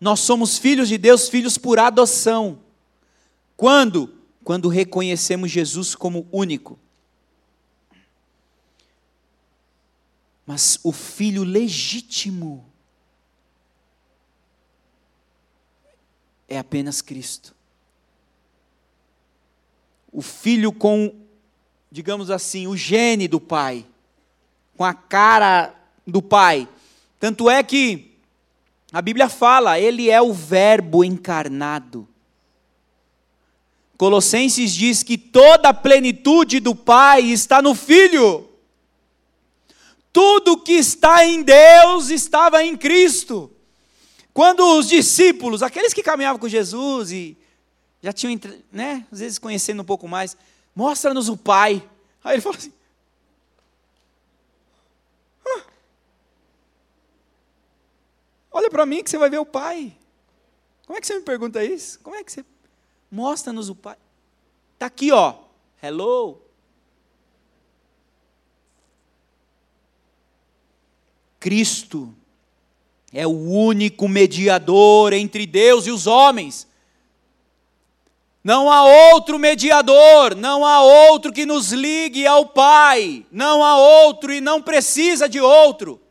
Nós 0.00 0.18
somos 0.18 0.58
filhos 0.58 0.88
de 0.88 0.98
Deus, 0.98 1.28
filhos 1.28 1.56
por 1.56 1.78
adoção. 1.78 2.58
Quando? 3.56 4.21
Quando 4.44 4.68
reconhecemos 4.68 5.50
Jesus 5.50 5.94
como 5.94 6.28
único. 6.32 6.78
Mas 10.46 10.78
o 10.82 10.92
filho 10.92 11.44
legítimo 11.44 12.66
é 16.48 16.58
apenas 16.58 17.00
Cristo. 17.00 17.54
O 20.12 20.20
filho 20.20 20.72
com, 20.72 21.14
digamos 21.90 22.30
assim, 22.30 22.66
o 22.66 22.76
gene 22.76 23.26
do 23.26 23.40
pai, 23.40 23.86
com 24.76 24.84
a 24.84 24.92
cara 24.92 25.74
do 26.06 26.20
pai. 26.20 26.68
Tanto 27.18 27.48
é 27.48 27.62
que 27.62 28.18
a 28.92 29.00
Bíblia 29.00 29.28
fala, 29.28 29.78
ele 29.78 30.10
é 30.10 30.20
o 30.20 30.34
Verbo 30.34 31.02
encarnado. 31.02 32.06
Colossenses 33.96 34.72
diz 34.72 35.02
que 35.02 35.16
toda 35.16 35.68
a 35.68 35.74
plenitude 35.74 36.60
do 36.60 36.74
Pai 36.74 37.22
está 37.22 37.62
no 37.62 37.74
Filho. 37.74 38.48
Tudo 40.12 40.58
que 40.58 40.72
está 40.72 41.24
em 41.24 41.42
Deus 41.42 42.10
estava 42.10 42.62
em 42.62 42.76
Cristo. 42.76 43.50
Quando 44.34 44.60
os 44.78 44.88
discípulos, 44.88 45.62
aqueles 45.62 45.92
que 45.92 46.02
caminhavam 46.02 46.38
com 46.38 46.48
Jesus 46.48 47.12
e 47.12 47.36
já 48.02 48.12
tinham, 48.12 48.38
né, 48.70 49.06
às 49.12 49.20
vezes 49.20 49.38
conhecendo 49.38 49.82
um 49.82 49.84
pouco 49.84 50.08
mais, 50.08 50.36
mostra-nos 50.74 51.28
o 51.28 51.36
Pai. 51.36 51.82
Aí 52.24 52.34
ele 52.34 52.42
falou 52.42 52.58
assim: 52.58 52.72
ah, 55.46 55.62
Olha 58.50 58.70
para 58.70 58.84
mim 58.84 59.02
que 59.02 59.10
você 59.10 59.18
vai 59.18 59.30
ver 59.30 59.38
o 59.38 59.46
Pai. 59.46 59.96
Como 60.86 60.98
é 60.98 61.00
que 61.00 61.06
você 61.06 61.14
me 61.14 61.22
pergunta 61.22 61.64
isso? 61.64 62.00
Como 62.00 62.16
é 62.16 62.24
que 62.24 62.32
você. 62.32 62.44
Mostra-nos 63.12 63.68
o 63.68 63.74
Pai. 63.74 63.98
Está 64.72 64.86
aqui, 64.86 65.12
ó. 65.12 65.34
Hello. 65.82 66.40
Cristo 71.38 72.14
é 73.12 73.26
o 73.26 73.30
único 73.30 74.08
mediador 74.08 75.12
entre 75.12 75.44
Deus 75.44 75.86
e 75.86 75.90
os 75.90 76.06
homens. 76.06 76.66
Não 78.42 78.72
há 78.72 78.82
outro 79.12 79.38
mediador, 79.38 80.34
não 80.34 80.64
há 80.64 80.82
outro 80.82 81.32
que 81.32 81.44
nos 81.44 81.70
ligue 81.70 82.26
ao 82.26 82.46
Pai, 82.46 83.26
não 83.30 83.62
há 83.62 83.76
outro 83.76 84.32
e 84.32 84.40
não 84.40 84.62
precisa 84.62 85.28
de 85.28 85.38
outro. 85.38 86.01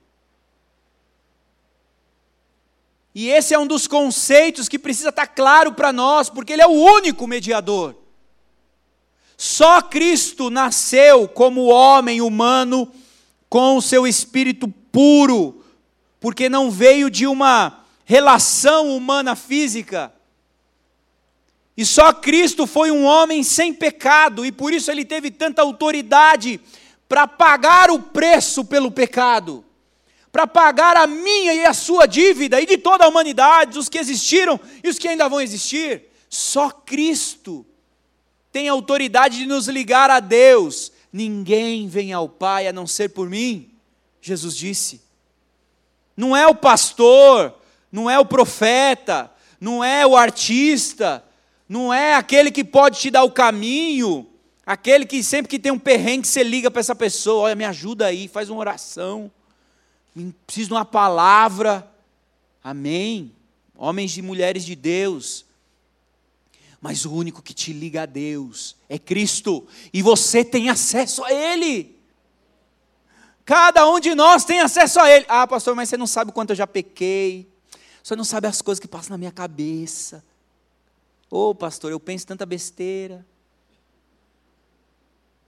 E 3.14 3.30
esse 3.30 3.54
é 3.54 3.60
um 3.60 3.68
dos 3.68 3.88
conceitos 3.88 4.70
que 4.70 4.80
precisa 4.80 5.10
estar 5.10 5.28
claro 5.28 5.74
para 5.74 5.92
nós, 5.92 6.30
porque 6.30 6.54
Ele 6.54 6.62
é 6.62 6.68
o 6.68 6.72
único 6.72 7.28
mediador. 7.28 7.96
Só 9.38 9.82
Cristo 9.82 10.50
nasceu 10.50 11.28
como 11.28 11.66
homem 11.66 12.22
humano 12.22 12.92
com 13.50 13.76
o 13.76 13.82
seu 13.82 14.08
espírito 14.08 14.68
puro, 14.92 15.64
porque 16.20 16.48
não 16.48 16.70
veio 16.70 17.10
de 17.10 17.28
uma 17.28 17.80
relação 18.06 18.96
humana 18.96 19.36
física. 19.36 20.14
E 21.76 21.86
só 21.86 22.14
Cristo 22.14 22.68
foi 22.68 22.92
um 22.92 23.04
homem 23.04 23.44
sem 23.44 23.74
pecado, 23.74 24.46
e 24.46 24.52
por 24.52 24.72
isso 24.72 24.92
ele 24.92 25.04
teve 25.04 25.32
tanta 25.32 25.62
autoridade 25.62 26.60
para 27.10 27.28
pagar 27.28 27.90
o 27.90 28.00
preço 28.00 28.64
pelo 28.64 28.92
pecado, 28.92 29.66
para 30.32 30.48
pagar 30.48 30.96
a 30.96 31.06
minha 31.06 31.54
e 31.54 31.66
a 31.66 31.74
sua 31.74 32.06
dívida, 32.06 32.62
e 32.62 32.66
de 32.66 32.78
toda 32.78 33.06
a 33.06 33.08
humanidade, 33.08 33.78
os 33.78 33.90
que 33.90 33.98
existiram 33.98 34.60
e 34.84 34.88
os 34.88 34.98
que 34.98 35.08
ainda 35.08 35.28
vão 35.28 35.42
existir. 35.42 36.06
Só 36.30 36.70
Cristo 36.70 37.66
tem 38.52 38.70
autoridade 38.70 39.38
de 39.38 39.46
nos 39.46 39.68
ligar 39.68 40.10
a 40.10 40.20
Deus. 40.20 40.92
Ninguém 41.12 41.88
vem 41.88 42.14
ao 42.14 42.30
Pai 42.30 42.68
a 42.68 42.74
não 42.74 42.88
ser 42.88 43.10
por 43.10 43.30
mim, 43.30 43.70
Jesus 44.22 44.56
disse. 44.56 45.02
Não 46.16 46.36
é 46.36 46.48
o 46.48 46.56
pastor, 46.56 47.54
não 47.92 48.10
é 48.10 48.18
o 48.18 48.26
profeta, 48.26 49.30
não 49.60 49.84
é 49.84 50.08
o 50.08 50.16
artista, 50.16 51.24
não 51.68 51.94
é 51.94 52.16
aquele 52.16 52.52
que 52.52 52.64
pode 52.64 53.00
te 53.00 53.12
dar 53.12 53.24
o 53.24 53.32
caminho, 53.32 54.28
aquele 54.66 55.06
que 55.06 55.22
sempre 55.24 55.50
que 55.50 55.60
tem 55.60 55.72
um 55.72 55.80
perrengue 55.80 56.28
você 56.28 56.44
liga 56.44 56.72
para 56.72 56.80
essa 56.80 56.96
pessoa, 56.96 57.44
olha, 57.44 57.56
me 57.56 57.66
ajuda 57.66 58.06
aí, 58.06 58.28
faz 58.28 58.50
uma 58.50 58.60
oração, 58.60 59.32
preciso 60.46 60.70
de 60.70 60.74
uma 60.74 60.86
palavra. 60.86 61.90
Amém. 62.64 63.34
Homens 63.76 64.16
e 64.18 64.22
mulheres 64.22 64.64
de 64.64 64.76
Deus, 64.76 65.46
mas 66.80 67.06
o 67.06 67.12
único 67.12 67.42
que 67.42 67.54
te 67.54 67.74
liga 67.74 68.04
a 68.04 68.06
Deus 68.06 68.76
é 68.88 69.00
Cristo, 69.00 69.68
e 69.92 70.02
você 70.02 70.46
tem 70.46 70.70
acesso 70.70 71.24
a 71.24 71.34
Ele. 71.34 72.00
Cada 73.44 73.90
um 73.90 74.00
de 74.00 74.14
nós 74.14 74.46
tem 74.46 74.60
acesso 74.60 75.00
a 75.00 75.10
Ele. 75.10 75.26
Ah, 75.28 75.48
pastor, 75.48 75.76
mas 75.76 75.90
você 75.90 75.98
não 75.98 76.06
sabe 76.06 76.32
quanto 76.32 76.52
eu 76.52 76.56
já 76.56 76.68
pequei, 76.68 77.52
você 78.04 78.16
não 78.16 78.24
sabe 78.24 78.48
as 78.48 78.62
coisas 78.62 78.80
que 78.80 78.88
passam 78.88 79.12
na 79.12 79.18
minha 79.18 79.32
cabeça. 79.32 80.24
Ô, 81.30 81.50
oh, 81.50 81.56
pastor, 81.56 81.92
eu 81.92 82.00
penso 82.00 82.28
tanta 82.28 82.46
besteira. 82.46 83.26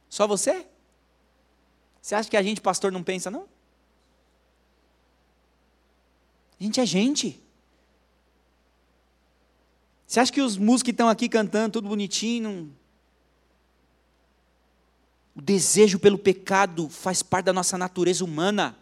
Só 0.09 0.28
você? 0.28 0.66
Você 2.01 2.16
acha 2.16 2.30
que 2.30 2.38
a 2.38 2.41
gente, 2.43 2.61
pastor, 2.61 2.91
não 2.91 3.03
pensa, 3.03 3.30
não? 3.30 3.47
A 6.64 6.66
gente 6.66 6.80
é 6.80 6.86
gente. 6.86 7.43
Você 10.07 10.22
acha 10.22 10.32
que 10.32 10.41
os 10.41 10.55
músicos 10.55 10.84
que 10.84 10.91
estão 10.91 11.09
aqui 11.09 11.28
cantando, 11.28 11.74
tudo 11.74 11.89
bonitinho, 11.89 12.49
não... 12.49 12.70
o 15.36 15.41
desejo 15.41 15.99
pelo 15.99 16.18
pecado 16.18 16.88
faz 16.88 17.22
parte 17.22 17.47
da 17.47 17.51
nossa 17.51 17.78
natureza 17.78 18.24
humana. 18.24 18.78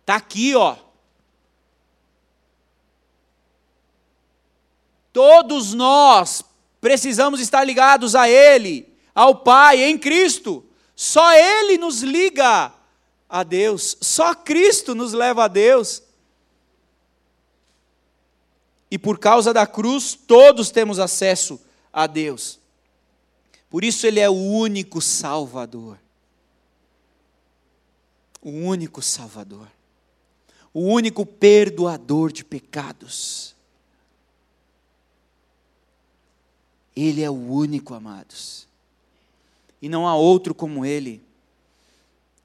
Está 0.00 0.14
aqui, 0.16 0.54
ó. 0.54 0.78
Todos 5.12 5.74
nós 5.74 6.42
precisamos 6.80 7.40
estar 7.40 7.62
ligados 7.62 8.14
a 8.14 8.26
Ele, 8.26 8.90
ao 9.14 9.34
Pai, 9.34 9.82
em 9.82 9.98
Cristo. 9.98 10.64
Só 10.94 11.30
Ele 11.34 11.76
nos 11.76 12.00
liga 12.00 12.72
a 13.28 13.42
Deus, 13.42 13.98
só 14.00 14.34
Cristo 14.34 14.94
nos 14.94 15.12
leva 15.12 15.44
a 15.44 15.48
Deus. 15.48 16.05
E 18.90 18.98
por 18.98 19.18
causa 19.18 19.52
da 19.52 19.66
cruz, 19.66 20.14
todos 20.14 20.70
temos 20.70 20.98
acesso 20.98 21.60
a 21.92 22.06
Deus. 22.06 22.58
Por 23.68 23.84
isso, 23.84 24.06
Ele 24.06 24.20
é 24.20 24.28
o 24.28 24.34
único 24.34 25.00
Salvador. 25.00 25.98
O 28.40 28.50
único 28.50 29.02
Salvador. 29.02 29.66
O 30.72 30.80
único 30.80 31.26
perdoador 31.26 32.30
de 32.30 32.44
pecados. 32.44 33.54
Ele 36.94 37.22
é 37.22 37.30
o 37.30 37.34
único, 37.34 37.92
amados. 37.92 38.66
E 39.82 39.88
não 39.88 40.06
há 40.06 40.14
outro 40.14 40.54
como 40.54 40.86
Ele. 40.86 41.22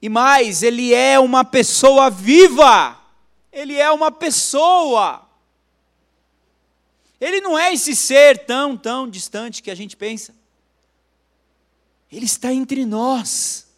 E 0.00 0.08
mais, 0.08 0.62
Ele 0.62 0.92
é 0.92 1.18
uma 1.20 1.44
pessoa 1.44 2.10
viva. 2.10 3.00
Ele 3.52 3.76
é 3.76 3.90
uma 3.92 4.10
pessoa. 4.10 5.26
Ele 7.22 7.40
não 7.40 7.56
é 7.56 7.72
esse 7.72 7.94
ser 7.94 8.46
tão, 8.46 8.76
tão 8.76 9.08
distante 9.08 9.62
que 9.62 9.70
a 9.70 9.76
gente 9.76 9.96
pensa. 9.96 10.34
Ele 12.10 12.26
está 12.26 12.52
entre 12.52 12.84
nós. 12.84 13.68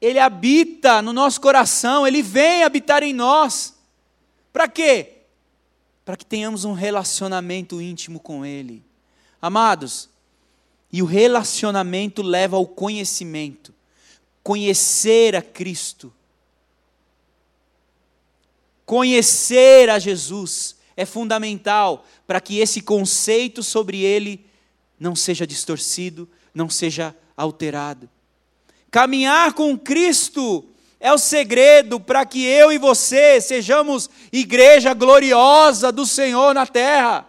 Ele 0.00 0.18
habita 0.18 1.02
no 1.02 1.12
nosso 1.12 1.38
coração, 1.42 2.06
ele 2.06 2.22
vem 2.22 2.64
habitar 2.64 3.02
em 3.02 3.12
nós. 3.12 3.74
Para 4.50 4.66
quê? 4.66 5.18
Para 6.06 6.16
que 6.16 6.24
tenhamos 6.24 6.64
um 6.64 6.72
relacionamento 6.72 7.78
íntimo 7.78 8.18
com 8.18 8.42
ele. 8.42 8.82
Amados, 9.42 10.08
e 10.90 11.02
o 11.02 11.06
relacionamento 11.06 12.22
leva 12.22 12.56
ao 12.56 12.66
conhecimento. 12.66 13.74
Conhecer 14.42 15.36
a 15.36 15.42
Cristo 15.42 16.10
Conhecer 18.90 19.88
a 19.88 20.00
Jesus 20.00 20.74
é 20.96 21.06
fundamental 21.06 22.04
para 22.26 22.40
que 22.40 22.58
esse 22.58 22.80
conceito 22.80 23.62
sobre 23.62 24.02
ele 24.02 24.44
não 24.98 25.14
seja 25.14 25.46
distorcido, 25.46 26.28
não 26.52 26.68
seja 26.68 27.14
alterado. 27.36 28.10
Caminhar 28.90 29.52
com 29.52 29.78
Cristo 29.78 30.64
é 30.98 31.12
o 31.12 31.18
segredo 31.18 32.00
para 32.00 32.26
que 32.26 32.44
eu 32.44 32.72
e 32.72 32.78
você 32.78 33.40
sejamos 33.40 34.10
igreja 34.32 34.92
gloriosa 34.92 35.92
do 35.92 36.04
Senhor 36.04 36.52
na 36.52 36.66
terra. 36.66 37.28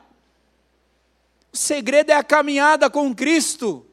O 1.54 1.58
segredo 1.58 2.10
é 2.10 2.16
a 2.16 2.24
caminhada 2.24 2.90
com 2.90 3.14
Cristo. 3.14 3.86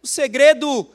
O 0.00 0.06
segredo 0.06 0.88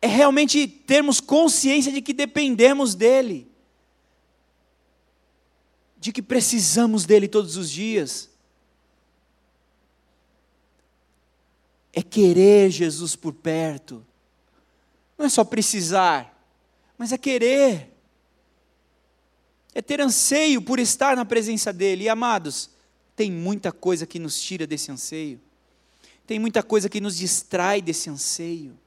é 0.00 0.06
realmente 0.06 0.66
termos 0.66 1.20
consciência 1.20 1.92
de 1.92 2.00
que 2.00 2.12
dependemos 2.12 2.94
dEle, 2.94 3.50
de 5.98 6.12
que 6.12 6.22
precisamos 6.22 7.04
dEle 7.04 7.26
todos 7.26 7.56
os 7.56 7.68
dias. 7.68 8.30
É 11.92 12.00
querer 12.00 12.70
Jesus 12.70 13.16
por 13.16 13.32
perto, 13.32 14.06
não 15.16 15.26
é 15.26 15.28
só 15.28 15.42
precisar, 15.42 16.32
mas 16.96 17.10
é 17.10 17.18
querer, 17.18 17.92
é 19.74 19.82
ter 19.82 20.00
anseio 20.00 20.62
por 20.62 20.78
estar 20.78 21.16
na 21.16 21.24
presença 21.24 21.72
dEle. 21.72 22.04
E 22.04 22.08
amados, 22.08 22.70
tem 23.16 23.32
muita 23.32 23.72
coisa 23.72 24.06
que 24.06 24.20
nos 24.20 24.40
tira 24.40 24.64
desse 24.64 24.92
anseio, 24.92 25.40
tem 26.24 26.38
muita 26.38 26.62
coisa 26.62 26.88
que 26.88 27.00
nos 27.00 27.16
distrai 27.16 27.82
desse 27.82 28.08
anseio. 28.08 28.78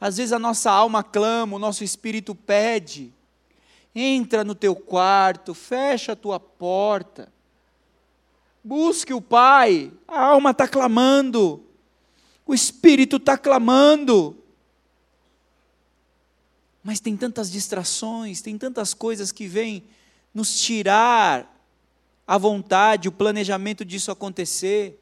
Às 0.00 0.16
vezes 0.16 0.32
a 0.32 0.38
nossa 0.38 0.70
alma 0.70 1.04
clama, 1.04 1.56
o 1.56 1.58
nosso 1.58 1.84
espírito 1.84 2.34
pede. 2.34 3.12
Entra 3.94 4.42
no 4.42 4.54
teu 4.54 4.74
quarto, 4.74 5.52
fecha 5.52 6.12
a 6.12 6.16
tua 6.16 6.40
porta. 6.40 7.30
Busque 8.64 9.12
o 9.12 9.20
Pai. 9.20 9.92
A 10.08 10.26
alma 10.26 10.52
está 10.52 10.66
clamando. 10.66 11.62
O 12.46 12.54
espírito 12.54 13.16
está 13.16 13.36
clamando. 13.36 14.36
Mas 16.82 16.98
tem 16.98 17.14
tantas 17.14 17.50
distrações, 17.50 18.40
tem 18.40 18.56
tantas 18.56 18.94
coisas 18.94 19.30
que 19.30 19.46
vêm 19.46 19.84
nos 20.32 20.58
tirar 20.60 21.58
a 22.26 22.38
vontade, 22.38 23.08
o 23.08 23.12
planejamento 23.12 23.84
disso 23.84 24.10
acontecer. 24.10 24.98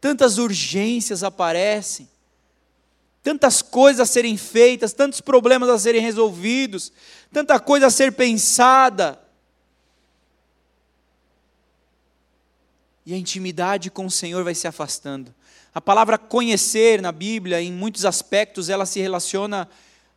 Tantas 0.00 0.38
urgências 0.38 1.24
aparecem 1.24 2.08
tantas 3.26 3.60
coisas 3.60 4.02
a 4.02 4.06
serem 4.06 4.36
feitas, 4.36 4.92
tantos 4.92 5.20
problemas 5.20 5.68
a 5.68 5.76
serem 5.76 6.00
resolvidos, 6.00 6.92
tanta 7.32 7.58
coisa 7.58 7.88
a 7.88 7.90
ser 7.90 8.12
pensada. 8.12 9.20
E 13.04 13.12
a 13.12 13.16
intimidade 13.16 13.90
com 13.90 14.06
o 14.06 14.10
Senhor 14.12 14.44
vai 14.44 14.54
se 14.54 14.68
afastando. 14.68 15.34
A 15.74 15.80
palavra 15.80 16.16
conhecer 16.16 17.02
na 17.02 17.10
Bíblia, 17.10 17.60
em 17.60 17.72
muitos 17.72 18.04
aspectos, 18.04 18.68
ela 18.68 18.86
se 18.86 19.00
relaciona 19.00 19.68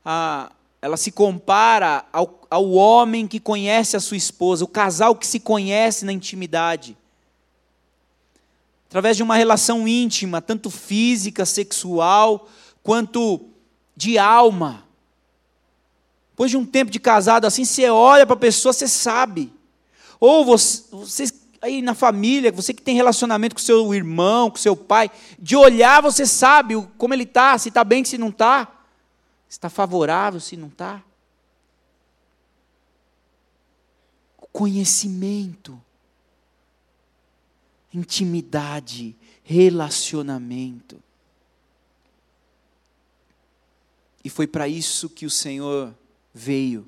a, 0.05 0.51
ela 0.79 0.95
se 0.95 1.11
compara 1.11 2.05
ao, 2.13 2.45
ao 2.47 2.69
homem 2.69 3.25
que 3.25 3.39
conhece 3.39 3.97
a 3.97 3.99
sua 3.99 4.17
esposa, 4.17 4.63
o 4.63 4.67
casal 4.67 5.15
que 5.15 5.25
se 5.25 5.39
conhece 5.39 6.05
na 6.05 6.13
intimidade. 6.13 6.95
Através 8.87 9.17
de 9.17 9.23
uma 9.23 9.35
relação 9.35 9.87
íntima, 9.87 10.43
tanto 10.43 10.69
física, 10.69 11.43
sexual, 11.43 12.47
quanto 12.83 13.49
de 13.95 14.17
alma. 14.17 14.85
Depois 16.31 16.51
de 16.51 16.57
um 16.57 16.65
tempo 16.65 16.89
de 16.89 16.99
casado 16.99 17.45
assim, 17.45 17.65
você 17.65 17.89
olha 17.89 18.25
para 18.25 18.33
a 18.33 18.39
pessoa, 18.39 18.71
você 18.71 18.87
sabe. 18.87 19.51
Ou 20.19 20.45
você, 20.45 20.83
você, 20.91 21.25
aí 21.61 21.81
na 21.81 21.93
família, 21.93 22.51
você 22.51 22.73
que 22.73 22.81
tem 22.81 22.95
relacionamento 22.95 23.55
com 23.55 23.61
seu 23.61 23.93
irmão, 23.93 24.49
com 24.49 24.57
seu 24.57 24.75
pai, 24.75 25.11
de 25.37 25.55
olhar 25.55 26.01
você 26.01 26.25
sabe 26.25 26.75
como 26.97 27.13
ele 27.13 27.23
está, 27.23 27.57
se 27.57 27.69
está 27.69 27.83
bem, 27.83 28.05
se 28.05 28.17
não 28.17 28.29
está. 28.29 28.73
Está 29.49 29.69
favorável, 29.69 30.39
se 30.39 30.55
não 30.55 30.67
está? 30.67 31.03
Conhecimento, 34.51 35.79
intimidade, 37.93 39.15
relacionamento. 39.43 41.01
E 44.23 44.29
foi 44.29 44.47
para 44.47 44.67
isso 44.67 45.09
que 45.09 45.25
o 45.25 45.29
Senhor 45.29 45.95
veio, 46.33 46.87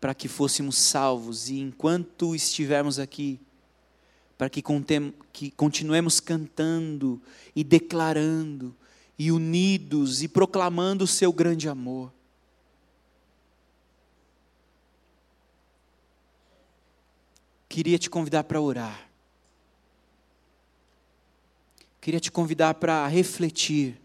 para 0.00 0.14
que 0.14 0.28
fôssemos 0.28 0.76
salvos, 0.76 1.48
e 1.48 1.58
enquanto 1.58 2.34
estivermos 2.34 2.98
aqui, 2.98 3.40
para 4.38 4.48
que, 4.48 4.62
que 5.32 5.50
continuemos 5.50 6.20
cantando 6.20 7.20
e 7.54 7.64
declarando, 7.64 8.74
e 9.18 9.32
unidos 9.32 10.22
e 10.22 10.28
proclamando 10.28 11.04
o 11.04 11.06
seu 11.06 11.32
grande 11.32 11.68
amor. 11.68 12.12
Queria 17.68 17.98
te 17.98 18.08
convidar 18.08 18.44
para 18.44 18.60
orar. 18.60 19.10
Queria 22.00 22.20
te 22.20 22.30
convidar 22.30 22.74
para 22.74 23.06
refletir 23.06 24.00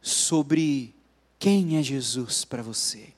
sobre 0.00 0.94
quem 1.38 1.78
é 1.78 1.82
Jesus 1.82 2.44
para 2.44 2.62
você. 2.62 3.12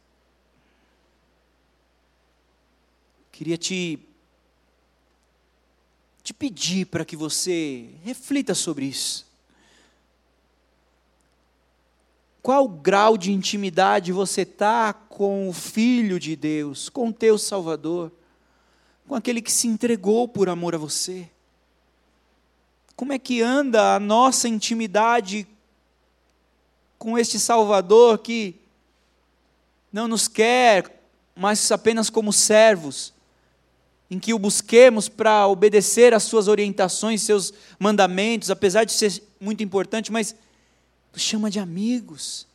Queria 3.32 3.56
te, 3.56 3.98
te 6.22 6.34
pedir 6.34 6.86
para 6.86 7.04
que 7.04 7.16
você 7.16 7.88
reflita 8.04 8.54
sobre 8.54 8.84
isso. 8.84 9.26
Qual 12.42 12.68
grau 12.68 13.16
de 13.16 13.32
intimidade 13.32 14.12
você 14.12 14.42
está 14.42 14.92
com 14.92 15.48
o 15.48 15.52
Filho 15.52 16.18
de 16.18 16.36
Deus, 16.36 16.88
com 16.88 17.08
o 17.08 17.12
teu 17.12 17.38
Salvador, 17.38 18.12
com 19.06 19.14
aquele 19.14 19.42
que 19.42 19.52
se 19.52 19.66
entregou 19.66 20.26
por 20.28 20.48
amor 20.48 20.74
a 20.74 20.78
você? 20.78 21.28
Como 22.96 23.12
é 23.12 23.18
que 23.18 23.40
anda 23.40 23.94
a 23.94 24.00
nossa 24.00 24.48
intimidade 24.48 25.46
com 27.01 27.16
este 27.18 27.40
Salvador 27.40 28.18
que 28.18 28.61
não 29.90 30.07
nos 30.07 30.28
quer, 30.28 31.03
mas 31.34 31.72
apenas 31.72 32.11
como 32.11 32.30
servos, 32.30 33.14
em 34.11 34.18
que 34.18 34.34
o 34.34 34.38
busquemos 34.38 35.09
para 35.09 35.48
obedecer 35.48 36.12
às 36.12 36.24
suas 36.24 36.46
orientações, 36.46 37.22
seus 37.22 37.55
mandamentos, 37.78 38.51
apesar 38.51 38.84
de 38.84 38.92
ser 38.92 39.22
muito 39.40 39.62
importante, 39.62 40.12
mas 40.12 40.34
nos 41.11 41.22
chama 41.22 41.51
de 41.51 41.59
amigos. 41.59 42.46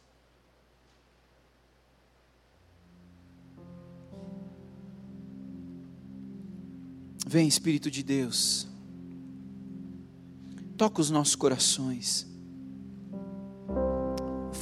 Vem, 7.25 7.47
Espírito 7.47 7.89
de 7.89 8.03
Deus, 8.03 8.67
toca 10.77 11.01
os 11.01 11.09
nossos 11.09 11.33
corações 11.33 12.34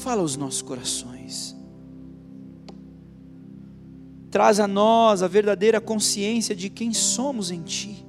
fala 0.03 0.19
aos 0.19 0.35
nossos 0.35 0.61
corações. 0.61 1.55
Traz 4.29 4.59
a 4.59 4.67
nós 4.67 5.23
a 5.23 5.29
verdadeira 5.29 5.79
consciência 5.79 6.53
de 6.53 6.69
quem 6.69 6.93
somos 6.93 7.51
em 7.51 7.61
Ti 7.61 8.05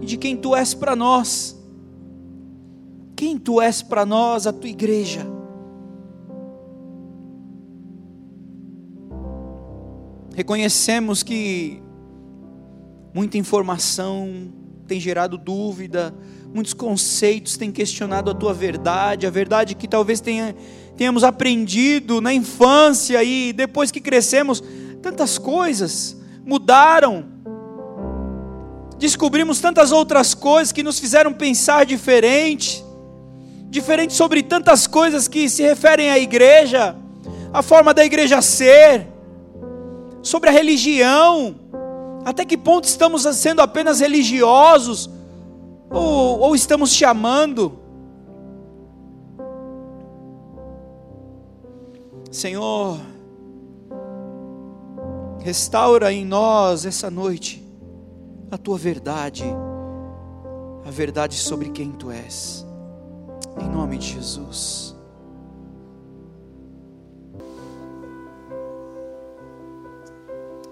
e 0.00 0.06
de 0.06 0.16
quem 0.16 0.36
Tu 0.36 0.56
és 0.56 0.74
para 0.74 0.96
nós. 0.96 1.56
Quem 3.14 3.38
Tu 3.38 3.60
és 3.60 3.82
para 3.82 4.04
nós, 4.04 4.48
a 4.48 4.52
Tua 4.52 4.68
igreja. 4.68 5.24
Reconhecemos 10.34 11.22
que 11.22 11.80
muita 13.14 13.38
informação 13.38 14.52
tem 14.88 14.98
gerado 14.98 15.38
dúvida, 15.38 16.12
muitos 16.56 16.72
conceitos 16.72 17.58
têm 17.58 17.70
questionado 17.70 18.30
a 18.30 18.34
tua 18.34 18.54
verdade, 18.54 19.26
a 19.26 19.30
verdade 19.30 19.74
que 19.74 19.86
talvez 19.86 20.20
tenha 20.22 20.56
tenhamos 20.96 21.22
aprendido 21.22 22.22
na 22.22 22.32
infância 22.32 23.22
e 23.22 23.52
depois 23.52 23.90
que 23.90 24.00
crescemos, 24.00 24.64
tantas 25.02 25.36
coisas 25.36 26.16
mudaram. 26.46 27.26
Descobrimos 28.98 29.60
tantas 29.60 29.92
outras 29.92 30.32
coisas 30.32 30.72
que 30.72 30.82
nos 30.82 30.98
fizeram 30.98 31.34
pensar 31.34 31.84
diferente, 31.84 32.82
diferente 33.68 34.14
sobre 34.14 34.42
tantas 34.42 34.86
coisas 34.86 35.28
que 35.28 35.50
se 35.50 35.62
referem 35.62 36.08
à 36.08 36.18
igreja, 36.18 36.96
a 37.52 37.60
forma 37.60 37.92
da 37.92 38.02
igreja 38.02 38.40
ser, 38.40 39.06
sobre 40.22 40.48
a 40.48 40.52
religião, 40.52 41.54
até 42.24 42.46
que 42.46 42.56
ponto 42.56 42.84
estamos 42.84 43.24
sendo 43.36 43.60
apenas 43.60 44.00
religiosos, 44.00 45.10
ou, 45.90 46.40
ou 46.40 46.54
estamos 46.54 46.92
chamando 46.92 47.86
Senhor, 52.36 53.00
restaura 55.40 56.12
em 56.12 56.22
nós 56.22 56.84
essa 56.84 57.10
noite 57.10 57.66
a 58.50 58.58
tua 58.58 58.76
verdade, 58.76 59.44
a 60.84 60.90
verdade 60.90 61.34
sobre 61.36 61.70
quem 61.70 61.92
tu 61.92 62.10
és, 62.10 62.66
em 63.58 63.68
nome 63.68 63.96
de 63.96 64.08
Jesus. 64.08 64.94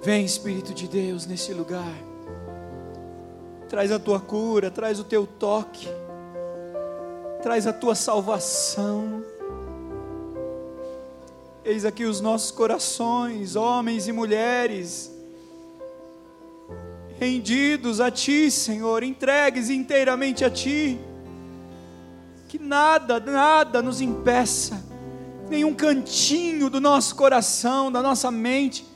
Vem, 0.03 0.23
Espírito 0.23 0.75
de 0.75 0.87
Deus, 0.87 1.25
nesse 1.25 1.55
lugar, 1.55 1.97
traz 3.69 3.91
a 3.91 3.99
tua 3.99 4.21
cura, 4.21 4.71
traz 4.71 5.01
o 5.01 5.05
teu 5.05 5.27
toque, 5.27 5.89
traz 7.43 7.67
a 7.67 7.73
tua 7.73 7.95
salvação. 7.95 9.25
Eis 11.65 11.85
aqui 11.85 12.05
os 12.05 12.21
nossos 12.21 12.51
corações, 12.51 13.57
homens 13.57 14.07
e 14.07 14.13
mulheres, 14.13 15.11
rendidos 17.19 18.01
a 18.01 18.11
Ti, 18.11 18.51
Senhor, 18.51 19.03
entregues 19.03 19.71
inteiramente 19.71 20.45
a 20.45 20.51
Ti. 20.51 20.99
Que 22.49 22.59
nada, 22.59 23.19
nada 23.19 23.81
nos 23.81 24.01
impeça, 24.01 24.85
nenhum 25.49 25.75
cantinho 25.75 26.69
do 26.69 26.81
nosso 26.81 27.17
coração, 27.17 27.91
da 27.91 28.03
nossa 28.03 28.31
mente, 28.31 28.87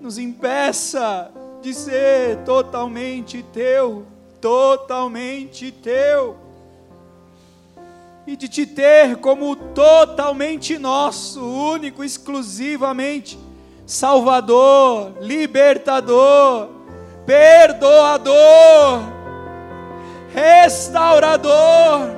nos 0.00 0.16
impeça 0.16 1.32
de 1.64 1.72
ser 1.72 2.44
totalmente 2.44 3.42
Teu, 3.42 4.04
totalmente 4.38 5.72
Teu 5.72 6.36
e 8.26 8.36
de 8.36 8.48
te 8.48 8.66
ter 8.66 9.16
como 9.16 9.56
totalmente 9.56 10.78
nosso, 10.78 11.42
único, 11.42 12.04
exclusivamente 12.04 13.38
Salvador, 13.86 15.14
libertador, 15.22 16.68
perdoador, 17.24 19.00
restaurador. 20.34 22.10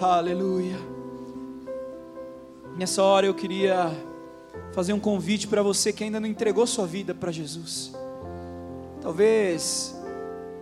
Aleluia. 0.00 0.78
Nessa 2.76 3.02
hora 3.02 3.26
eu 3.26 3.34
queria 3.34 3.92
fazer 4.72 4.92
um 4.92 5.00
convite 5.00 5.46
para 5.46 5.62
você 5.62 5.92
que 5.92 6.02
ainda 6.02 6.18
não 6.18 6.26
entregou 6.26 6.66
sua 6.66 6.86
vida 6.86 7.14
para 7.14 7.30
Jesus. 7.30 7.92
Talvez 9.00 9.94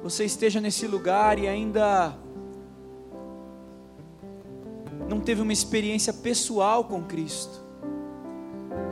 você 0.03 0.25
esteja 0.25 0.61
nesse 0.61 0.87
lugar 0.87 1.39
e 1.39 1.47
ainda 1.47 2.17
não 5.09 5.21
teve 5.21 5.43
uma 5.43 5.53
experiência 5.53 6.13
pessoal 6.13 6.85
com 6.85 7.03
Cristo, 7.03 7.61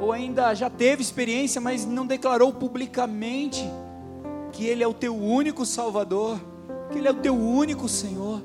ou 0.00 0.12
ainda 0.12 0.54
já 0.54 0.68
teve 0.68 1.02
experiência, 1.02 1.60
mas 1.60 1.84
não 1.84 2.06
declarou 2.06 2.52
publicamente 2.52 3.64
que 4.52 4.66
Ele 4.66 4.82
é 4.82 4.86
o 4.86 4.94
teu 4.94 5.16
único 5.16 5.64
Salvador, 5.64 6.40
que 6.90 6.98
Ele 6.98 7.08
é 7.08 7.10
o 7.10 7.14
teu 7.14 7.34
único 7.34 7.88
Senhor. 7.88 8.42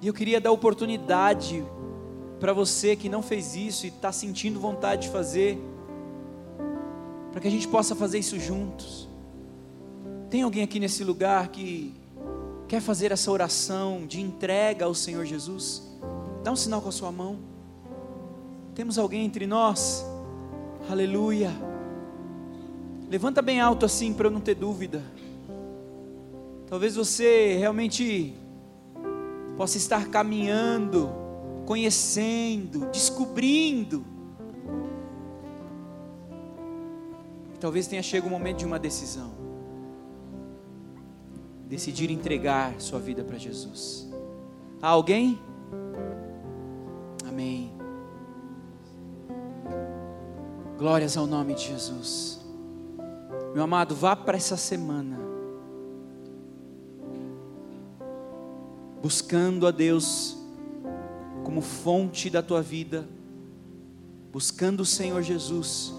E 0.00 0.06
eu 0.06 0.12
queria 0.14 0.40
dar 0.40 0.50
oportunidade 0.50 1.64
para 2.42 2.52
você 2.52 2.96
que 2.96 3.08
não 3.08 3.22
fez 3.22 3.54
isso 3.54 3.86
e 3.86 3.88
está 3.88 4.10
sentindo 4.10 4.58
vontade 4.58 5.02
de 5.02 5.10
fazer 5.10 5.56
para 7.30 7.40
que 7.40 7.46
a 7.46 7.50
gente 7.50 7.68
possa 7.68 7.94
fazer 7.94 8.18
isso 8.18 8.36
juntos. 8.36 9.08
Tem 10.28 10.42
alguém 10.42 10.64
aqui 10.64 10.80
nesse 10.80 11.04
lugar 11.04 11.50
que 11.50 11.94
quer 12.66 12.80
fazer 12.80 13.12
essa 13.12 13.30
oração 13.30 14.08
de 14.08 14.20
entrega 14.20 14.86
ao 14.86 14.92
Senhor 14.92 15.24
Jesus? 15.24 15.88
Dá 16.42 16.50
um 16.50 16.56
sinal 16.56 16.82
com 16.82 16.88
a 16.88 16.92
sua 16.92 17.12
mão. 17.12 17.38
Temos 18.74 18.98
alguém 18.98 19.24
entre 19.24 19.46
nós? 19.46 20.04
Aleluia. 20.90 21.52
Levanta 23.08 23.40
bem 23.40 23.60
alto 23.60 23.86
assim 23.86 24.12
para 24.12 24.26
eu 24.26 24.32
não 24.32 24.40
ter 24.40 24.56
dúvida. 24.56 25.00
Talvez 26.66 26.96
você 26.96 27.54
realmente 27.56 28.34
possa 29.56 29.76
estar 29.76 30.08
caminhando, 30.08 31.21
conhecendo, 31.66 32.86
descobrindo. 32.90 34.04
E 37.54 37.58
talvez 37.58 37.86
tenha 37.86 38.02
chegado 38.02 38.28
o 38.28 38.30
momento 38.30 38.58
de 38.58 38.66
uma 38.66 38.78
decisão. 38.78 39.32
Decidir 41.68 42.10
entregar 42.10 42.80
sua 42.80 42.98
vida 42.98 43.24
para 43.24 43.38
Jesus. 43.38 44.10
Há 44.80 44.88
alguém? 44.88 45.38
Amém. 47.26 47.72
Glórias 50.78 51.16
ao 51.16 51.26
nome 51.26 51.54
de 51.54 51.68
Jesus. 51.68 52.40
Meu 53.54 53.64
amado, 53.64 53.94
vá 53.94 54.16
para 54.16 54.36
essa 54.36 54.56
semana 54.56 55.22
buscando 59.02 59.66
a 59.66 59.72
Deus 59.72 60.38
como 61.52 61.60
fonte 61.60 62.30
da 62.30 62.42
tua 62.42 62.62
vida, 62.62 63.06
buscando 64.32 64.80
o 64.80 64.86
Senhor 64.86 65.22
Jesus 65.22 65.92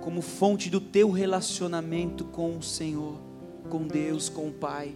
como 0.00 0.22
fonte 0.22 0.70
do 0.70 0.80
teu 0.80 1.10
relacionamento 1.10 2.24
com 2.24 2.56
o 2.56 2.62
Senhor, 2.62 3.18
com 3.68 3.86
Deus, 3.86 4.30
com 4.30 4.48
o 4.48 4.52
Pai. 4.52 4.94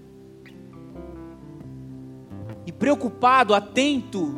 E 2.64 2.72
preocupado, 2.72 3.52
atento 3.52 4.34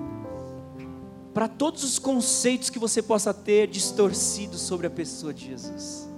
para 1.32 1.46
todos 1.46 1.84
os 1.84 1.96
conceitos 1.96 2.68
que 2.68 2.80
você 2.80 3.00
possa 3.00 3.32
ter 3.32 3.68
distorcidos 3.68 4.62
sobre 4.62 4.88
a 4.88 4.90
pessoa 4.90 5.32
de 5.32 5.46
Jesus. 5.46 6.08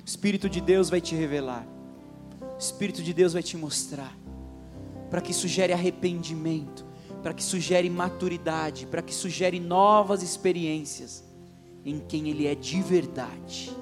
O 0.00 0.06
Espírito 0.06 0.48
de 0.48 0.60
Deus 0.60 0.88
vai 0.88 1.00
te 1.00 1.16
revelar, 1.16 1.66
o 2.40 2.56
Espírito 2.56 3.02
de 3.02 3.12
Deus 3.12 3.32
vai 3.32 3.42
te 3.42 3.56
mostrar, 3.56 4.16
para 5.10 5.20
que 5.20 5.32
isso 5.32 5.48
gere 5.48 5.72
arrependimento, 5.72 6.86
para 7.22 7.34
que 7.34 7.42
isso 7.42 7.58
gere 7.58 7.90
maturidade, 7.90 8.86
para 8.86 9.02
que 9.02 9.12
isso 9.12 9.28
gere 9.28 9.58
novas 9.58 10.22
experiências 10.22 11.24
em 11.84 11.98
quem 11.98 12.28
Ele 12.28 12.46
é 12.46 12.54
de 12.54 12.80
verdade. 12.82 13.74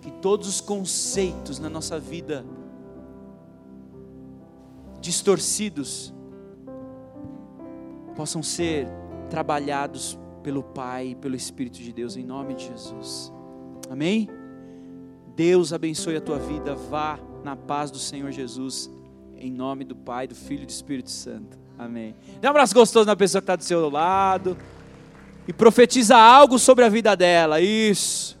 Que 0.00 0.10
todos 0.10 0.48
os 0.48 0.60
conceitos 0.60 1.58
na 1.58 1.68
nossa 1.68 1.98
vida 1.98 2.44
distorcidos 5.00 6.12
possam 8.14 8.42
ser 8.42 8.86
trabalhados 9.28 10.18
pelo 10.42 10.62
Pai 10.62 11.08
e 11.08 11.14
pelo 11.14 11.34
Espírito 11.34 11.78
de 11.78 11.92
Deus, 11.92 12.16
em 12.16 12.24
nome 12.24 12.54
de 12.54 12.66
Jesus. 12.66 13.32
Amém? 13.90 14.28
Deus 15.34 15.72
abençoe 15.72 16.16
a 16.16 16.20
tua 16.20 16.38
vida, 16.38 16.74
vá 16.74 17.18
na 17.42 17.56
paz 17.56 17.90
do 17.90 17.98
Senhor 17.98 18.30
Jesus, 18.30 18.90
em 19.36 19.50
nome 19.50 19.84
do 19.84 19.96
Pai, 19.96 20.28
do 20.28 20.34
Filho 20.34 20.62
e 20.62 20.66
do 20.66 20.70
Espírito 20.70 21.10
Santo. 21.10 21.63
Amém. 21.84 22.16
Dá 22.40 22.48
um 22.48 22.50
abraço 22.50 22.74
gostoso 22.74 23.06
na 23.06 23.14
pessoa 23.14 23.42
que 23.42 23.44
está 23.44 23.56
do 23.56 23.62
seu 23.62 23.90
lado 23.90 24.56
e 25.46 25.52
profetiza 25.52 26.16
algo 26.16 26.58
sobre 26.58 26.82
a 26.82 26.88
vida 26.88 27.14
dela. 27.14 27.60
Isso. 27.60 28.38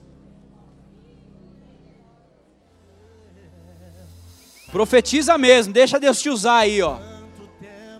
Profetiza 4.72 5.36
mesmo, 5.36 5.74
deixa 5.74 6.00
Deus 6.00 6.20
te 6.22 6.30
usar 6.30 6.56
aí, 6.56 6.80
ó. 6.80 6.98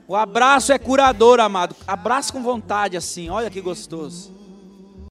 O 0.09 0.17
abraço 0.17 0.73
é 0.73 0.79
curador, 0.79 1.39
amado. 1.41 1.77
Abraço 1.87 2.33
com 2.33 2.43
vontade 2.43 2.97
assim, 2.97 3.29
olha 3.29 3.51
que 3.51 3.61
gostoso. 3.61 4.34